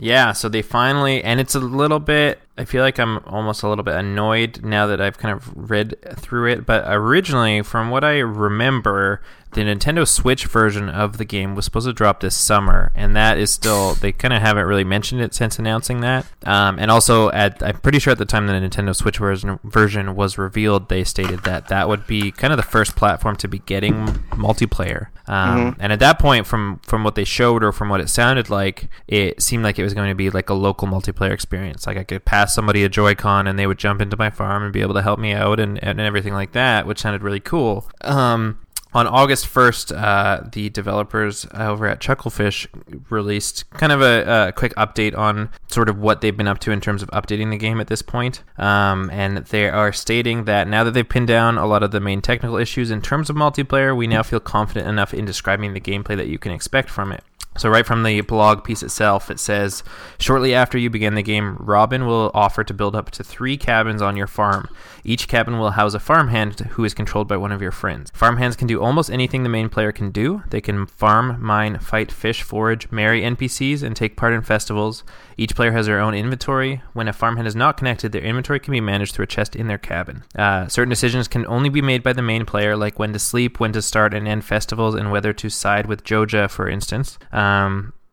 Yeah, 0.00 0.32
so 0.32 0.48
they 0.48 0.62
finally, 0.62 1.22
and 1.22 1.38
it's 1.38 1.54
a 1.54 1.60
little 1.60 2.00
bit. 2.00 2.40
I 2.56 2.64
feel 2.64 2.82
like 2.82 2.98
I'm 2.98 3.18
almost 3.26 3.62
a 3.62 3.68
little 3.68 3.84
bit 3.84 3.94
annoyed 3.94 4.62
now 4.62 4.86
that 4.86 5.00
I've 5.00 5.18
kind 5.18 5.34
of 5.34 5.70
read 5.70 5.94
through 6.16 6.50
it. 6.52 6.66
But 6.66 6.84
originally, 6.86 7.62
from 7.62 7.90
what 7.90 8.02
I 8.02 8.18
remember, 8.18 9.22
the 9.52 9.62
Nintendo 9.62 10.06
Switch 10.06 10.46
version 10.46 10.88
of 10.88 11.18
the 11.18 11.24
game 11.24 11.54
was 11.54 11.64
supposed 11.64 11.86
to 11.86 11.92
drop 11.92 12.20
this 12.20 12.34
summer, 12.34 12.92
and 12.94 13.14
that 13.14 13.38
is 13.38 13.50
still. 13.52 13.94
They 14.00 14.12
kind 14.12 14.32
of 14.32 14.40
haven't 14.40 14.64
really 14.64 14.84
mentioned 14.84 15.20
it 15.20 15.34
since 15.34 15.58
announcing 15.58 16.00
that. 16.00 16.24
Um, 16.44 16.78
and 16.78 16.90
also, 16.90 17.30
at 17.30 17.62
I'm 17.62 17.78
pretty 17.80 17.98
sure 17.98 18.12
at 18.12 18.18
the 18.18 18.24
time 18.24 18.46
the 18.46 18.54
Nintendo 18.54 18.96
Switch 18.96 19.18
version 19.18 19.58
version 19.62 20.16
was 20.16 20.38
revealed, 20.38 20.88
they 20.88 21.04
stated 21.04 21.40
that 21.40 21.68
that 21.68 21.88
would 21.88 22.06
be 22.06 22.30
kind 22.30 22.52
of 22.52 22.56
the 22.56 22.62
first 22.62 22.96
platform 22.96 23.36
to 23.36 23.48
be 23.48 23.58
getting 23.58 24.06
multiplayer. 24.30 25.08
Um, 25.30 25.76
And 25.78 25.92
at 25.92 26.00
that 26.00 26.18
point, 26.18 26.46
from 26.46 26.80
from 26.82 27.04
what 27.04 27.14
they 27.14 27.24
showed 27.24 27.62
or 27.62 27.72
from 27.72 27.88
what 27.88 28.00
it 28.00 28.08
sounded 28.08 28.50
like, 28.50 28.88
it 29.06 29.40
seemed 29.40 29.62
like 29.62 29.78
it 29.78 29.84
was 29.84 29.94
going 29.94 30.08
to 30.08 30.14
be 30.14 30.28
like 30.28 30.50
a 30.50 30.54
local 30.54 30.88
multiplayer 30.88 31.30
experience. 31.32 31.86
Like 31.86 31.96
I 31.96 32.04
could 32.04 32.24
pass 32.24 32.52
somebody 32.54 32.82
a 32.82 32.88
Joy-Con 32.88 33.46
and 33.46 33.56
they 33.58 33.66
would 33.66 33.78
jump 33.78 34.02
into 34.02 34.16
my 34.16 34.30
farm 34.30 34.64
and 34.64 34.72
be 34.72 34.80
able 34.80 34.94
to 34.94 35.02
help 35.02 35.20
me 35.20 35.32
out 35.32 35.60
and, 35.60 35.82
and 35.84 36.00
everything 36.00 36.34
like 36.34 36.52
that, 36.52 36.86
which 36.86 36.98
sounded 36.98 37.22
really 37.22 37.40
cool. 37.40 37.88
Um, 38.00 38.58
on 38.92 39.06
August 39.06 39.46
1st, 39.46 39.96
uh, 39.96 40.48
the 40.50 40.68
developers 40.70 41.46
over 41.54 41.86
at 41.86 42.00
Chucklefish 42.00 42.66
released 43.08 43.68
kind 43.70 43.92
of 43.92 44.02
a, 44.02 44.48
a 44.48 44.52
quick 44.52 44.74
update 44.74 45.16
on 45.16 45.50
sort 45.68 45.88
of 45.88 45.98
what 45.98 46.20
they've 46.20 46.36
been 46.36 46.48
up 46.48 46.58
to 46.60 46.72
in 46.72 46.80
terms 46.80 47.02
of 47.02 47.08
updating 47.10 47.50
the 47.50 47.56
game 47.56 47.80
at 47.80 47.86
this 47.86 48.02
point. 48.02 48.42
Um, 48.58 49.08
and 49.10 49.38
they 49.38 49.68
are 49.68 49.92
stating 49.92 50.44
that 50.44 50.66
now 50.66 50.84
that 50.84 50.92
they've 50.92 51.08
pinned 51.08 51.28
down 51.28 51.58
a 51.58 51.66
lot 51.66 51.82
of 51.82 51.90
the 51.92 52.00
main 52.00 52.20
technical 52.20 52.56
issues 52.56 52.90
in 52.90 53.00
terms 53.00 53.30
of 53.30 53.36
multiplayer, 53.36 53.96
we 53.96 54.06
now 54.06 54.22
feel 54.22 54.40
confident 54.40 54.88
enough 54.88 55.14
in 55.14 55.24
describing 55.24 55.72
the 55.74 55.80
gameplay 55.80 56.16
that 56.16 56.28
you 56.28 56.38
can 56.38 56.52
expect 56.52 56.90
from 56.90 57.12
it. 57.12 57.22
So, 57.60 57.68
right 57.68 57.84
from 57.84 58.04
the 58.04 58.22
blog 58.22 58.64
piece 58.64 58.82
itself, 58.82 59.30
it 59.30 59.38
says 59.38 59.82
Shortly 60.18 60.54
after 60.54 60.78
you 60.78 60.88
begin 60.88 61.14
the 61.14 61.22
game, 61.22 61.56
Robin 61.58 62.06
will 62.06 62.30
offer 62.32 62.64
to 62.64 62.72
build 62.72 62.96
up 62.96 63.10
to 63.10 63.22
three 63.22 63.58
cabins 63.58 64.00
on 64.00 64.16
your 64.16 64.26
farm. 64.26 64.66
Each 65.04 65.28
cabin 65.28 65.58
will 65.58 65.72
house 65.72 65.92
a 65.92 66.00
farmhand 66.00 66.60
who 66.70 66.84
is 66.84 66.94
controlled 66.94 67.28
by 67.28 67.36
one 67.36 67.52
of 67.52 67.60
your 67.60 67.70
friends. 67.70 68.10
Farmhands 68.14 68.56
can 68.56 68.66
do 68.66 68.80
almost 68.80 69.10
anything 69.10 69.42
the 69.42 69.50
main 69.50 69.68
player 69.68 69.92
can 69.92 70.10
do. 70.10 70.42
They 70.48 70.62
can 70.62 70.86
farm, 70.86 71.36
mine, 71.38 71.78
fight, 71.80 72.10
fish, 72.10 72.40
forage, 72.42 72.90
marry 72.90 73.20
NPCs, 73.20 73.82
and 73.82 73.94
take 73.94 74.16
part 74.16 74.32
in 74.32 74.40
festivals. 74.40 75.04
Each 75.36 75.54
player 75.54 75.72
has 75.72 75.84
their 75.84 76.00
own 76.00 76.14
inventory. 76.14 76.80
When 76.94 77.08
a 77.08 77.12
farmhand 77.12 77.46
is 77.46 77.56
not 77.56 77.76
connected, 77.76 78.12
their 78.12 78.22
inventory 78.22 78.60
can 78.60 78.72
be 78.72 78.80
managed 78.80 79.14
through 79.14 79.24
a 79.24 79.26
chest 79.26 79.54
in 79.54 79.68
their 79.68 79.78
cabin. 79.78 80.24
Uh, 80.34 80.66
certain 80.68 80.90
decisions 80.90 81.28
can 81.28 81.46
only 81.46 81.68
be 81.68 81.82
made 81.82 82.02
by 82.02 82.14
the 82.14 82.22
main 82.22 82.46
player, 82.46 82.74
like 82.74 82.98
when 82.98 83.12
to 83.12 83.18
sleep, 83.18 83.60
when 83.60 83.72
to 83.72 83.82
start 83.82 84.14
and 84.14 84.26
end 84.26 84.46
festivals, 84.46 84.94
and 84.94 85.12
whether 85.12 85.34
to 85.34 85.50
side 85.50 85.84
with 85.84 86.04
Joja, 86.04 86.48
for 86.48 86.66
instance. 86.66 87.18
Um, 87.32 87.49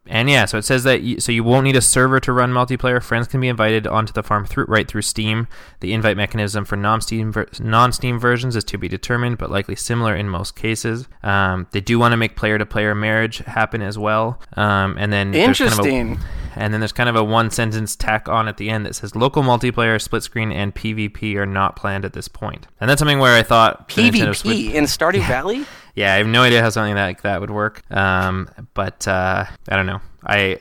and 0.09 0.29
yeah, 0.29 0.45
so 0.45 0.57
it 0.57 0.63
says 0.63 0.85
that 0.85 1.01
you, 1.01 1.19
so 1.19 1.33
you 1.33 1.43
won't 1.43 1.65
need 1.65 1.75
a 1.75 1.81
server 1.81 2.21
to 2.21 2.31
run 2.31 2.51
multiplayer. 2.53 3.03
Friends 3.03 3.27
can 3.27 3.41
be 3.41 3.49
invited 3.49 3.85
onto 3.85 4.13
the 4.13 4.23
farm 4.23 4.45
through 4.45 4.63
right 4.69 4.87
through 4.87 5.01
Steam. 5.01 5.49
The 5.81 5.91
invite 5.93 6.15
mechanism 6.15 6.63
for 6.63 6.77
non-Steam 6.77 7.33
ver- 7.33 7.47
non-Steam 7.59 8.17
versions 8.17 8.55
is 8.55 8.63
to 8.65 8.77
be 8.77 8.87
determined, 8.87 9.37
but 9.37 9.51
likely 9.51 9.75
similar 9.75 10.15
in 10.15 10.29
most 10.29 10.55
cases. 10.55 11.09
Um, 11.23 11.67
they 11.71 11.81
do 11.81 11.99
want 11.99 12.13
to 12.13 12.17
make 12.17 12.37
player-to-player 12.37 12.95
marriage 12.95 13.39
happen 13.39 13.81
as 13.81 13.97
well. 13.97 14.39
Um, 14.55 14.95
and 14.97 15.11
then 15.11 15.31
there's 15.31 15.57
kind 15.57 15.73
of 15.73 15.79
a- 15.79 15.81
Interesting. 15.89 16.19
and 16.55 16.73
then 16.73 16.79
there's 16.79 16.93
kind 16.93 17.09
of 17.09 17.17
a 17.17 17.23
one 17.25 17.51
sentence 17.51 17.97
tack 17.97 18.29
on 18.29 18.47
at 18.47 18.55
the 18.55 18.69
end 18.69 18.85
that 18.85 18.95
says 18.95 19.13
local 19.13 19.43
multiplayer, 19.43 20.01
split 20.01 20.23
screen, 20.23 20.53
and 20.53 20.73
PvP 20.73 21.35
are 21.35 21.45
not 21.45 21.75
planned 21.75 22.05
at 22.05 22.13
this 22.13 22.29
point. 22.29 22.65
And 22.79 22.89
that's 22.89 22.99
something 22.99 23.19
where 23.19 23.35
I 23.37 23.43
thought 23.43 23.89
Nintendo 23.89 24.33
Switch- 24.33 24.55
PvP 24.55 24.73
in 24.73 24.85
Stardew 24.85 25.19
Valley? 25.27 25.65
Yeah, 25.97 26.13
I 26.13 26.17
have 26.17 26.27
no 26.27 26.43
idea 26.43 26.61
how 26.61 26.69
something 26.69 26.93
like 26.93 27.23
that 27.23 27.41
would 27.41 27.49
work. 27.49 27.81
Um, 27.91 28.47
but 28.75 29.07
uh, 29.07 29.45
I 29.67 29.75
don't 29.75 29.87
know. 29.87 29.99
I 30.23 30.59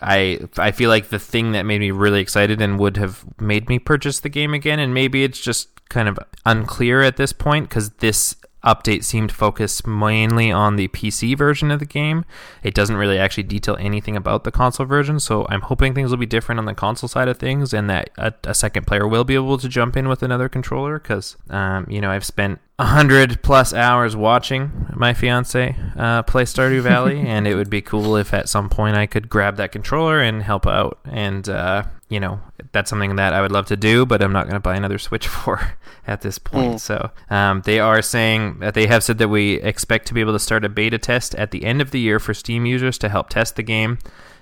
I 0.00 0.40
I 0.56 0.70
feel 0.70 0.88
like 0.88 1.10
the 1.10 1.18
thing 1.18 1.52
that 1.52 1.64
made 1.64 1.80
me 1.80 1.90
really 1.90 2.20
excited 2.20 2.62
and 2.62 2.78
would 2.78 2.96
have 2.96 3.26
made 3.38 3.68
me 3.68 3.78
purchase 3.78 4.20
the 4.20 4.30
game 4.30 4.54
again, 4.54 4.78
and 4.78 4.94
maybe 4.94 5.22
it's 5.22 5.38
just 5.38 5.68
kind 5.90 6.08
of 6.08 6.18
unclear 6.46 7.02
at 7.02 7.18
this 7.18 7.34
point 7.34 7.68
because 7.68 7.90
this 7.98 8.36
update 8.64 9.04
seemed 9.04 9.32
focused 9.32 9.86
mainly 9.86 10.52
on 10.52 10.76
the 10.76 10.88
PC 10.88 11.36
version 11.36 11.70
of 11.70 11.78
the 11.78 11.86
game. 11.86 12.24
It 12.62 12.74
doesn't 12.74 12.96
really 12.96 13.18
actually 13.18 13.44
detail 13.44 13.76
anything 13.80 14.16
about 14.16 14.44
the 14.44 14.50
console 14.50 14.86
version, 14.86 15.20
so 15.20 15.46
I'm 15.48 15.62
hoping 15.62 15.94
things 15.94 16.10
will 16.10 16.18
be 16.18 16.26
different 16.26 16.58
on 16.58 16.66
the 16.66 16.74
console 16.74 17.08
side 17.08 17.28
of 17.28 17.38
things, 17.38 17.72
and 17.72 17.88
that 17.88 18.10
a, 18.16 18.34
a 18.44 18.54
second 18.54 18.86
player 18.86 19.06
will 19.06 19.24
be 19.24 19.34
able 19.34 19.58
to 19.58 19.68
jump 19.68 19.96
in 19.96 20.08
with 20.08 20.22
another 20.22 20.48
controller. 20.48 20.98
Because 20.98 21.36
um, 21.48 21.86
you 21.88 22.00
know 22.00 22.10
I've 22.10 22.24
spent 22.24 22.60
a 22.78 22.86
hundred 22.86 23.42
plus 23.42 23.74
hours 23.74 24.16
watching 24.16 24.86
my 24.94 25.12
fiance 25.14 25.76
uh, 25.96 26.22
play 26.22 26.44
Stardew 26.44 26.80
Valley, 26.80 27.20
and 27.26 27.46
it 27.46 27.54
would 27.54 27.70
be 27.70 27.80
cool 27.82 28.16
if 28.16 28.34
at 28.34 28.48
some 28.48 28.68
point 28.68 28.96
I 28.96 29.06
could 29.06 29.28
grab 29.28 29.56
that 29.56 29.72
controller 29.72 30.20
and 30.20 30.42
help 30.42 30.66
out. 30.66 30.98
And 31.04 31.48
uh, 31.48 31.84
you 32.08 32.20
know 32.20 32.40
that's 32.72 32.90
something 32.90 33.16
that 33.16 33.32
I 33.32 33.40
would 33.40 33.52
love 33.52 33.66
to 33.66 33.76
do, 33.76 34.06
but 34.06 34.22
I'm 34.22 34.32
not 34.32 34.44
going 34.44 34.54
to 34.54 34.60
buy 34.60 34.76
another 34.76 34.98
Switch 34.98 35.26
for 35.28 35.76
at 36.06 36.22
this 36.22 36.38
point. 36.38 36.80
So 36.80 37.10
um, 37.28 37.62
they 37.64 37.80
are 37.80 38.02
saying 38.02 38.60
that 38.60 38.74
they 38.74 38.86
have 38.86 39.04
said 39.04 39.18
that 39.18 39.28
we 39.28 39.54
expect 39.62 40.06
to 40.08 40.14
be 40.14 40.20
able 40.20 40.32
to 40.32 40.38
start 40.38 40.64
a 40.64 40.68
beta 40.68 40.98
test 40.98 41.34
at 41.34 41.50
the 41.50 41.64
end 41.64 41.80
of 41.80 41.90
the 41.90 42.00
year 42.00 42.18
for 42.18 42.34
Steam 42.34 42.66
users 42.66 42.98
to 42.98 43.08
help 43.08 43.28
test 43.28 43.56
the 43.56 43.62
game. 43.62 43.98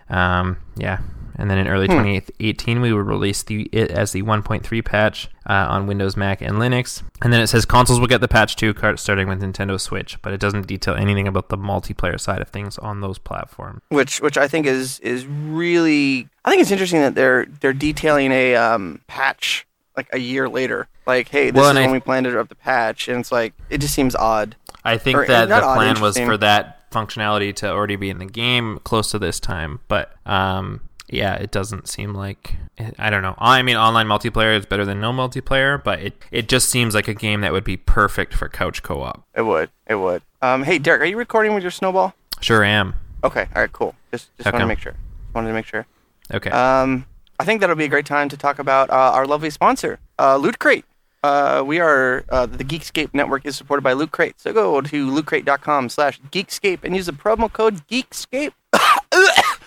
Um, 0.09 0.59
yeah. 0.77 1.01
And 1.39 1.49
then 1.49 1.59
in 1.59 1.69
early 1.69 1.87
2018, 1.87 2.81
we 2.81 2.93
will 2.93 3.03
release 3.03 3.43
the 3.45 3.69
it 3.73 3.91
as 3.93 4.11
the 4.13 4.23
1.3 4.23 4.85
patch 4.85 5.29
uh, 5.49 5.67
on 5.71 5.87
Windows, 5.87 6.17
Mac, 6.17 6.41
and 6.41 6.57
Linux. 6.57 7.03
And 7.23 7.33
then 7.33 7.41
it 7.41 7.47
says 7.47 7.65
consoles 7.65 8.01
will 8.01 8.09
get 8.09 8.21
the 8.21 8.29
patch 8.29 8.57
too, 8.57 8.75
starting 8.97 9.29
with 9.29 9.41
Nintendo 9.41 9.81
Switch, 9.81 10.21
but 10.21 10.33
it 10.33 10.41
doesn't 10.41 10.67
detail 10.67 10.95
anything 10.95 11.29
about 11.29 11.49
the 11.49 11.57
multiplayer 11.57 12.19
side 12.19 12.41
of 12.43 12.49
things 12.49 12.77
on 12.79 13.01
those 13.01 13.19
platforms. 13.19 13.83
which 13.91 14.21
which 14.21 14.37
I 14.37 14.49
think 14.49 14.67
is 14.67 14.99
is 15.01 15.27
really 15.27 16.29
I 16.45 16.51
think 16.51 16.61
it's 16.63 16.71
interesting 16.73 17.01
that 17.01 17.15
they're 17.15 17.47
they're 17.61 17.73
detailing 17.73 18.33
a 18.33 18.57
um, 18.57 19.01
patch 19.07 19.67
like 19.97 20.09
a 20.13 20.19
year 20.19 20.49
later. 20.49 20.89
Like, 21.07 21.29
hey, 21.29 21.51
this 21.51 21.61
Well, 21.61 21.71
is 21.71 21.77
I- 21.77 21.83
when 21.83 21.93
we 21.93 22.01
planned 22.01 22.25
to 22.25 22.31
drop 22.31 22.49
the 22.49 22.55
patch, 22.55 23.09
and 23.09 23.21
it's 23.21 23.33
like 23.33 23.55
it 23.71 23.79
just 23.79 23.95
seems 23.95 24.15
odd. 24.15 24.57
I 24.85 24.97
think 24.99 25.19
Or, 25.19 25.27
that 25.27 25.49
the 25.49 25.63
odd, 25.63 25.77
plan 25.77 26.01
was 26.01 26.19
for 26.19 26.37
that 26.37 26.91
functionality 26.91 27.55
to 27.57 27.71
already 27.71 27.97
be 27.97 28.09
in 28.11 28.19
the 28.19 28.25
game 28.27 28.79
close 28.85 29.11
to 29.11 29.19
this 29.19 29.39
time, 29.41 29.81
but 29.89 30.15
um, 30.25 30.81
yeah, 31.09 31.35
it 31.35 31.51
doesn't 31.51 31.89
seem 31.89 32.15
like 32.15 32.55
I 32.99 33.11
don't 33.11 33.23
know. 33.23 33.35
I 33.39 33.63
mean, 33.63 33.77
online 33.77 34.07
multiplayer 34.07 34.57
is 34.57 34.67
better 34.67 34.85
than 34.85 35.01
no 35.01 35.13
multiplayer, 35.13 35.83
but 35.83 36.01
it 36.01 36.23
it 36.31 36.49
just 36.49 36.69
seems 36.69 36.95
like 36.95 37.09
a 37.09 37.15
game 37.15 37.41
that 37.41 37.53
would 37.53 37.65
be 37.65 37.77
perfect 37.77 38.35
for 38.35 38.49
couch 38.49 38.83
co-op. 38.83 39.27
It 39.35 39.43
would, 39.43 39.71
it 39.87 39.97
would. 39.97 40.23
Um, 40.43 40.63
hey, 40.63 40.79
Derek, 40.79 41.03
are 41.03 41.07
you 41.07 41.17
recording 41.17 41.55
with 41.55 41.63
your 41.63 41.71
snowball? 41.71 42.15
Sure 42.41 42.63
am. 42.63 42.95
Okay, 43.25 43.47
all 43.55 43.63
right, 43.63 43.73
cool. 43.73 43.95
Just 44.11 44.37
just 44.37 44.45
How 44.45 44.53
wanted 44.53 44.65
to 44.65 44.69
make 44.69 44.79
sure. 44.79 44.95
Wanted 45.35 45.49
to 45.49 45.55
make 45.55 45.67
sure. 45.67 45.87
Okay. 46.33 46.51
Um, 46.51 47.07
I 47.41 47.45
think 47.45 47.61
that'll 47.61 47.77
be 47.77 47.85
a 47.85 47.89
great 47.89 48.07
time 48.07 48.29
to 48.29 48.37
talk 48.37 48.59
about 48.59 48.91
uh, 48.91 49.13
our 49.15 49.27
lovely 49.27 49.51
sponsor, 49.51 49.99
uh, 50.19 50.37
Loot 50.37 50.59
Crate. 50.59 50.85
Uh, 51.23 51.65
we 51.67 51.81
are 51.81 52.25
uh, 52.29 52.47
the 52.47 52.65
Geekscape 52.65 53.13
network 53.13 53.45
is 53.45 53.57
supported 53.57 53.83
by 53.83 53.93
Loot 53.93 54.13
Crate. 54.13 54.39
So 54.39 54.53
go 54.53 54.81
to 54.81 55.11
lootcrate.com 55.11 55.89
slash 55.89 56.21
Geekscape 56.31 56.81
and 56.85 56.95
use 56.95 57.07
the 57.07 57.13
promo 57.13 57.53
code 57.53 57.87
Geekscape 57.89 58.53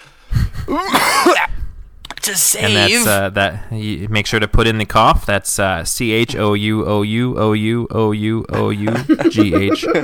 to 2.24 2.36
save. 2.36 2.64
and 2.66 2.76
that's 2.76 3.08
uh, 3.08 3.30
that. 3.32 3.72
You 3.72 4.08
make 4.10 4.26
sure 4.26 4.40
to 4.40 4.48
put 4.48 4.68
in 4.68 4.78
the 4.78 4.86
cough. 4.86 5.26
That's 5.26 5.58
uh, 5.60 5.84
C 5.84 6.12
H 6.12 6.36
O 6.36 6.54
U 6.54 6.86
O 6.86 7.02
U 7.02 7.38
O 7.38 7.54
U 7.54 7.88
O 7.92 8.12
U 8.12 8.46
O 8.50 8.70
U 8.70 8.94
G 9.30 9.54
H. 9.56 9.86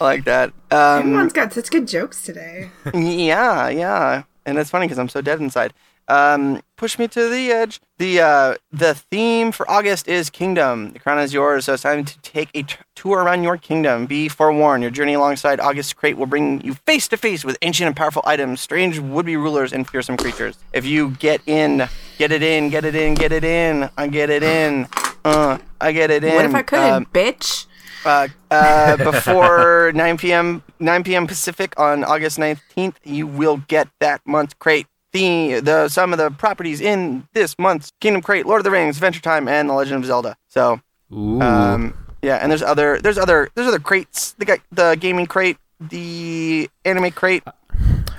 I 0.00 0.04
like 0.04 0.24
that. 0.24 0.52
Um, 0.70 0.98
Everyone's 1.00 1.32
got 1.32 1.52
such 1.52 1.70
good 1.70 1.86
jokes 1.88 2.22
today. 2.22 2.70
yeah, 2.94 3.68
yeah, 3.68 4.22
and 4.44 4.58
it's 4.58 4.70
funny 4.70 4.86
because 4.86 4.98
I'm 4.98 5.08
so 5.08 5.20
dead 5.20 5.40
inside. 5.40 5.72
Um, 6.08 6.60
push 6.76 6.98
me 6.98 7.08
to 7.08 7.28
the 7.30 7.50
edge. 7.50 7.80
The 7.98 8.20
uh, 8.20 8.54
the 8.72 8.94
theme 8.94 9.52
for 9.52 9.70
August 9.70 10.06
is 10.08 10.28
Kingdom. 10.28 10.92
The 10.92 10.98
crown 10.98 11.18
is 11.20 11.32
yours, 11.32 11.64
so 11.64 11.74
it's 11.74 11.82
time 11.84 12.04
to 12.04 12.18
take 12.20 12.50
a 12.54 12.62
t- 12.64 12.76
tour 12.94 13.22
around 13.22 13.42
your 13.42 13.56
kingdom. 13.56 14.04
Be 14.06 14.28
forewarned, 14.28 14.82
your 14.82 14.90
journey 14.90 15.14
alongside 15.14 15.60
August's 15.60 15.92
Crate 15.94 16.16
will 16.18 16.26
bring 16.26 16.60
you 16.62 16.74
face 16.74 17.08
to 17.08 17.16
face 17.16 17.44
with 17.44 17.56
ancient 17.62 17.86
and 17.86 17.96
powerful 17.96 18.22
items, 18.26 18.60
strange 18.60 18.98
would-be 18.98 19.36
rulers, 19.36 19.72
and 19.72 19.88
fearsome 19.88 20.16
creatures. 20.16 20.58
If 20.72 20.84
you 20.84 21.10
get 21.12 21.40
in, 21.46 21.88
get 22.18 22.32
it 22.32 22.42
in, 22.42 22.68
get 22.68 22.84
it 22.84 22.94
in, 22.96 23.14
get 23.14 23.32
it 23.32 23.44
in, 23.44 23.88
I 23.96 24.08
get 24.08 24.28
it 24.28 24.42
in. 24.42 24.86
Uh, 25.24 25.58
I 25.80 25.92
get 25.92 26.10
it 26.10 26.22
in. 26.24 26.34
What 26.34 26.44
if 26.44 26.54
I 26.54 26.62
couldn't, 26.62 26.84
Um, 26.92 27.06
bitch? 27.14 27.64
uh, 28.04 28.28
uh, 28.50 28.96
before 28.98 29.92
9 29.94 30.18
p.m. 30.18 30.62
9 30.80 31.04
p.m. 31.04 31.26
Pacific 31.26 31.72
on 31.80 32.04
August 32.04 32.36
19th, 32.38 32.96
you 33.04 33.26
will 33.26 33.58
get 33.68 33.88
that 34.00 34.20
month's 34.26 34.52
crate. 34.54 34.86
The, 35.14 35.60
the 35.60 35.88
some 35.88 36.12
of 36.12 36.18
the 36.18 36.30
properties 36.30 36.80
in 36.80 37.28
this 37.34 37.56
month's 37.56 37.92
Kingdom 38.00 38.20
Crate, 38.20 38.46
Lord 38.46 38.58
of 38.58 38.64
the 38.64 38.72
Rings, 38.72 38.96
Adventure 38.96 39.20
Time, 39.20 39.46
and 39.46 39.70
The 39.70 39.72
Legend 39.72 40.02
of 40.02 40.06
Zelda. 40.06 40.36
So, 40.48 40.80
Ooh. 41.12 41.40
um, 41.40 41.96
yeah, 42.20 42.36
and 42.36 42.50
there's 42.50 42.62
other 42.62 43.00
there's 43.00 43.16
other 43.16 43.48
there's 43.54 43.68
other 43.68 43.78
crates. 43.78 44.32
The 44.32 44.58
the 44.72 44.96
gaming 44.98 45.26
crate, 45.26 45.56
the 45.80 46.68
anime 46.84 47.12
crate. 47.12 47.44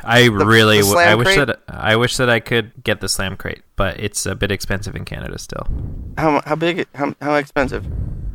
I 0.06 0.28
really, 0.28 0.82
the 0.82 0.96
I 0.98 1.16
wish 1.16 1.36
crate? 1.36 1.48
that 1.48 1.64
I 1.68 1.96
wish 1.98 2.16
that 2.18 2.30
I 2.30 2.40
could 2.40 2.72
get 2.84 3.02
the 3.02 3.10
slam 3.10 3.36
crate, 3.36 3.64
but 3.76 4.00
it's 4.00 4.26
a 4.26 4.36
bit 4.36 4.52
expensive 4.52 4.96
in 4.96 5.04
Canada 5.04 5.38
still. 5.38 5.68
How 6.18 6.42
how 6.46 6.56
big? 6.56 6.88
How 6.96 7.14
how 7.20 7.36
expensive? 7.36 7.86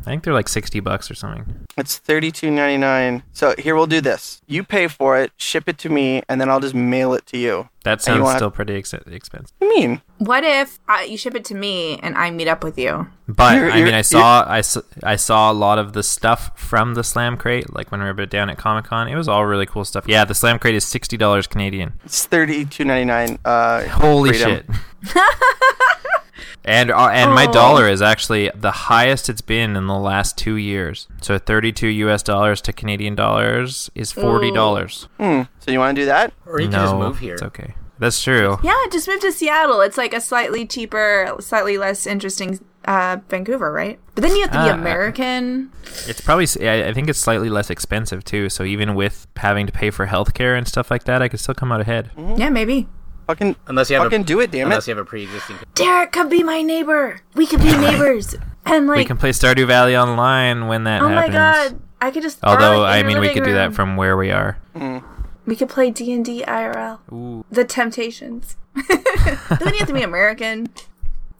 I 0.01 0.03
think 0.03 0.23
they're 0.23 0.33
like 0.33 0.49
sixty 0.49 0.79
bucks 0.79 1.11
or 1.11 1.15
something. 1.15 1.67
It's 1.77 1.97
thirty 1.97 2.31
two 2.31 2.49
ninety 2.51 2.77
nine. 2.77 3.23
So 3.33 3.53
here 3.57 3.75
we'll 3.75 3.85
do 3.87 4.01
this. 4.01 4.41
You 4.47 4.63
pay 4.63 4.87
for 4.87 5.17
it, 5.19 5.31
ship 5.37 5.69
it 5.69 5.77
to 5.79 5.89
me, 5.89 6.23
and 6.27 6.41
then 6.41 6.49
I'll 6.49 6.59
just 6.59 6.73
mail 6.73 7.13
it 7.13 7.25
to 7.27 7.37
you. 7.37 7.69
That 7.83 8.05
And 8.07 8.17
you 8.17 8.21
sounds 8.23 8.29
have- 8.29 8.37
still 8.37 8.51
pretty 8.51 8.75
ex- 8.75 8.93
expensive. 8.93 9.51
What 9.59 9.69
do 9.69 9.79
you 9.81 9.87
mean? 9.87 10.01
What 10.17 10.43
if 10.43 10.79
uh, 10.87 10.99
you 11.07 11.17
ship 11.17 11.33
it 11.35 11.45
to 11.45 11.55
me 11.55 11.97
and 12.03 12.15
I 12.15 12.29
meet 12.29 12.47
up 12.47 12.63
with 12.63 12.77
you? 12.77 13.07
But 13.27 13.55
You're- 13.57 13.71
I 13.71 13.75
mean, 13.75 13.85
you're- 13.87 13.97
I 13.97 14.01
saw 14.01 14.43
I, 14.43 14.59
s- 14.59 14.77
I 15.03 15.15
saw 15.15 15.51
a 15.51 15.53
lot 15.53 15.79
of 15.79 15.93
the 15.93 16.03
stuff 16.03 16.51
from 16.59 16.93
the 16.95 17.03
slam 17.03 17.37
crate, 17.37 17.73
like 17.73 17.91
when 17.91 18.01
we 18.01 18.11
were 18.11 18.25
down 18.25 18.49
at 18.49 18.57
Comic 18.57 18.85
Con. 18.85 19.07
It 19.07 19.15
was 19.15 19.27
all 19.27 19.45
really 19.45 19.65
cool 19.65 19.85
stuff. 19.85 20.05
Yeah, 20.07 20.25
the 20.25 20.35
slam 20.35 20.57
crate 20.59 20.75
is 20.75 20.83
sixty 20.85 21.15
dollars 21.17 21.45
Canadian. 21.47 21.93
It's 22.05 22.25
thirty 22.25 22.65
two 22.65 22.85
ninety 22.85 23.05
nine. 23.05 23.37
Uh, 23.45 23.83
Holy 23.87 24.29
freedom. 24.33 24.63
shit! 25.03 25.15
and 26.63 26.91
uh, 26.91 27.09
and 27.09 27.33
my 27.33 27.45
Oh. 27.47 27.51
dollar 27.51 27.87
is 27.89 28.01
actually 28.01 28.51
the 28.55 28.71
highest 28.71 29.29
it's 29.29 29.41
been 29.41 29.75
in 29.75 29.87
the 29.87 29.95
last 29.97 30.37
two 30.37 30.55
years. 30.55 31.07
So 31.21 31.37
thirty 31.37 31.71
two 31.71 31.87
U.S. 31.87 32.23
dollars 32.23 32.61
to 32.61 32.73
Canadian 32.73 33.15
dollars 33.15 33.89
is 33.95 34.11
forty 34.11 34.51
dollars. 34.51 35.07
Hmm. 35.19 35.43
So 35.59 35.71
you 35.71 35.79
want 35.79 35.95
to 35.95 36.01
do 36.01 36.05
that? 36.05 36.33
Or 36.45 36.59
you 36.61 36.67
no, 36.67 36.77
can 36.77 36.85
just 36.85 36.95
move 36.95 37.19
here. 37.19 37.33
It's 37.33 37.43
okay. 37.43 37.73
That's 37.99 38.21
true. 38.23 38.57
Yeah, 38.63 38.73
just 38.91 39.07
move 39.07 39.19
to 39.21 39.31
Seattle. 39.31 39.79
It's 39.81 39.97
like 39.97 40.13
a 40.13 40.19
slightly 40.21 40.65
cheaper, 40.65 41.35
slightly 41.39 41.77
less 41.77 42.07
interesting 42.07 42.59
uh, 42.85 43.17
Vancouver, 43.29 43.71
right? 43.71 43.99
But 44.15 44.23
then 44.23 44.35
you 44.35 44.41
have 44.41 44.51
to 44.51 44.57
be 44.63 44.69
Uh, 44.71 44.73
American. 44.73 45.71
It's 46.07 46.19
probably 46.19 46.45
I 46.67 46.93
think 46.93 47.09
it's 47.09 47.19
slightly 47.19 47.47
less 47.49 47.69
expensive 47.69 48.23
too. 48.23 48.49
So 48.49 48.63
even 48.63 48.95
with 48.95 49.27
having 49.35 49.67
to 49.67 49.71
pay 49.71 49.91
for 49.91 50.07
healthcare 50.07 50.57
and 50.57 50.67
stuff 50.67 50.89
like 50.89 51.03
that, 51.03 51.21
I 51.21 51.27
could 51.27 51.39
still 51.39 51.53
come 51.53 51.71
out 51.71 51.81
ahead. 51.81 52.09
Yeah, 52.37 52.49
maybe. 52.49 52.87
Fucking 53.31 53.55
Unless 53.67 53.89
you 53.89 53.95
have 53.95 54.03
fucking 54.03 54.23
a, 54.23 54.25
do 54.25 54.41
it, 54.41 54.51
damn 54.51 54.67
unless 54.67 54.85
it. 54.85 54.91
you 54.91 54.97
have 54.97 55.05
a 55.05 55.07
pre-existing. 55.07 55.55
Derek, 55.73 56.11
come 56.11 56.27
be 56.27 56.43
my 56.43 56.61
neighbor. 56.61 57.21
We 57.33 57.47
could 57.47 57.61
be 57.61 57.71
neighbors. 57.77 58.35
and 58.65 58.87
like 58.87 58.97
we 58.97 59.05
can 59.05 59.15
play 59.15 59.29
Stardew 59.29 59.67
Valley 59.67 59.95
online 59.95 60.67
when 60.67 60.83
that 60.83 61.01
oh 61.01 61.07
my 61.07 61.29
god, 61.29 61.79
I 62.01 62.11
could 62.11 62.23
just. 62.23 62.39
Although 62.43 62.83
it 62.83 62.87
in 62.87 62.93
I 62.93 63.03
mean, 63.03 63.19
we 63.21 63.27
living 63.27 63.35
could 63.35 63.45
do 63.45 63.53
that 63.53 63.73
from 63.73 63.95
where 63.95 64.17
we 64.17 64.31
are. 64.31 64.57
We 65.45 65.55
could 65.55 65.69
play 65.69 65.91
D 65.91 66.11
and 66.11 66.25
D 66.25 66.43
IRL. 66.45 66.99
Ooh. 67.13 67.45
The 67.49 67.63
Temptations. 67.63 68.57
Doesn't 68.75 69.71
he 69.71 69.77
have 69.79 69.87
to 69.87 69.93
be 69.93 70.01
American? 70.01 70.67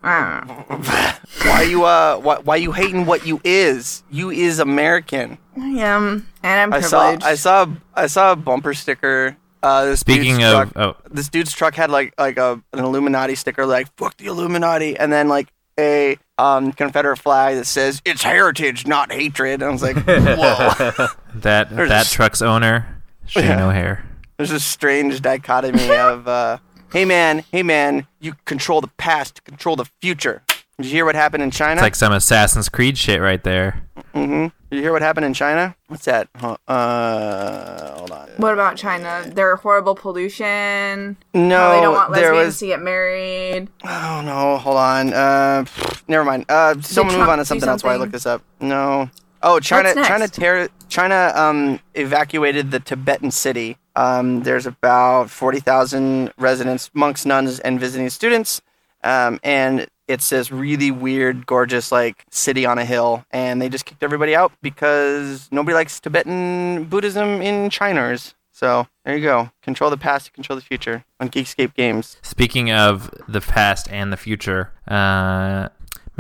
I 0.01 0.43
don't 0.47 0.69
know. 0.79 1.49
Why 1.49 1.63
you 1.63 1.83
uh 1.83 2.17
why, 2.19 2.37
why 2.37 2.55
you 2.55 2.71
hating 2.71 3.05
what 3.05 3.27
you 3.27 3.41
is? 3.43 4.03
You 4.09 4.29
is 4.29 4.59
American. 4.59 5.37
I 5.57 5.67
am, 5.67 6.27
and 6.41 6.61
I'm 6.61 6.73
I 6.73 6.79
saw 6.79 7.17
I 7.21 7.35
saw 7.35 7.67
I 7.93 8.07
saw 8.07 8.31
a 8.31 8.35
bumper 8.37 8.73
sticker. 8.73 9.35
Uh, 9.63 9.85
this 9.85 9.99
Speaking 9.99 10.43
of- 10.43 10.71
truck, 10.73 10.97
oh. 10.97 11.09
this 11.11 11.29
dude's 11.29 11.51
truck 11.53 11.75
had 11.75 11.89
like 11.91 12.13
like 12.17 12.37
a 12.37 12.61
an 12.73 12.79
Illuminati 12.79 13.35
sticker, 13.35 13.65
like 13.65 13.87
"fuck 13.97 14.17
the 14.17 14.25
Illuminati," 14.25 14.97
and 14.97 15.11
then 15.13 15.27
like 15.27 15.51
a 15.79 16.17
um 16.37 16.71
Confederate 16.73 17.17
flag 17.17 17.55
that 17.57 17.65
says 17.65 18.01
"it's 18.05 18.23
heritage, 18.23 18.87
not 18.87 19.11
hatred." 19.11 19.61
And 19.61 19.63
I 19.63 19.69
was 19.71 19.81
like, 19.83 19.95
whoa. 20.05 21.07
That 21.35 21.69
There's 21.75 21.89
that 21.89 22.07
a- 22.07 22.09
truck's 22.11 22.41
owner, 22.41 23.01
Shane 23.27 23.45
Yeah. 23.45 23.67
O'Hare. 23.67 24.05
There's 24.37 24.51
a 24.51 24.59
strange 24.59 25.21
dichotomy 25.21 25.91
of, 25.91 26.27
uh, 26.27 26.57
hey 26.91 27.05
man, 27.05 27.43
hey 27.51 27.61
man, 27.61 28.07
you 28.19 28.33
control 28.45 28.81
the 28.81 28.87
past 28.97 29.35
to 29.35 29.41
control 29.43 29.75
the 29.75 29.85
future. 30.01 30.41
Did 30.77 30.87
you 30.87 30.93
hear 30.93 31.05
what 31.05 31.13
happened 31.13 31.43
in 31.43 31.51
China? 31.51 31.73
It's 31.73 31.81
like 31.83 31.93
some 31.95 32.11
Assassin's 32.11 32.67
Creed 32.67 32.97
shit 32.97 33.21
right 33.21 33.43
there. 33.43 33.83
Did 34.13 34.51
you 34.77 34.81
hear 34.81 34.91
what 34.91 35.01
happened 35.01 35.25
in 35.25 35.33
China? 35.33 35.75
What's 35.87 36.05
that? 36.05 36.27
Uh, 36.41 37.95
hold 37.97 38.11
on. 38.11 38.29
what 38.37 38.53
about 38.53 38.77
China? 38.77 39.23
Their 39.25 39.55
horrible 39.57 39.95
pollution. 39.95 41.17
No, 41.33 41.57
how 41.57 41.75
they 41.75 41.81
don't 41.81 41.93
want 41.93 42.13
there 42.13 42.33
lesbians 42.33 42.47
was. 42.47 42.59
to 42.59 42.65
get 42.67 42.81
married. 42.81 43.67
Oh 43.83 44.21
no, 44.23 44.57
hold 44.57 44.77
on. 44.77 45.13
Uh, 45.13 45.65
never 46.07 46.23
mind. 46.23 46.45
Uh, 46.49 46.79
someone 46.81 47.17
move 47.17 47.27
on 47.27 47.37
to 47.37 47.43
do 47.43 47.47
something 47.47 47.67
else 47.69 47.83
while 47.83 47.93
I 47.93 47.97
look 47.97 48.11
this 48.11 48.25
up. 48.25 48.43
No. 48.59 49.09
Oh, 49.43 49.59
China, 49.59 49.93
China, 49.95 50.27
ter- 50.27 50.69
China, 50.87 51.31
um, 51.35 51.79
evacuated 51.95 52.69
the 52.69 52.79
Tibetan 52.79 53.31
city. 53.31 53.77
Um, 53.95 54.43
there's 54.43 54.67
about 54.67 55.29
forty 55.29 55.59
thousand 55.59 56.31
residents, 56.37 56.91
monks, 56.93 57.25
nuns, 57.25 57.59
and 57.59 57.79
visiting 57.79 58.09
students. 58.09 58.61
Um, 59.03 59.39
and 59.43 59.87
it's 60.11 60.29
this 60.29 60.51
really 60.51 60.91
weird, 60.91 61.45
gorgeous, 61.45 61.91
like 61.91 62.25
city 62.29 62.65
on 62.65 62.77
a 62.77 62.85
hill, 62.85 63.25
and 63.31 63.61
they 63.61 63.69
just 63.69 63.85
kicked 63.85 64.03
everybody 64.03 64.35
out 64.35 64.51
because 64.61 65.47
nobody 65.51 65.73
likes 65.73 65.99
Tibetan 65.99 66.85
Buddhism 66.85 67.41
in 67.41 67.69
Chiners. 67.69 68.33
So 68.51 68.87
there 69.05 69.15
you 69.15 69.23
go. 69.23 69.49
Control 69.63 69.89
the 69.89 69.97
past, 69.97 70.33
control 70.33 70.59
the 70.59 70.65
future 70.65 71.03
on 71.19 71.29
Geekscape 71.29 71.73
Games. 71.73 72.17
Speaking 72.21 72.71
of 72.71 73.09
the 73.27 73.41
past 73.41 73.89
and 73.89 74.11
the 74.13 74.17
future, 74.17 74.71
uh, 74.87 75.69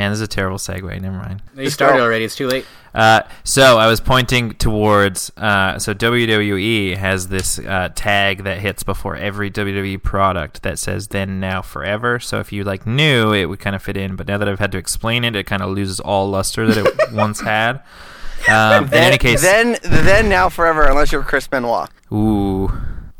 man, 0.01 0.11
this 0.11 0.17
is 0.17 0.23
a 0.23 0.27
terrible 0.27 0.57
segue. 0.57 0.99
Never 0.99 1.15
mind. 1.15 1.43
You 1.55 1.69
started 1.69 1.97
go. 1.97 2.03
already. 2.03 2.25
It's 2.25 2.35
too 2.35 2.47
late. 2.47 2.65
Uh, 2.93 3.21
so 3.43 3.77
I 3.77 3.87
was 3.87 4.01
pointing 4.01 4.51
towards. 4.55 5.31
Uh, 5.37 5.77
so 5.77 5.93
WWE 5.93 6.97
has 6.97 7.27
this 7.27 7.59
uh, 7.59 7.89
tag 7.93 8.43
that 8.43 8.59
hits 8.59 8.81
before 8.83 9.15
every 9.15 9.51
WWE 9.51 10.01
product 10.01 10.63
that 10.63 10.79
says 10.79 11.09
"Then, 11.09 11.39
Now, 11.39 11.61
Forever." 11.61 12.19
So 12.19 12.39
if 12.39 12.51
you 12.51 12.63
like 12.63 12.87
knew, 12.87 13.31
it 13.31 13.45
would 13.45 13.59
kind 13.59 13.75
of 13.75 13.83
fit 13.83 13.95
in. 13.95 14.15
But 14.15 14.27
now 14.27 14.39
that 14.39 14.49
I've 14.49 14.59
had 14.59 14.71
to 14.71 14.79
explain 14.79 15.23
it, 15.23 15.35
it 15.35 15.45
kind 15.45 15.61
of 15.61 15.69
loses 15.69 15.99
all 15.99 16.29
luster 16.29 16.65
that 16.65 16.77
it 16.85 17.13
once 17.13 17.41
had. 17.41 17.81
Um, 18.49 18.85
in 18.85 18.95
any 18.95 19.19
case, 19.19 19.43
then, 19.43 19.77
then, 19.83 20.27
now, 20.27 20.49
forever, 20.49 20.81
unless 20.87 21.11
you're 21.11 21.21
Chris 21.21 21.45
Benoit. 21.45 21.91
ooh, 22.11 22.71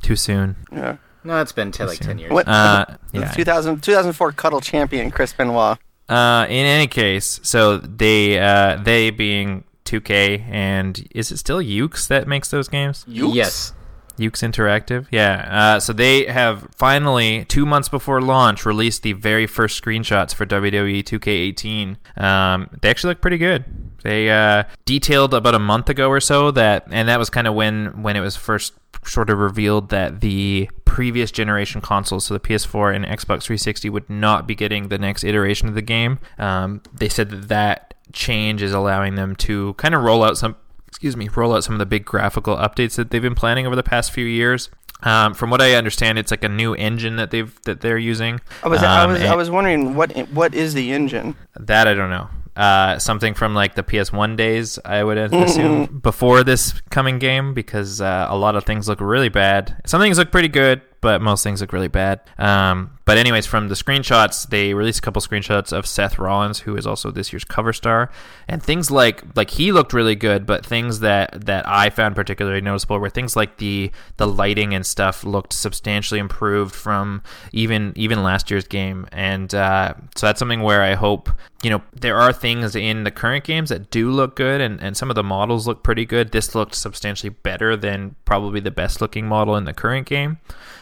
too 0.02 0.16
soon. 0.16 0.56
Yeah. 0.72 0.98
No, 1.24 1.40
it's 1.40 1.52
been 1.52 1.72
t- 1.72 1.84
like 1.84 2.00
ten 2.00 2.18
years. 2.18 2.32
What? 2.32 2.48
Uh, 2.48 2.86
yeah. 3.14 3.30
2000, 3.30 3.84
2004 3.84 4.32
Cuddle 4.32 4.62
Champion, 4.62 5.12
Chris 5.12 5.32
Benoit. 5.32 5.78
Uh, 6.12 6.46
in 6.50 6.66
any 6.66 6.88
case, 6.88 7.40
so 7.44 7.78
they 7.78 8.38
uh, 8.38 8.76
they 8.84 9.12
being 9.12 9.64
2K 9.86 10.46
and 10.50 11.08
is 11.12 11.32
it 11.32 11.38
still 11.38 11.60
Yuke's 11.60 12.08
that 12.08 12.28
makes 12.28 12.50
those 12.50 12.68
games? 12.68 13.06
Yuke's? 13.08 13.36
Yes. 13.36 13.74
Yuke's 14.18 14.42
Interactive, 14.42 15.08
yeah. 15.10 15.48
Uh, 15.50 15.80
so 15.80 15.94
they 15.94 16.26
have 16.26 16.68
finally, 16.76 17.46
two 17.46 17.66
months 17.66 17.90
before 17.90 18.22
launch, 18.22 18.66
released 18.66 19.04
the 19.04 19.14
very 19.14 19.48
first 19.48 19.82
screenshots 19.82 20.36
for 20.36 20.46
WWE 20.46 21.02
2K18. 21.04 22.22
Um, 22.22 22.70
they 22.82 22.90
actually 22.90 23.12
look 23.12 23.22
pretty 23.22 23.38
good. 23.38 23.64
They 24.04 24.30
uh, 24.30 24.66
detailed 24.86 25.34
about 25.34 25.56
a 25.56 25.60
month 25.60 25.90
ago 25.90 26.10
or 26.10 26.20
so 26.20 26.52
that, 26.52 26.88
and 26.92 27.08
that 27.08 27.20
was 27.20 27.30
kind 27.30 27.48
of 27.48 27.56
when 27.56 28.04
when 28.04 28.16
it 28.16 28.22
was 28.22 28.36
first 28.36 28.74
sort 29.06 29.30
of 29.30 29.38
revealed 29.40 29.90
that 29.90 30.22
the 30.22 30.70
previous 30.86 31.32
generation 31.32 31.82
consoles, 31.82 32.26
so 32.26 32.34
the 32.34 32.40
PS4 32.40 32.96
and 32.96 33.06
Xbox 33.06 33.44
360, 33.44 33.90
would 33.90 34.10
not 34.10 34.46
be 34.48 34.56
getting 34.56 34.90
the 34.90 34.98
next 34.98 35.24
iteration 35.24 35.68
of 35.68 35.76
the 35.76 35.82
game. 35.82 36.20
Um, 36.38 36.82
they 36.94 37.10
said 37.10 37.30
that 37.30 37.48
that 37.48 37.94
change 38.14 38.62
is 38.62 38.74
allowing 38.74 39.16
them 39.16 39.36
to 39.38 39.74
kind 39.76 39.96
of 39.96 40.04
roll 40.04 40.24
out 40.24 40.38
some 40.38 40.56
excuse 40.88 41.16
me, 41.16 41.30
roll 41.30 41.56
out 41.56 41.64
some 41.64 41.74
of 41.74 41.80
the 41.80 41.86
big 41.86 42.04
graphical 42.04 42.56
updates 42.58 42.96
that 42.96 43.10
they've 43.12 43.22
been 43.22 43.34
planning 43.34 43.66
over 43.66 43.76
the 43.78 43.82
past 43.84 44.12
few 44.12 44.26
years. 44.26 44.70
Um, 45.04 45.34
from 45.34 45.50
what 45.50 45.62
I 45.62 45.74
understand, 45.74 46.20
it's 46.20 46.30
like 46.30 46.44
a 46.44 46.50
new 46.50 46.76
engine 46.76 47.16
that 47.16 47.32
they've 47.32 47.58
that 47.64 47.82
they're 47.82 47.98
using. 47.98 48.40
I 48.62 48.68
was, 48.68 48.84
I 48.84 49.04
Um, 49.06 49.14
was, 49.14 49.22
I 49.24 49.34
was 49.36 49.50
wondering 49.50 49.96
what, 49.96 50.12
what 50.30 50.54
is 50.54 50.74
the 50.76 50.92
engine? 50.92 51.36
that 51.60 51.88
I 51.88 51.94
don't 51.96 52.10
know. 52.12 52.30
Uh, 52.56 53.00
something 53.00 53.34
from 53.34 53.54
like 53.56 53.76
the 53.76 53.84
PS1 53.84 54.36
days, 54.36 54.78
I 54.84 55.04
would 55.04 55.18
assume, 55.34 56.00
before 56.02 56.44
this 56.44 56.74
coming 56.90 57.18
game, 57.18 57.54
because 57.54 58.02
uh, 58.02 58.28
a 58.30 58.38
lot 58.38 58.56
of 58.56 58.66
things 58.66 58.90
look 58.90 59.00
really 59.00 59.30
bad. 59.30 59.82
Some 59.86 60.02
things 60.02 60.18
look 60.18 60.32
pretty 60.32 60.50
good, 60.50 60.82
but 61.02 61.22
most 61.22 61.44
things 61.44 61.62
look 61.62 61.74
really 61.74 61.88
bad. 61.88 62.22
Um, 62.38 63.00
but 63.06 63.18
anyways, 63.18 63.48
from 63.48 63.68
the 63.68 63.76
screenshots, 63.76 64.48
they 64.48 64.74
released 64.74 65.00
a 65.00 65.02
couple 65.02 65.22
screenshots 65.22 65.74
of 65.74 65.88
Seth 65.88 66.20
Rollins, 66.20 66.60
who 66.60 66.78
is 66.78 66.86
also 66.86 67.10
this 67.10 67.34
year's 67.34 67.44
cover 67.44 67.74
star, 67.74 68.12
and 68.48 68.62
things 68.62 68.92
like 68.92 69.24
like 69.36 69.50
he 69.50 69.72
looked 69.72 69.92
really 69.92 70.16
good, 70.16 70.46
but 70.46 70.66
things 70.66 71.00
that 71.00 71.46
that 71.46 71.68
I 71.68 71.90
found 71.90 72.16
particularly 72.16 72.62
noticeable 72.62 73.00
were 73.00 73.10
things 73.10 73.36
like 73.36 73.58
the 73.58 73.92
the 74.18 74.28
lighting 74.28 74.74
and 74.74 74.86
stuff 74.86 75.24
looked 75.24 75.52
substantially 75.52 76.20
improved 76.20 76.76
from 76.76 77.24
even 77.52 77.92
even 77.96 78.22
last 78.24 78.52
year's 78.52 78.68
game, 78.68 79.08
and 79.12 79.54
uh, 79.54 79.96
so 80.16 80.28
that's 80.28 80.40
something 80.40 80.62
where 80.62 80.84
I 80.84 80.94
hope 80.94 81.30
you 81.64 81.72
know 81.72 81.82
there 81.94 82.18
are 82.18 82.32
things 82.32 82.76
in 82.76 83.04
the 83.04 83.12
current 83.12 83.44
games 83.44 83.70
that 83.70 83.90
do 83.90 84.12
look 84.12 84.36
good, 84.36 84.62
and 84.62 84.80
and 84.80 84.96
some 84.96 85.10
of 85.10 85.16
the 85.16 85.24
models 85.24 85.66
look 85.66 85.84
pretty 85.84 86.06
good. 86.06 86.32
This 86.32 86.54
looked 86.54 86.76
substantially 86.76 87.32
better 87.32 87.76
than 87.76 88.16
probably 88.26 88.60
the 88.60 88.72
best 88.72 89.02
looking 89.02 89.26
model 89.26 89.56
in 89.56 89.66
the 89.66 89.74
current 89.74 90.08
game. 90.08 90.38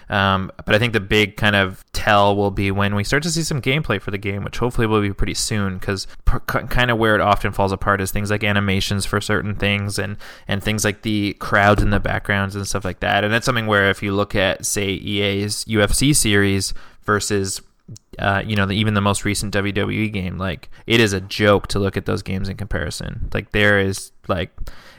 Um, 0.10 0.51
but 0.66 0.74
I 0.74 0.80
think 0.80 0.93
the 0.93 0.99
big 0.99 1.38
kind 1.38 1.55
of 1.55 1.86
tell 1.93 2.36
will 2.36 2.51
be 2.51 2.72
when 2.72 2.95
we 2.95 3.03
start 3.03 3.24
to 3.24 3.32
see 3.32 3.43
some 3.43 3.62
gameplay 3.62 4.01
for 4.01 4.12
the 4.12 4.18
game, 4.18 4.43
which 4.43 4.57
hopefully 4.57 4.88
will 4.88 5.01
be 5.01 5.14
pretty 5.14 5.36
soon. 5.36 5.78
Because 5.78 6.07
kind 6.26 6.89
of 6.89 6.97
where 6.97 7.16
it 7.16 7.22
often 7.22 7.51
falls 7.51 7.72
apart 7.72 8.01
is 8.01 8.12
things 8.12 8.32
like 8.32 8.43
animations 8.43 9.05
for 9.05 9.22
certain 9.22 9.55
things, 9.55 9.99
and 9.99 10.18
and 10.47 10.64
things 10.64 10.84
like 10.84 11.03
the 11.03 11.34
crowds 11.39 11.84
in 11.84 11.91
the 11.91 11.99
backgrounds 11.99 12.55
and 12.55 12.68
stuff 12.68 12.86
like 12.86 13.01
that. 13.01 13.24
And 13.24 13.32
that's 13.32 13.45
something 13.45 13.68
where 13.68 13.89
if 13.89 14.01
you 14.01 14.14
look 14.14 14.36
at 14.36 14.66
say 14.66 14.89
EA's 14.89 15.66
UFC 15.66 16.16
series 16.16 16.74
versus 17.03 17.62
uh, 18.18 18.43
you 18.45 18.55
know, 18.55 18.66
the, 18.66 18.74
even 18.74 18.93
the 18.93 19.01
most 19.01 19.24
recent 19.26 19.53
WWE 19.53 20.12
game, 20.12 20.38
like 20.38 20.70
it 20.86 20.99
is 20.99 21.14
a 21.14 21.22
joke 21.22 21.68
to 21.68 21.80
look 21.80 21.95
at 21.97 22.05
those 22.05 22.22
games 22.22 22.49
in 22.49 22.57
comparison. 22.57 23.30
Like 23.34 23.51
there 23.51 23.80
is 23.80 24.12
like 24.28 24.51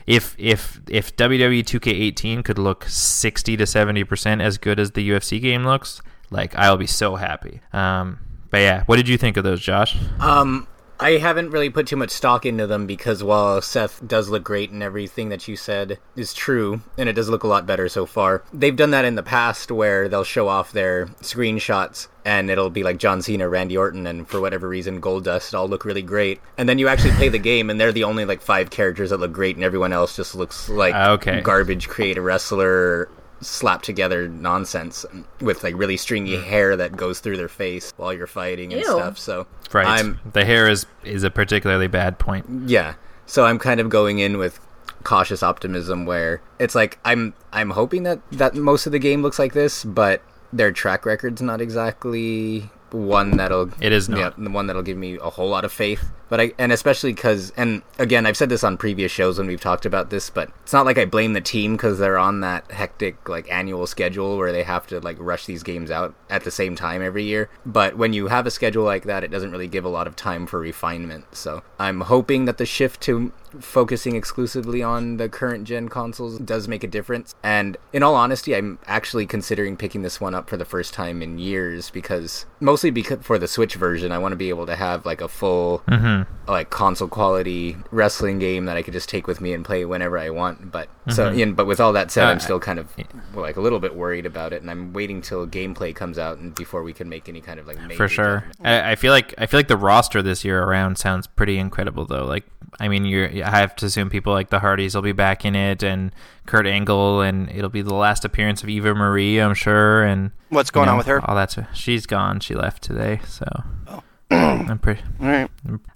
if 0.07 0.35
if 0.37 0.81
if 0.89 1.15
WWE 1.15 1.63
2K18 1.63 2.43
could 2.43 2.57
look 2.57 2.85
60 2.87 3.57
to 3.57 3.65
70 3.65 4.03
percent 4.03 4.41
as 4.41 4.57
good 4.57 4.79
as 4.79 4.91
the 4.91 5.09
UFC 5.09 5.41
game 5.41 5.65
looks, 5.65 6.01
like 6.29 6.55
I'll 6.55 6.77
be 6.77 6.87
so 6.87 7.15
happy. 7.15 7.61
Um, 7.73 8.19
but 8.49 8.59
yeah, 8.59 8.83
what 8.85 8.97
did 8.97 9.07
you 9.07 9.17
think 9.17 9.37
of 9.37 9.43
those, 9.43 9.61
Josh? 9.61 9.97
Um, 10.19 10.67
I 11.01 11.17
haven't 11.17 11.49
really 11.49 11.71
put 11.71 11.87
too 11.87 11.95
much 11.95 12.11
stock 12.11 12.45
into 12.45 12.67
them 12.67 12.85
because 12.85 13.23
while 13.23 13.59
Seth 13.59 14.07
does 14.07 14.29
look 14.29 14.43
great 14.43 14.69
and 14.69 14.83
everything 14.83 15.29
that 15.29 15.47
you 15.47 15.55
said 15.55 15.97
is 16.15 16.31
true, 16.31 16.81
and 16.95 17.09
it 17.09 17.13
does 17.13 17.27
look 17.27 17.43
a 17.43 17.47
lot 17.47 17.65
better 17.65 17.89
so 17.89 18.05
far, 18.05 18.43
they've 18.53 18.75
done 18.75 18.91
that 18.91 19.03
in 19.03 19.15
the 19.15 19.23
past 19.23 19.71
where 19.71 20.07
they'll 20.07 20.23
show 20.23 20.47
off 20.47 20.71
their 20.71 21.07
screenshots 21.21 22.07
and 22.23 22.51
it'll 22.51 22.69
be 22.69 22.83
like 22.83 22.99
John 22.99 23.23
Cena, 23.23 23.49
Randy 23.49 23.75
Orton, 23.75 24.05
and 24.05 24.27
for 24.27 24.39
whatever 24.39 24.69
reason, 24.69 25.01
Goldust 25.01 25.55
all 25.57 25.67
look 25.67 25.85
really 25.85 26.03
great. 26.03 26.39
And 26.55 26.69
then 26.69 26.77
you 26.77 26.87
actually 26.87 27.13
play 27.13 27.29
the 27.29 27.39
game 27.39 27.71
and 27.71 27.81
they're 27.81 27.91
the 27.91 28.03
only 28.03 28.25
like 28.25 28.41
five 28.43 28.69
characters 28.69 29.09
that 29.09 29.17
look 29.17 29.31
great 29.33 29.55
and 29.55 29.65
everyone 29.65 29.93
else 29.93 30.15
just 30.15 30.35
looks 30.35 30.69
like 30.69 30.93
Ah, 30.93 31.13
okay. 31.13 31.41
garbage 31.41 31.89
create 31.89 32.19
a 32.19 32.21
wrestler 32.21 33.09
slapped 33.41 33.83
together 33.85 34.27
nonsense 34.27 35.05
with 35.41 35.63
like 35.63 35.75
really 35.75 35.97
stringy 35.97 36.37
mm. 36.37 36.43
hair 36.43 36.75
that 36.75 36.95
goes 36.95 37.19
through 37.19 37.37
their 37.37 37.47
face 37.49 37.91
while 37.97 38.13
you're 38.13 38.27
fighting 38.27 38.71
and 38.71 38.81
Ew. 38.81 38.87
stuff. 38.87 39.17
So 39.17 39.47
Right, 39.73 39.87
I'm 39.87 40.19
the 40.33 40.45
hair 40.45 40.69
is 40.69 40.85
is 41.03 41.23
a 41.23 41.31
particularly 41.31 41.87
bad 41.87 42.19
point. 42.19 42.45
yeah. 42.67 42.95
So 43.25 43.45
I'm 43.45 43.59
kind 43.59 43.79
of 43.79 43.89
going 43.89 44.19
in 44.19 44.37
with 44.37 44.59
cautious 45.03 45.41
optimism 45.41 46.05
where 46.05 46.41
it's 46.59 46.75
like 46.75 46.99
I'm 47.03 47.33
I'm 47.51 47.71
hoping 47.71 48.03
that 48.03 48.19
that 48.31 48.55
most 48.55 48.85
of 48.85 48.91
the 48.91 48.99
game 48.99 49.21
looks 49.21 49.39
like 49.39 49.53
this, 49.53 49.83
but 49.83 50.21
their 50.53 50.71
track 50.71 51.05
record's 51.05 51.41
not 51.41 51.61
exactly 51.61 52.69
one 52.91 53.37
that'll 53.37 53.71
It 53.79 53.93
is 53.93 54.09
not. 54.09 54.19
yeah, 54.19 54.31
the 54.37 54.49
one 54.49 54.67
that'll 54.67 54.81
give 54.83 54.97
me 54.97 55.17
a 55.17 55.29
whole 55.29 55.49
lot 55.49 55.63
of 55.65 55.71
faith. 55.71 56.11
But 56.31 56.39
I 56.39 56.53
and 56.57 56.71
especially 56.71 57.11
because 57.11 57.51
and 57.57 57.81
again 57.99 58.25
I've 58.25 58.37
said 58.37 58.47
this 58.47 58.63
on 58.63 58.77
previous 58.77 59.11
shows 59.11 59.37
when 59.37 59.47
we've 59.47 59.59
talked 59.59 59.85
about 59.85 60.11
this, 60.11 60.29
but 60.29 60.49
it's 60.63 60.71
not 60.71 60.85
like 60.85 60.97
I 60.97 61.03
blame 61.03 61.33
the 61.33 61.41
team 61.41 61.73
because 61.73 61.99
they're 61.99 62.17
on 62.17 62.39
that 62.39 62.71
hectic 62.71 63.27
like 63.27 63.51
annual 63.51 63.85
schedule 63.85 64.37
where 64.37 64.53
they 64.53 64.63
have 64.63 64.87
to 64.87 65.01
like 65.01 65.17
rush 65.19 65.45
these 65.45 65.61
games 65.61 65.91
out 65.91 66.15
at 66.29 66.45
the 66.45 66.49
same 66.49 66.77
time 66.77 67.01
every 67.01 67.25
year. 67.25 67.49
But 67.65 67.97
when 67.97 68.13
you 68.13 68.27
have 68.27 68.47
a 68.47 68.51
schedule 68.51 68.85
like 68.85 69.03
that, 69.03 69.25
it 69.25 69.29
doesn't 69.29 69.51
really 69.51 69.67
give 69.67 69.83
a 69.83 69.89
lot 69.89 70.07
of 70.07 70.15
time 70.15 70.47
for 70.47 70.57
refinement. 70.57 71.25
So 71.35 71.63
I'm 71.77 71.99
hoping 71.99 72.45
that 72.45 72.57
the 72.57 72.65
shift 72.65 73.01
to 73.01 73.33
focusing 73.59 74.15
exclusively 74.15 74.81
on 74.81 75.17
the 75.17 75.27
current 75.27 75.65
gen 75.65 75.89
consoles 75.89 76.39
does 76.39 76.67
make 76.67 76.83
a 76.83 76.87
difference. 76.87 77.35
And 77.43 77.77
in 77.91 78.03
all 78.03 78.15
honesty, 78.15 78.55
I'm 78.55 78.79
actually 78.85 79.25
considering 79.25 79.77
picking 79.77 80.01
this 80.01 80.21
one 80.21 80.33
up 80.33 80.49
for 80.49 80.57
the 80.57 80.65
first 80.65 80.93
time 80.93 81.21
in 81.21 81.37
years 81.37 81.89
because 81.89 82.45
mostly 82.59 82.91
because 82.91 83.19
for 83.21 83.37
the 83.37 83.47
Switch 83.47 83.75
version, 83.75 84.11
I 84.11 84.17
want 84.17 84.31
to 84.31 84.37
be 84.37 84.49
able 84.49 84.65
to 84.67 84.75
have 84.75 85.05
like 85.05 85.21
a 85.21 85.27
full 85.27 85.79
mm-hmm. 85.87 86.20
Like 86.47 86.69
console 86.69 87.07
quality 87.07 87.77
wrestling 87.91 88.39
game 88.39 88.65
that 88.65 88.75
I 88.77 88.81
could 88.81 88.93
just 88.93 89.07
take 89.09 89.27
with 89.27 89.39
me 89.41 89.53
and 89.53 89.63
play 89.63 89.85
whenever 89.85 90.17
I 90.17 90.29
want. 90.29 90.71
But 90.71 90.89
so, 91.09 91.29
yeah, 91.31 91.45
but 91.45 91.65
with 91.65 91.79
all 91.79 91.93
that 91.93 92.11
said, 92.11 92.25
Uh, 92.25 92.31
I'm 92.31 92.39
still 92.39 92.59
kind 92.59 92.79
of 92.79 92.87
well, 93.33 93.43
like 93.43 93.57
a 93.57 93.61
little 93.61 93.79
bit 93.79 93.95
worried 93.95 94.25
about 94.25 94.53
it, 94.53 94.61
and 94.61 94.69
I'm 94.69 94.93
waiting 94.93 95.21
till 95.21 95.47
gameplay 95.47 95.95
comes 95.95 96.17
out 96.17 96.37
and 96.37 96.53
before 96.55 96.83
we 96.83 96.93
can 96.93 97.07
make 97.09 97.29
any 97.29 97.41
kind 97.41 97.59
of 97.59 97.67
like 97.67 97.79
major 97.81 97.95
for 97.95 98.07
sure. 98.07 98.45
I, 98.63 98.91
I 98.91 98.95
feel 98.95 99.11
like 99.13 99.33
I 99.37 99.45
feel 99.45 99.59
like 99.59 99.67
the 99.67 99.77
roster 99.77 100.21
this 100.21 100.43
year 100.43 100.61
around 100.63 100.97
sounds 100.97 101.27
pretty 101.27 101.57
incredible 101.57 102.05
though. 102.05 102.25
Like 102.25 102.45
I 102.79 102.87
mean, 102.87 103.05
you're 103.05 103.27
I 103.45 103.59
have 103.59 103.75
to 103.77 103.85
assume 103.85 104.09
people 104.09 104.33
like 104.33 104.49
the 104.49 104.59
Hardys 104.59 104.95
will 104.95 105.01
be 105.01 105.11
back 105.11 105.45
in 105.45 105.55
it, 105.55 105.83
and 105.83 106.11
Kurt 106.45 106.65
Angle, 106.67 107.21
and 107.21 107.49
it'll 107.49 107.69
be 107.69 107.81
the 107.81 107.93
last 107.93 108.25
appearance 108.25 108.63
of 108.63 108.69
Eva 108.69 108.93
Marie, 108.93 109.39
I'm 109.39 109.53
sure. 109.53 110.03
And 110.03 110.31
What's 110.49 110.69
you 110.69 110.73
going 110.73 110.89
on 110.89 110.97
with 110.97 111.07
her? 111.07 111.23
All 111.29 111.35
that's 111.35 111.57
she's 111.73 112.05
gone. 112.05 112.39
She 112.39 112.55
left 112.55 112.83
today, 112.83 113.21
so 113.25 113.45
Oh. 113.87 114.03
I'm 114.31 114.79
pretty. 114.79 115.01
All 115.19 115.27
right. 115.27 115.49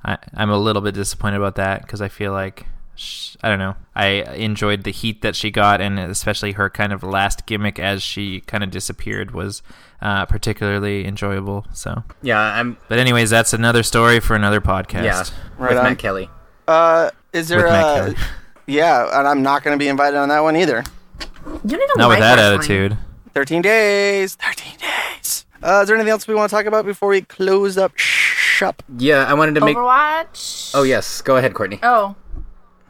I, 0.03 0.17
I'm 0.33 0.49
a 0.49 0.57
little 0.57 0.81
bit 0.81 0.93
disappointed 0.95 1.37
about 1.37 1.55
that 1.55 1.81
because 1.81 2.01
I 2.01 2.07
feel 2.09 2.31
like 2.31 2.65
sh 2.95 3.35
I 3.43 3.49
don't 3.49 3.59
know. 3.59 3.75
I 3.95 4.07
enjoyed 4.35 4.83
the 4.83 4.91
heat 4.91 5.21
that 5.21 5.35
she 5.35 5.51
got, 5.51 5.81
and 5.81 5.99
especially 5.99 6.53
her 6.53 6.69
kind 6.69 6.91
of 6.93 7.03
last 7.03 7.45
gimmick 7.45 7.79
as 7.79 8.01
she 8.03 8.41
kind 8.41 8.63
of 8.63 8.71
disappeared 8.71 9.31
was 9.31 9.61
uh, 10.01 10.25
particularly 10.25 11.05
enjoyable. 11.05 11.65
So, 11.73 12.03
Yeah, 12.21 12.39
I'm. 12.39 12.77
but 12.89 12.99
anyways, 12.99 13.29
that's 13.29 13.53
another 13.53 13.83
story 13.83 14.19
for 14.19 14.35
another 14.35 14.61
podcast. 14.61 15.03
Yeah, 15.03 15.23
Right 15.57 15.69
with 15.71 15.77
on. 15.79 15.83
Matt 15.85 15.97
Kelly. 15.99 16.29
Uh, 16.67 17.11
is 17.33 17.47
there 17.49 17.59
With 17.59 17.67
Matt 17.71 17.83
uh, 17.85 17.95
Kelly. 18.05 18.15
Yeah, 18.67 19.19
and 19.19 19.27
I'm 19.27 19.43
not 19.43 19.63
going 19.63 19.77
to 19.77 19.79
be 19.79 19.87
invited 19.87 20.17
on 20.17 20.29
that 20.29 20.39
one 20.39 20.55
either. 20.55 20.83
You 21.45 21.59
don't 21.63 21.71
even 21.73 21.87
Not 21.97 22.07
like 22.07 22.17
with 22.17 22.19
that 22.19 22.35
wrestling. 22.37 22.57
attitude. 22.81 22.97
13 23.33 23.61
days. 23.61 24.35
13 24.35 24.73
days. 24.79 25.44
Uh, 25.65 25.81
is 25.81 25.87
there 25.87 25.95
anything 25.95 26.11
else 26.11 26.27
we 26.27 26.35
want 26.35 26.47
to 26.47 26.55
talk 26.55 26.67
about 26.67 26.85
before 26.85 27.09
we 27.09 27.21
close 27.21 27.75
up 27.75 27.97
shop? 27.97 28.83
Yeah, 28.99 29.25
I 29.25 29.33
wanted 29.33 29.55
to 29.55 29.61
make. 29.61 29.75
Overwatch. 29.75 30.71
Oh 30.75 30.83
yes, 30.83 31.21
go 31.21 31.37
ahead, 31.37 31.55
Courtney. 31.55 31.79
Oh. 31.81 32.15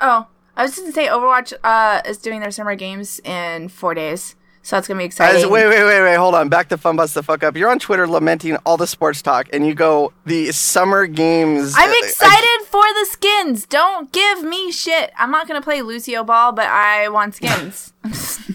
Oh. 0.02 0.28
I 0.58 0.64
was 0.64 0.72
just 0.72 0.82
gonna 0.82 0.94
say 0.94 1.08
Overwatch 1.08 1.54
uh 1.64 2.02
is 2.06 2.18
doing 2.18 2.42
their 2.42 2.52
summer 2.52 2.76
games 2.76 3.20
in 3.24 3.70
four 3.70 3.94
days. 3.94 4.36
So 4.62 4.76
that's 4.76 4.90
gonna 4.90 4.98
be 4.98 5.06
exciting. 5.06 5.44
As, 5.44 5.48
wait, 5.48 5.68
wait, 5.68 5.86
wait, 5.86 6.02
wait. 6.02 6.16
Hold 6.16 6.36
on. 6.36 6.50
Back 6.50 6.68
to 6.70 6.78
Fun 6.78 6.98
Bust 6.98 7.14
the 7.14 7.24
Fuck 7.24 7.44
Up. 7.44 7.56
You're 7.56 7.70
on 7.70 7.80
Twitter 7.80 8.08
lamenting 8.08 8.58
all 8.66 8.76
the 8.76 8.88
sports 8.88 9.22
talk, 9.22 9.48
and 9.54 9.66
you 9.66 9.74
go, 9.74 10.12
the 10.26 10.52
summer 10.52 11.08
games. 11.08 11.76
I'm 11.78 11.94
excited 12.04 12.66
for 12.68 12.82
the 12.82 13.06
skins. 13.10 13.66
Don't 13.66 14.12
give 14.12 14.44
me 14.44 14.72
shit. 14.72 15.12
I'm 15.18 15.32
not 15.32 15.48
gonna 15.48 15.62
play 15.62 15.82
Lucio 15.82 16.26
Ball, 16.26 16.52
but 16.52 16.66
I 16.68 17.08
want 17.08 17.36
skins. 17.36 17.94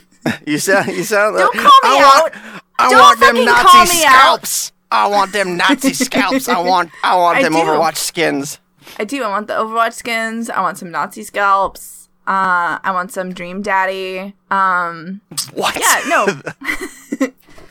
You 0.47 0.59
sound. 0.59 0.89
You 0.89 1.03
sound. 1.03 1.37
Don't 1.39 1.55
call 1.55 1.65
me 1.65 1.71
I 1.85 2.21
want, 2.23 2.37
out. 2.37 2.63
I 2.81 2.91
Don't 2.91 2.99
want 3.01 3.21
them 3.21 3.35
fucking 3.37 3.45
Nazi 3.45 3.99
me 3.99 4.05
out. 4.07 4.47
scalps. 4.47 4.73
I 4.91 5.07
want 5.09 5.33
them 5.33 5.57
Nazi 5.57 5.93
scalps. 6.05 6.49
I 6.49 6.59
want. 6.61 6.91
I 7.05 7.17
want 7.17 7.39
I 7.39 7.43
them 7.43 7.53
do. 7.53 7.59
Overwatch 7.61 7.97
skins. 7.97 8.59
I 8.99 9.05
do. 9.05 9.23
I 9.23 9.29
want 9.29 9.47
the 9.47 9.55
Overwatch 9.55 9.93
skins. 9.95 10.51
I 10.51 10.61
want 10.63 10.79
some 10.79 10.91
Nazi 10.91 11.23
scalps. 11.23 12.09
Uh, 12.27 12.79
I 12.83 12.91
want 12.93 13.13
some 13.13 13.33
Dream 13.33 13.63
Daddy. 13.63 14.35
Um, 14.51 15.21
What? 15.53 15.79
yeah, 15.79 16.01
no, 16.09 16.27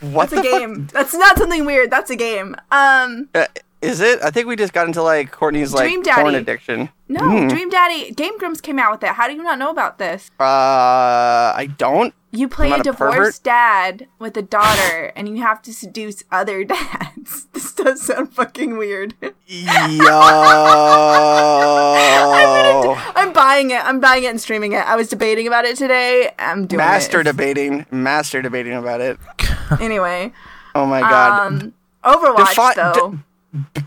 What 0.02 0.30
that's 0.30 0.46
a 0.46 0.50
fuck? 0.50 0.60
game. 0.60 0.88
That's 0.94 1.14
not 1.14 1.38
something 1.38 1.66
weird. 1.66 1.92
That's 1.92 2.10
a 2.10 2.16
game. 2.16 2.56
Um, 2.72 3.30
Uh, 3.36 3.46
is 3.82 4.02
it? 4.02 4.22
I 4.22 4.30
think 4.30 4.48
we 4.48 4.56
just 4.58 4.74
got 4.74 4.88
into 4.88 5.02
like 5.02 5.32
Courtney's 5.32 5.74
like 5.74 5.86
Dream 5.86 6.02
Daddy. 6.04 6.22
porn 6.22 6.36
addiction. 6.36 6.90
no, 7.08 7.20
Hmm. 7.22 7.48
Dream 7.48 7.70
Daddy. 7.70 8.12
Game 8.12 8.38
Grumps 8.38 8.60
came 8.62 8.78
out 8.78 8.92
with 8.92 9.04
it. 9.04 9.10
How 9.12 9.28
do 9.28 9.34
you 9.34 9.42
not 9.44 9.58
know 9.58 9.70
about 9.70 9.98
this? 10.00 10.30
Uh, 10.40 10.44
I 10.44 11.70
don't. 11.78 12.14
You 12.32 12.48
play 12.48 12.72
a 12.72 12.84
divorced 12.84 13.44
dad 13.44 14.06
with 14.20 14.38
a 14.38 14.44
daughter, 14.44 15.12
and 15.16 15.28
you 15.28 15.42
have 15.42 15.64
to 15.64 15.74
seduce 15.74 16.24
other 16.32 16.64
dads. 16.66 17.46
This 17.54 17.74
does 17.74 18.02
sound 18.04 18.34
fucking 18.36 18.78
weird. 18.78 19.16
Yo. 19.48 20.00
I'm 23.16 23.34
buying 23.34 23.72
it. 23.72 23.84
I'm 23.84 24.00
buying 24.00 24.24
it 24.24 24.28
and 24.28 24.42
streaming 24.42 24.74
it. 24.74 24.86
I 24.86 24.96
was 24.96 25.08
debating 25.08 25.48
about 25.48 25.66
it 25.66 25.78
today. 25.78 26.32
I'm 26.38 26.68
doing 26.68 26.78
Master 26.78 27.22
it. 27.22 27.24
debating. 27.24 27.86
Master 27.92 28.42
debating 28.42 28.74
about 28.74 29.02
it. 29.02 29.18
anyway, 29.80 30.32
Oh 30.76 30.86
my 30.86 31.02
god. 31.02 31.48
um, 31.54 31.74
Overwatch 32.04 32.56
Defi- 32.56 32.76
though. 32.76 33.20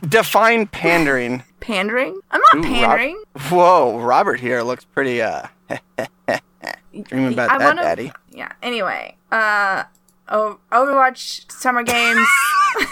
Define 0.09 0.67
pandering. 0.67 1.45
pandering? 1.61 2.21
I'm 2.31 2.41
not 2.41 2.55
Ooh, 2.57 2.63
Rob- 2.69 2.73
pandering. 2.75 3.23
Whoa, 3.49 3.99
Robert 4.01 4.41
here 4.41 4.63
looks 4.63 4.85
pretty 4.85 5.23
uh 5.23 5.47
dreaming 7.05 7.33
about 7.33 7.51
I 7.51 7.59
that, 7.59 7.65
wanna- 7.67 7.83
daddy. 7.83 8.13
Yeah. 8.31 8.53
Anyway, 8.63 9.17
uh, 9.31 9.85
o- 10.29 10.59
Overwatch 10.73 11.51
Summer 11.51 11.83
Games. 11.83 12.27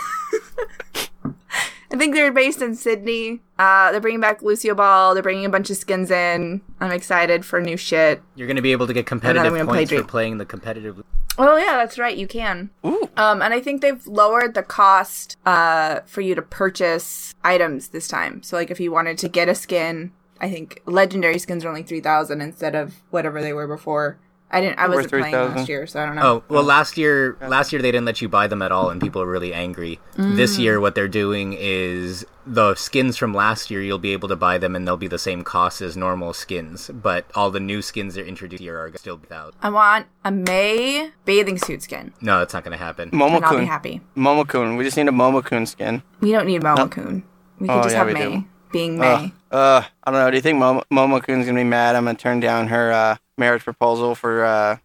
I 1.93 1.97
think 1.97 2.14
they're 2.14 2.32
based 2.32 2.62
in 2.62 2.74
Sydney. 2.76 3.41
Uh, 3.59 3.91
they're 3.91 4.01
bringing 4.01 4.20
back 4.20 4.43
Lucio 4.43 4.74
Ball. 4.74 5.12
They're 5.14 5.22
bringing 5.22 5.45
a 5.45 5.49
bunch 5.51 5.70
of 5.70 5.76
skins 5.76 6.11
in. 6.11 6.61
I'm 6.80 6.93
excited 6.93 7.45
for 7.45 7.61
new 7.61 7.76
shit. 7.76 8.22
You're 8.36 8.47
going 8.47 8.57
to 8.57 8.62
be 8.62 8.72
able 8.72 8.86
to 8.86 8.93
get 8.93 9.01
I'm 9.01 9.05
competitive 9.07 9.53
gonna 9.53 9.64
play 9.64 9.78
points 9.78 9.91
for 9.91 9.97
Dream. 9.97 10.07
playing 10.07 10.38
the 10.38 10.47
competitive. 10.47 11.03
Oh 11.38 11.57
yeah, 11.57 11.76
that's 11.76 11.99
right. 11.99 12.16
You 12.16 12.26
can. 12.26 12.70
Ooh. 12.86 13.09
Um, 13.16 13.43
and 13.43 13.53
I 13.55 13.61
think 13.61 13.80
they've 13.80 14.07
lowered 14.07 14.55
the 14.55 14.62
cost 14.62 15.36
uh, 15.47 16.01
for 16.07 16.20
you 16.20 16.34
to 16.34 16.43
purchase 16.43 17.34
items 17.43 17.88
this 17.88 18.09
time. 18.09 18.43
So, 18.43 18.57
like, 18.57 18.70
if 18.70 18.78
you 18.78 18.93
wanted 18.93 19.16
to 19.18 19.28
get 19.28 19.49
a 19.49 19.55
skin, 19.55 20.12
I 20.41 20.51
think 20.51 20.82
legendary 20.86 21.38
skins 21.38 21.64
are 21.64 21.68
only 21.68 21.82
three 21.82 22.01
thousand 22.01 22.41
instead 22.41 22.74
of 22.74 23.03
whatever 23.11 23.41
they 23.41 23.53
were 23.53 23.66
before. 23.66 24.18
I 24.53 24.61
didn't. 24.61 24.78
I 24.78 24.88
Were 24.88 24.96
wasn't 24.96 25.11
playing 25.12 25.24
3,000. 25.34 25.57
last 25.57 25.68
year, 25.68 25.86
so 25.86 26.01
I 26.03 26.07
don't 26.07 26.16
know. 26.16 26.22
Oh 26.22 26.42
well, 26.48 26.62
last 26.64 26.96
year 26.98 27.36
last 27.40 27.72
year 27.72 27.80
they 27.80 27.92
didn't 27.92 28.05
let 28.07 28.20
you 28.20 28.28
buy 28.28 28.46
them 28.48 28.62
at 28.62 28.72
all, 28.72 28.90
and 28.90 29.01
people 29.01 29.22
are 29.22 29.26
really 29.26 29.55
angry. 29.55 30.01
This 30.16 30.57
Mm. 30.57 30.61
year, 30.61 30.80
what 30.80 30.94
they're 30.96 31.07
doing 31.09 31.55
is 31.59 32.26
the 32.46 32.74
skins 32.74 33.16
from 33.16 33.32
last 33.32 33.70
year 33.70 33.80
you'll 33.80 33.98
be 33.98 34.12
able 34.12 34.26
to 34.28 34.34
buy 34.36 34.59
them, 34.59 34.74
and 34.74 34.86
they'll 34.86 34.96
be 34.96 35.07
the 35.07 35.18
same 35.20 35.44
cost 35.44 35.80
as 35.80 35.96
normal 35.96 36.32
skins. 36.32 36.90
But 36.92 37.26
all 37.34 37.51
the 37.53 37.61
new 37.61 37.80
skins 37.80 38.14
they're 38.16 38.24
introduced 38.24 38.62
here 38.62 38.76
are 38.78 38.90
still 38.96 39.16
without. 39.16 39.55
I 39.62 39.70
want 39.70 40.07
a 40.24 40.32
May 40.32 41.11
bathing 41.24 41.59
suit 41.59 41.82
skin, 41.82 42.12
No, 42.20 42.40
that's 42.40 42.53
not 42.55 42.64
going 42.64 42.76
to 42.76 42.82
happen. 42.84 43.11
and 43.12 43.22
I'll 43.44 43.59
be 43.59 43.64
happy. 43.66 44.01
Momokun. 44.16 44.76
We 44.76 44.84
just 44.84 44.96
need 44.96 45.07
a 45.09 45.12
Momokun 45.12 45.68
skin. 45.68 46.03
We 46.20 46.32
don't 46.32 46.46
need 46.46 46.62
Momokun. 46.62 47.22
We 47.61 47.68
can 47.68 47.78
Oh, 47.78 47.82
just 47.82 47.94
yeah, 47.94 48.05
have 48.05 48.12
May 48.12 48.24
do. 48.36 48.44
being 48.72 48.98
May. 48.98 49.07
Ugh. 49.14 49.30
Uh, 49.53 49.82
I 50.05 50.11
don't 50.11 50.20
know. 50.20 50.30
Do 50.30 50.36
you 50.36 50.40
think 50.42 50.59
Mom- 50.59 50.82
Momokun's 50.92 51.44
gonna 51.46 51.59
be 51.61 51.64
mad? 51.64 51.94
I'm 51.96 52.05
gonna 52.05 52.16
turn 52.16 52.40
down 52.40 52.68
her 52.68 52.90
uh, 52.92 53.16
marriage 53.41 53.64
proposal 53.64 54.14
for. 54.14 54.45
Uh, 54.45 54.76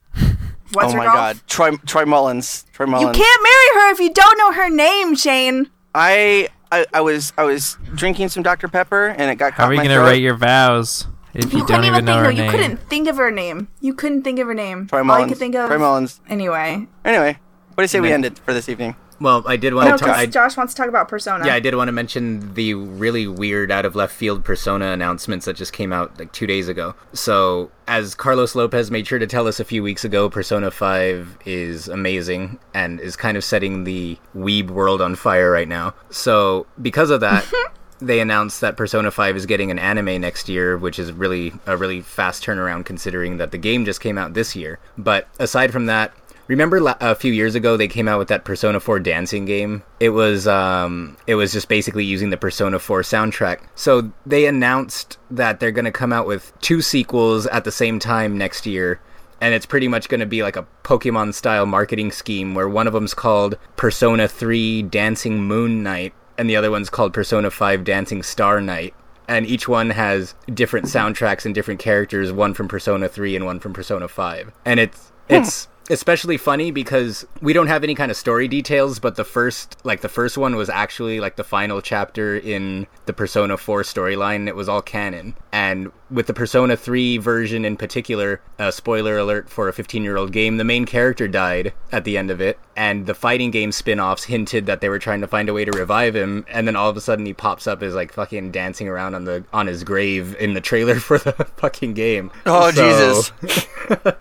What's 0.74 0.88
oh 0.89 0.91
her 0.93 0.97
my 0.97 1.06
golf? 1.06 1.16
God, 1.16 1.39
Troy 1.47 1.72
Troy 1.86 2.06
Mullins. 2.06 2.66
Troy 2.74 2.88
Mullins. 2.88 3.16
You 3.16 3.24
can't 3.24 3.43
marry 3.43 3.86
her 3.86 3.91
if 3.93 3.99
you 3.99 4.12
don't 4.12 4.38
know 4.39 4.51
her 4.51 4.68
name, 4.70 5.16
Shane. 5.16 5.70
I, 5.93 6.49
I 6.72 6.86
I 6.91 7.01
was 7.01 7.32
I 7.38 7.43
was 7.43 7.78
drinking 7.93 8.30
some 8.30 8.41
Dr 8.41 8.68
Pepper 8.68 9.10
and 9.10 9.30
it 9.30 9.36
got 9.36 9.53
How 9.53 9.66
caught 9.66 9.70
are 9.70 9.74
you 9.76 9.82
gonna 9.84 9.93
throat. 9.93 10.08
rate 10.10 10.22
your 10.24 10.34
vows 10.36 11.06
if 11.36 11.53
you, 11.53 11.60
You, 11.60 11.68
don't 11.68 11.68
couldn't 11.68 11.84
even 11.86 11.93
even 11.97 12.06
know 12.06 12.24
think. 12.24 12.26
her 12.26 12.34
No, 12.34 12.43
you 12.45 12.49
couldn't 12.49 12.78
think 12.89 13.08
of 13.08 13.18
her 13.18 13.30
name. 13.30 13.68
You 13.80 13.93
couldn't 13.93 14.24
think 14.24 14.39
of 14.39 14.47
her 14.47 14.53
name. 14.56 14.88
Troy 14.88 14.97
All 14.97 15.03
you 15.03 15.08
Mullins. 15.08 15.30
could 15.32 15.38
think 15.38 15.56
of. 15.56 15.68
Troy 15.68 15.78
Mullins. 15.78 16.20
Anyway, 16.28 16.88
Anyway, 17.06 17.38
what 17.76 17.78
do 17.78 17.84
you 17.84 17.88
say 17.88 17.99
we 17.99 18.10
Yeah. 18.10 18.16
end 18.16 18.26
it 18.26 18.39
for 18.39 18.53
this 18.53 18.68
evening? 18.68 18.95
Well, 19.20 19.43
I 19.47 19.55
did 19.55 19.74
want 19.74 19.89
no, 19.89 19.97
to. 19.97 20.05
talk. 20.05 20.30
Josh 20.30 20.57
wants 20.57 20.74
to 20.74 20.82
talk 20.82 20.89
about 20.89 21.07
Persona. 21.07 21.45
yeah, 21.45 21.55
I 21.55 21.59
did 21.59 21.76
want 21.76 21.88
to 21.88 21.91
mention 21.91 22.53
the 22.53 22.74
really 22.74 23.28
weird 23.28 23.72
out 23.72 23.86
of 23.86 23.95
left 23.95 24.13
field 24.13 24.43
Persona 24.43 24.88
announcements 24.88 25.45
that 25.45 25.55
just 25.55 25.74
came 25.74 25.93
out 25.93 26.18
like 26.20 26.32
two 26.34 26.47
days 26.47 26.68
ago. 26.68 26.95
So, 27.13 27.72
as 27.88 28.16
Carlos 28.16 28.55
Lopez 28.55 28.91
made 28.91 29.07
sure 29.07 29.20
to 29.20 29.28
tell 29.28 29.47
us 29.47 29.59
a 29.59 29.66
few 29.66 29.84
weeks 29.84 30.03
ago, 30.03 30.30
Persona 30.30 30.72
5 30.72 31.38
is 31.45 31.88
amazing 31.88 32.59
and 32.74 32.99
is 32.99 33.16
kind 33.16 33.38
of 33.38 33.43
setting 33.43 33.84
the 33.84 34.18
weeb 34.36 34.70
world 34.70 35.01
on 35.01 35.16
fire 35.16 35.51
right 35.51 35.68
now. 35.68 35.93
So, 36.09 36.68
because 36.82 37.09
of 37.09 37.22
that, 37.22 37.49
they 38.01 38.20
announced 38.20 38.61
that 38.61 38.76
Persona 38.76 39.11
5 39.11 39.38
is 39.38 39.45
getting 39.45 39.72
an 39.72 39.80
anime 39.80 40.20
next 40.20 40.49
year, 40.49 40.78
which 40.78 40.99
is 40.99 41.11
really 41.11 41.53
a 41.66 41.78
really 41.78 42.01
fast 42.01 42.43
turnaround 42.43 42.86
considering 42.86 43.38
that 43.38 43.51
the 43.51 43.57
game 43.57 43.86
just 43.86 44.01
came 44.01 44.18
out 44.18 44.34
this 44.34 44.55
year. 44.55 44.80
But 44.97 45.28
aside 45.39 45.72
from 45.72 45.86
that, 45.86 46.13
Remember 46.47 46.95
a 47.01 47.15
few 47.15 47.33
years 47.33 47.55
ago 47.55 47.75
they 47.75 47.87
came 47.87 48.07
out 48.07 48.19
with 48.19 48.27
that 48.27 48.45
Persona 48.45 48.79
4 48.79 48.99
dancing 48.99 49.45
game? 49.45 49.83
It 49.99 50.09
was 50.09 50.47
um 50.47 51.17
it 51.25 51.35
was 51.35 51.51
just 51.51 51.67
basically 51.67 52.05
using 52.05 52.29
the 52.29 52.37
Persona 52.37 52.79
4 52.79 53.01
soundtrack. 53.01 53.61
So 53.75 54.11
they 54.25 54.45
announced 54.45 55.17
that 55.31 55.59
they're 55.59 55.71
going 55.71 55.85
to 55.85 55.91
come 55.91 56.13
out 56.13 56.27
with 56.27 56.53
two 56.61 56.81
sequels 56.81 57.47
at 57.47 57.63
the 57.63 57.71
same 57.71 57.99
time 57.99 58.37
next 58.37 58.65
year. 58.65 58.99
And 59.41 59.53
it's 59.53 59.65
pretty 59.65 59.87
much 59.87 60.07
going 60.07 60.21
to 60.21 60.25
be 60.25 60.43
like 60.43 60.55
a 60.55 60.67
Pokemon 60.83 61.33
style 61.33 61.65
marketing 61.65 62.11
scheme 62.11 62.55
where 62.55 62.69
one 62.69 62.87
of 62.87 62.93
them's 62.93 63.13
called 63.13 63.57
Persona 63.75 64.27
3 64.27 64.83
Dancing 64.83 65.43
Moon 65.43 65.83
Night 65.83 66.13
and 66.37 66.49
the 66.49 66.55
other 66.55 66.71
one's 66.71 66.89
called 66.89 67.13
Persona 67.13 67.49
5 67.49 67.83
Dancing 67.83 68.23
Star 68.23 68.61
Night 68.61 68.93
and 69.27 69.45
each 69.45 69.67
one 69.67 69.89
has 69.89 70.35
different 70.53 70.85
soundtracks 70.85 71.45
and 71.45 71.55
different 71.55 71.79
characters, 71.79 72.31
one 72.31 72.53
from 72.53 72.67
Persona 72.67 73.09
3 73.09 73.35
and 73.35 73.45
one 73.45 73.59
from 73.59 73.73
Persona 73.73 74.07
5. 74.07 74.51
And 74.65 74.79
it's 74.79 75.11
it's 75.27 75.67
especially 75.89 76.38
funny 76.38 76.71
because 76.71 77.25
we 77.41 77.53
don't 77.53 77.67
have 77.67 77.83
any 77.83 77.95
kind 77.95 78.11
of 78.11 78.17
story 78.17 78.47
details, 78.47 78.99
but 78.99 79.15
the 79.15 79.23
first, 79.23 79.77
like 79.83 80.01
the 80.01 80.09
first 80.09 80.38
one 80.38 80.55
was 80.55 80.69
actually 80.69 81.19
like 81.19 81.36
the 81.36 81.43
final 81.43 81.81
chapter 81.81 82.38
in 82.38 82.88
the 83.05 83.13
Persona 83.13 83.57
4 83.57 83.83
storyline. 83.83 84.47
It 84.47 84.55
was 84.55 84.67
all 84.67 84.81
canon. 84.81 85.36
And 85.51 85.91
with 86.09 86.27
the 86.27 86.33
Persona 86.33 86.77
3 86.77 87.17
version 87.17 87.65
in 87.65 87.77
particular, 87.77 88.41
a 88.57 88.71
spoiler 88.71 89.17
alert 89.17 89.49
for 89.49 89.67
a 89.67 89.73
15 89.73 90.03
year 90.03 90.17
old 90.17 90.31
game, 90.31 90.57
the 90.57 90.63
main 90.63 90.86
character 90.86 91.27
died 91.27 91.73
at 91.91 92.03
the 92.03 92.17
end 92.17 92.31
of 92.31 92.41
it. 92.41 92.59
And 92.75 93.05
the 93.05 93.15
fighting 93.15 93.51
game 93.51 93.71
spin 93.71 93.99
offs 93.99 94.25
hinted 94.25 94.65
that 94.65 94.81
they 94.81 94.89
were 94.89 94.99
trying 94.99 95.21
to 95.21 95.27
find 95.27 95.49
a 95.49 95.53
way 95.53 95.65
to 95.65 95.71
revive 95.71 96.15
him. 96.15 96.45
And 96.49 96.67
then 96.67 96.75
all 96.75 96.89
of 96.89 96.97
a 96.97 97.01
sudden 97.01 97.25
he 97.25 97.33
pops 97.33 97.67
up 97.67 97.81
as 97.81 97.95
like 97.95 98.11
fucking 98.11 98.51
dancing 98.51 98.88
around 98.88 99.15
on 99.15 99.25
the 99.25 99.45
on 99.53 99.67
his 99.67 99.83
grave 99.83 100.36
in 100.38 100.53
the 100.53 100.61
trailer 100.61 100.95
for 100.99 101.17
the 101.17 101.31
fucking 101.57 101.93
game. 101.93 102.31
Oh, 102.45 102.71
Jesus. 102.71 103.31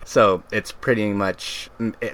so 0.05 0.43
it's 0.51 0.71
pretty 0.71 1.11
much 1.11 1.54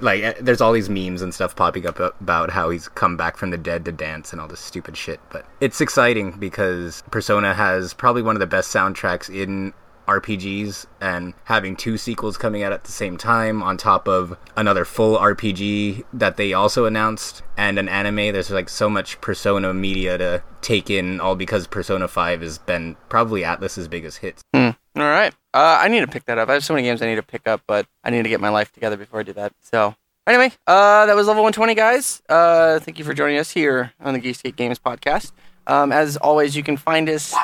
like 0.00 0.22
eh, 0.22 0.34
there's 0.40 0.60
all 0.60 0.72
these 0.72 0.88
memes 0.88 1.22
and 1.22 1.34
stuff 1.34 1.54
popping 1.56 1.86
up 1.86 1.98
about 1.98 2.50
how 2.50 2.70
he's 2.70 2.88
come 2.88 3.16
back 3.16 3.36
from 3.36 3.50
the 3.50 3.58
dead 3.58 3.84
to 3.84 3.92
dance 3.92 4.32
and 4.32 4.40
all 4.40 4.48
this 4.48 4.60
stupid 4.60 4.96
shit. 4.96 5.20
But 5.30 5.46
it's 5.60 5.80
exciting 5.80 6.32
because 6.32 7.02
Persona 7.10 7.54
has 7.54 7.94
probably 7.94 8.22
one 8.22 8.36
of 8.36 8.40
the 8.40 8.46
best 8.46 8.72
soundtracks 8.74 9.28
in 9.28 9.72
RPGs 10.06 10.86
and 11.00 11.34
having 11.44 11.76
two 11.76 11.96
sequels 11.96 12.36
coming 12.36 12.62
out 12.62 12.72
at 12.72 12.84
the 12.84 12.92
same 12.92 13.16
time 13.16 13.62
on 13.62 13.76
top 13.76 14.08
of 14.08 14.36
another 14.56 14.84
full 14.84 15.16
RPG 15.16 16.04
that 16.12 16.36
they 16.36 16.52
also 16.52 16.84
announced 16.84 17.42
and 17.56 17.78
an 17.78 17.88
anime. 17.88 18.32
There's 18.32 18.50
like 18.50 18.68
so 18.68 18.88
much 18.88 19.20
Persona 19.20 19.72
media 19.72 20.18
to 20.18 20.42
take 20.60 20.90
in, 20.90 21.20
all 21.20 21.36
because 21.36 21.66
Persona 21.66 22.08
5 22.08 22.40
has 22.40 22.58
been 22.58 22.96
probably 23.08 23.42
Atlus's 23.42 23.88
biggest 23.88 24.18
hits. 24.18 24.42
Hmm. 24.54 24.70
All 24.96 25.02
right. 25.02 25.32
Uh, 25.54 25.78
I 25.80 25.88
need 25.88 26.00
to 26.00 26.06
pick 26.06 26.24
that 26.26 26.38
up. 26.38 26.48
I 26.48 26.54
have 26.54 26.64
so 26.64 26.74
many 26.74 26.86
games 26.86 27.00
I 27.02 27.06
need 27.06 27.16
to 27.16 27.22
pick 27.22 27.46
up, 27.46 27.62
but 27.66 27.86
I 28.04 28.10
need 28.10 28.22
to 28.24 28.28
get 28.28 28.40
my 28.40 28.48
life 28.50 28.72
together 28.72 28.96
before 28.96 29.20
I 29.20 29.22
do 29.22 29.32
that. 29.34 29.52
So, 29.62 29.94
anyway, 30.26 30.52
uh, 30.66 31.06
that 31.06 31.16
was 31.16 31.26
level 31.26 31.42
120, 31.42 31.74
guys. 31.74 32.22
Uh, 32.28 32.78
thank 32.78 32.98
you 32.98 33.04
for 33.04 33.14
joining 33.14 33.38
us 33.38 33.50
here 33.50 33.92
on 34.00 34.14
the 34.14 34.20
Geekscape 34.20 34.56
Games 34.56 34.78
podcast. 34.78 35.32
Um, 35.66 35.92
as 35.92 36.16
always, 36.16 36.56
you 36.56 36.62
can 36.62 36.76
find 36.76 37.08
us 37.08 37.34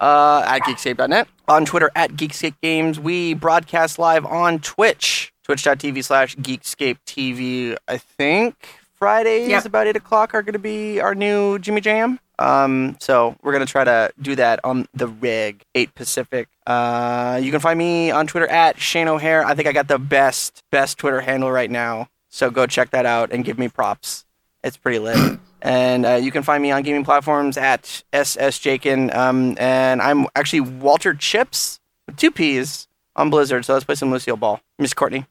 uh, 0.00 0.44
at 0.46 0.60
geekscape.net, 0.62 1.28
on 1.48 1.64
Twitter 1.64 1.90
at 1.94 2.12
Geekscape 2.12 2.54
Games. 2.62 2.98
We 3.00 3.34
broadcast 3.34 3.98
live 3.98 4.24
on 4.26 4.58
Twitch, 4.60 5.32
twitch.tv 5.44 6.04
slash 6.04 6.36
Geekscape 6.36 6.98
TV. 7.06 7.76
I 7.88 7.98
think 7.98 8.54
Fridays 8.94 9.48
Yep. 9.48 9.64
about 9.66 9.86
8 9.86 9.96
o'clock 9.96 10.34
are 10.34 10.42
going 10.42 10.52
to 10.54 10.58
be 10.58 11.00
our 11.00 11.14
new 11.14 11.58
Jimmy 11.58 11.80
Jam. 11.80 12.18
Um, 12.38 12.96
so 13.00 13.36
we're 13.42 13.52
gonna 13.52 13.66
try 13.66 13.84
to 13.84 14.12
do 14.20 14.34
that 14.36 14.60
on 14.64 14.86
the 14.94 15.06
rig, 15.08 15.64
eight 15.74 15.94
Pacific. 15.94 16.48
Uh, 16.66 17.40
you 17.42 17.50
can 17.50 17.60
find 17.60 17.78
me 17.78 18.10
on 18.10 18.26
Twitter 18.26 18.48
at 18.48 18.80
Shane 18.80 19.08
O'Hare. 19.08 19.44
I 19.44 19.54
think 19.54 19.68
I 19.68 19.72
got 19.72 19.88
the 19.88 19.98
best 19.98 20.62
best 20.70 20.98
Twitter 20.98 21.20
handle 21.20 21.50
right 21.50 21.70
now. 21.70 22.08
So 22.28 22.50
go 22.50 22.66
check 22.66 22.90
that 22.90 23.06
out 23.06 23.32
and 23.32 23.44
give 23.44 23.58
me 23.58 23.68
props. 23.68 24.24
It's 24.64 24.76
pretty 24.76 24.98
lit. 24.98 25.38
and 25.62 26.04
uh, 26.04 26.14
you 26.14 26.32
can 26.32 26.42
find 26.42 26.62
me 26.62 26.72
on 26.72 26.82
gaming 26.82 27.04
platforms 27.04 27.56
at 27.56 28.02
SS 28.12 28.36
SSJakin. 28.36 29.14
Um, 29.14 29.56
and 29.58 30.02
I'm 30.02 30.26
actually 30.34 30.60
Walter 30.60 31.14
Chips 31.14 31.78
with 32.06 32.16
two 32.16 32.30
P's 32.30 32.88
on 33.14 33.30
Blizzard. 33.30 33.64
So 33.64 33.74
let's 33.74 33.84
play 33.84 33.94
some 33.94 34.10
Lucille 34.10 34.36
Ball. 34.36 34.60
Miss 34.78 34.94
Courtney. 34.94 35.26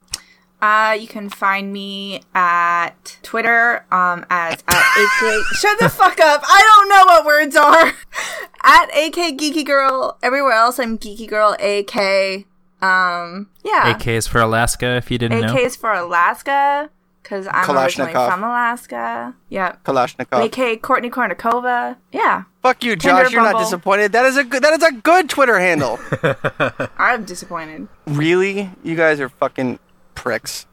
Uh, 0.64 0.94
you 0.94 1.08
can 1.10 1.28
find 1.28 1.74
me 1.74 2.22
at 2.34 3.18
Twitter 3.22 3.86
um, 3.92 4.26
as 4.30 4.64
at 4.66 4.98
AK. 4.98 5.44
Shut 5.56 5.78
the 5.78 5.90
fuck 5.90 6.22
up! 6.22 6.42
I 6.42 6.62
don't 6.78 6.88
know 6.88 7.04
what 7.06 7.26
words 7.26 7.56
are. 7.58 7.88
at 8.64 8.86
AK 8.86 9.38
Geeky 9.38 9.66
Girl. 9.66 10.18
Everywhere 10.24 10.54
else, 10.54 10.80
I'm 10.80 10.98
Geeky 10.98 11.28
Girl 11.28 11.58
AK. 11.60 12.46
Um, 12.82 13.50
yeah. 13.66 13.94
AK 13.94 14.08
is 14.08 14.26
for 14.26 14.40
Alaska, 14.40 14.96
if 14.96 15.12
you 15.12 15.18
didn't 15.18 15.40
AK 15.40 15.48
know. 15.48 15.54
AK 15.54 15.64
is 15.64 15.76
for 15.76 15.92
Alaska 15.92 16.90
because 17.22 17.46
I'm 17.52 17.78
originally 17.78 18.14
from 18.14 18.42
Alaska. 18.46 19.36
Yep. 19.50 19.84
Kalashnikov. 19.84 20.46
AK 20.46 20.82
Courtney 20.82 21.10
Kornikova. 21.10 21.98
Yeah. 22.14 22.44
Fuck 22.62 22.86
you, 22.86 22.96
Tinder, 22.96 23.24
Josh. 23.24 23.34
You're 23.34 23.42
not 23.42 23.60
disappointed. 23.60 24.14
That 24.14 24.26
is 24.28 24.38
a 24.38 24.46
good. 24.46 24.64
That 24.64 24.72
is 24.72 24.84
a 24.84 24.94
good 24.94 25.30
Twitter 25.30 25.60
handle. 25.60 26.00
I'm 26.98 27.26
disappointed. 27.26 27.90
really? 28.08 28.70
You 28.82 28.96
guys 28.96 29.20
are 29.20 29.28
fucking 29.28 29.80
pricks. 30.16 30.66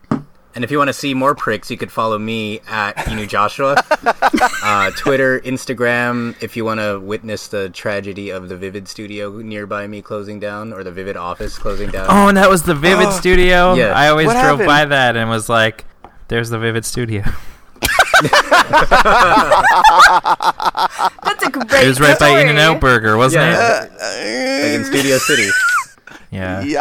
And 0.52 0.64
if 0.64 0.70
you 0.72 0.78
want 0.78 0.88
to 0.88 0.92
see 0.92 1.14
more 1.14 1.36
pricks, 1.36 1.70
you 1.70 1.76
could 1.76 1.92
follow 1.92 2.18
me 2.18 2.58
at 2.68 2.96
Inu 2.96 3.28
Joshua. 3.28 3.76
uh, 4.64 4.90
Twitter, 4.96 5.38
Instagram, 5.40 6.34
if 6.42 6.56
you 6.56 6.64
want 6.64 6.80
to 6.80 6.98
witness 6.98 7.46
the 7.46 7.68
tragedy 7.70 8.30
of 8.30 8.48
the 8.48 8.56
Vivid 8.56 8.88
studio 8.88 9.30
nearby 9.38 9.86
me 9.86 10.02
closing 10.02 10.40
down 10.40 10.72
or 10.72 10.82
the 10.82 10.90
Vivid 10.90 11.16
office 11.16 11.56
closing 11.56 11.88
down. 11.90 12.06
Oh, 12.10 12.26
and 12.26 12.36
that 12.36 12.50
was 12.50 12.64
the 12.64 12.74
Vivid 12.74 13.12
Studio. 13.12 13.74
Yeah. 13.74 13.92
I 13.92 14.08
always 14.08 14.26
What 14.26 14.32
drove 14.42 14.58
happened? 14.58 14.66
by 14.66 14.84
that 14.86 15.16
and 15.16 15.30
was 15.30 15.48
like, 15.48 15.84
"There's 16.26 16.50
the 16.50 16.58
Vivid 16.58 16.84
Studio." 16.84 17.22
That's 20.10 21.42
a 21.46 21.50
great 21.50 21.84
It 21.84 21.86
was 21.88 22.00
right 22.00 22.18
by 22.18 22.26
story. 22.28 22.42
In 22.42 22.48
and 22.48 22.58
Out 22.58 22.80
Burger, 22.80 23.16
wasn't 23.16 23.44
Yeah. 23.44 23.84
it? 23.84 23.92
Like 23.92 24.80
in 24.80 24.84
Studio 24.84 25.18
City. 25.18 25.48
Yeah. 26.30 26.62
Yo. 26.62 26.80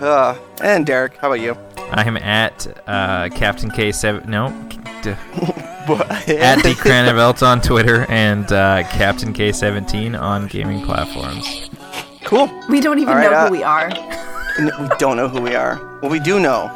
Uh, 0.00 0.38
and 0.62 0.86
Derek, 0.86 1.16
how 1.18 1.28
about 1.28 1.40
you? 1.40 1.56
I'm 1.90 2.16
at 2.16 2.66
uh, 2.88 3.28
Captain 3.34 3.70
K7. 3.70 4.26
No. 4.26 4.48
D- 5.02 5.12
What? 5.86 6.10
at 6.30 6.62
D 6.62 6.72
Cranevelt 6.72 7.46
on 7.46 7.60
Twitter 7.60 8.06
and 8.08 8.50
uh, 8.50 8.84
Captain 8.88 9.34
K17 9.34 10.18
on 10.18 10.46
gaming 10.46 10.82
platforms. 10.86 11.68
cool. 12.24 12.48
We 12.70 12.80
don't 12.80 12.98
even 13.00 13.10
All 13.10 13.16
right, 13.16 13.30
know 13.30 13.36
uh, 13.36 13.46
who 13.48 13.52
we 13.52 13.62
are. 13.62 13.90
We 14.80 14.88
don't 14.96 15.18
know 15.18 15.28
who 15.28 15.42
we 15.42 15.54
are. 15.54 15.76
What 16.00 16.10
we 16.10 16.20
do 16.20 16.40
know 16.40 16.70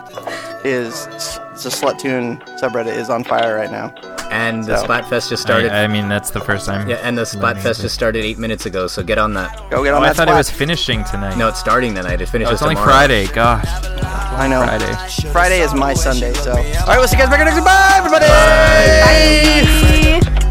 is 0.63 1.07
s- 1.07 1.39
the 1.65 1.71
Sluttune 1.71 2.41
subreddit 2.61 2.97
is 2.97 3.11
on 3.11 3.25
fire 3.25 3.57
right 3.57 3.71
now. 3.71 3.93
And 4.31 4.63
the 4.65 4.77
So- 4.79 4.87
Splatfest 4.87 5.31
just 5.31 5.43
started. 5.43 5.73
I, 5.73 5.85
I 5.85 5.87
mean, 5.89 6.09
that's 6.09 6.31
the 6.31 6.41
first 6.41 6.67
time. 6.67 6.89
yeah, 6.89 6.97
and 6.97 7.17
the 7.17 7.23
Splatfest 7.23 7.81
just 7.81 7.95
started 7.95 8.25
eight 8.25 8.39
minutes 8.39 8.67
ago, 8.67 8.87
so 8.87 9.03
get 9.03 9.19
on 9.19 9.33
that. 9.35 9.57
Go 9.71 9.83
get 9.83 9.95
Oh, 9.95 9.97
on 9.97 10.03
I 10.05 10.09
that 10.09 10.17
thought 10.17 10.29
it 10.29 10.35
was 10.35 10.51
finishing 10.51 11.03
tonight. 11.05 11.37
No, 11.39 11.49
it's 11.49 11.59
starting 11.59 11.95
tonight. 11.95 12.21
It 12.21 12.29
oh, 12.35 12.51
it's 12.51 12.63
only 12.63 12.75
tomorrow. 12.75 12.93
Friday. 12.93 13.27
Gosh, 13.29 13.67
I 13.67 14.47
know. 14.49 14.63
Friday. 14.65 15.31
Friday 15.33 15.61
is 15.61 15.73
my 15.75 15.95
Sunday, 15.95 16.33
so. 16.35 16.51
All 16.53 16.57
right, 16.59 16.99
we'll 16.99 17.09
see 17.09 17.17
you 17.17 17.23
guys 17.23 17.31
back 17.31 17.41
next 17.45 17.57
week. 17.57 17.65
Bye, 17.65 17.95
everybody. 17.97 18.27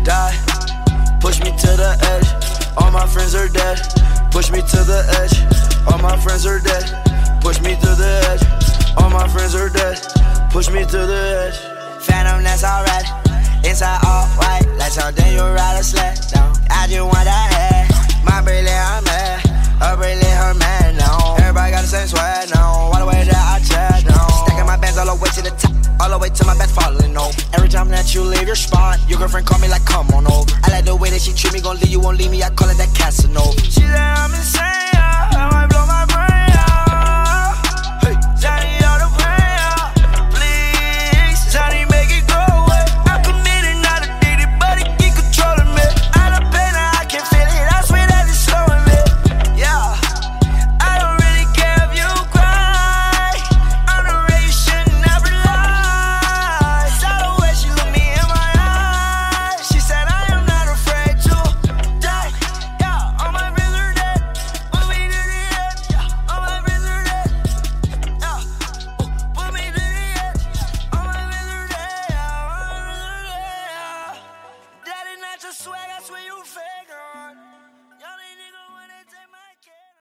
die. 0.03 0.33
Push 1.21 1.39
me 1.43 1.51
to 1.51 1.67
the 1.77 1.97
edge. 2.13 2.73
All 2.77 2.91
my 2.91 3.05
friends 3.05 3.35
are 3.35 3.47
dead. 3.47 3.77
Push 4.31 4.49
me 4.51 4.61
to 4.61 4.83
the 4.83 5.05
edge. 5.21 5.37
All 5.91 5.99
my 5.99 6.17
friends 6.19 6.45
are 6.45 6.59
dead. 6.59 6.83
Push 7.41 7.61
me 7.61 7.75
to 7.75 7.89
the 7.95 8.11
edge. 8.31 8.97
All 8.97 9.09
my 9.09 9.27
friends 9.27 9.53
are 9.55 9.69
dead. 9.69 9.97
Push 10.51 10.69
me 10.71 10.85
to 10.85 10.99
the 11.05 11.51
edge. 11.51 11.59
Phantom, 12.01 12.41
that's 12.43 12.63
alright. 12.63 13.05
Inside 13.65 13.99
all 14.07 14.25
white, 14.39 14.65
like 14.79 14.91
something 14.91 15.33
you 15.33 15.41
ride 15.41 15.77
a 15.77 15.83
sled 15.83 16.17
down. 16.33 16.55
I 16.69 16.87
just 16.87 17.03
want 17.03 17.25
that 17.25 17.47
head. 17.53 18.23
My 18.25 18.41
bracelet, 18.41 18.73
I'm 18.73 19.03
mad. 19.03 19.45
Her 19.83 19.95
bracelet, 19.97 20.25
her 20.25 20.53
man 20.55 20.97
now. 20.97 21.35
Everybody 21.37 21.71
got 21.71 21.81
the 21.81 21.87
same 21.87 22.07
sweat 22.07 22.49
now. 22.55 22.89
All 22.89 22.99
the 22.99 23.05
way 23.05 23.23
that 23.27 23.35
I 23.35 23.59
chat 23.59 24.05
now. 24.07 24.27
Stacking 24.47 24.65
my 24.65 24.77
bands 24.77 24.97
all 24.97 25.05
the 25.05 25.21
way 25.21 25.29
to 25.29 25.41
the 25.43 25.51
top. 25.51 26.01
All 26.01 26.09
the 26.09 26.17
way 26.17 26.29
to 26.29 26.45
my 26.45 26.57
bed 26.57 26.69
falling 26.69 27.17
over. 27.17 27.41
Every 27.53 27.69
time 27.69 27.89
that 27.89 28.15
you 28.15 28.23
leave 28.23 28.47
your 28.47 28.55
spot, 28.55 28.99
your 29.09 29.19
girlfriend 29.19 29.45
call 29.45 29.59
me 29.59 29.67
like, 29.67 29.85
come 29.85 30.09
on 30.11 30.25
over. 30.31 30.49
I 30.63 30.71
like 30.71 30.85
the 30.85 30.95
way 30.95 31.09
that 31.09 31.21
she 31.21 31.33
treat 31.33 31.53
me, 31.53 31.61
gon' 31.61 31.77
leave 31.77 31.89
you, 31.89 31.99
won't 31.99 32.17
leave 32.17 32.31
me. 32.31 32.41
I 32.41 32.49
call 32.51 32.69
it 32.69 32.77
that 32.77 32.95
Casanova. 32.95 33.59
She 33.61 33.83
said 33.83 33.93
I'm 33.93 34.33
insane. 34.33 34.63
I 34.63 35.49
might 35.51 35.67
blow 35.69 35.85
my 35.85 36.05
brain 36.07 36.46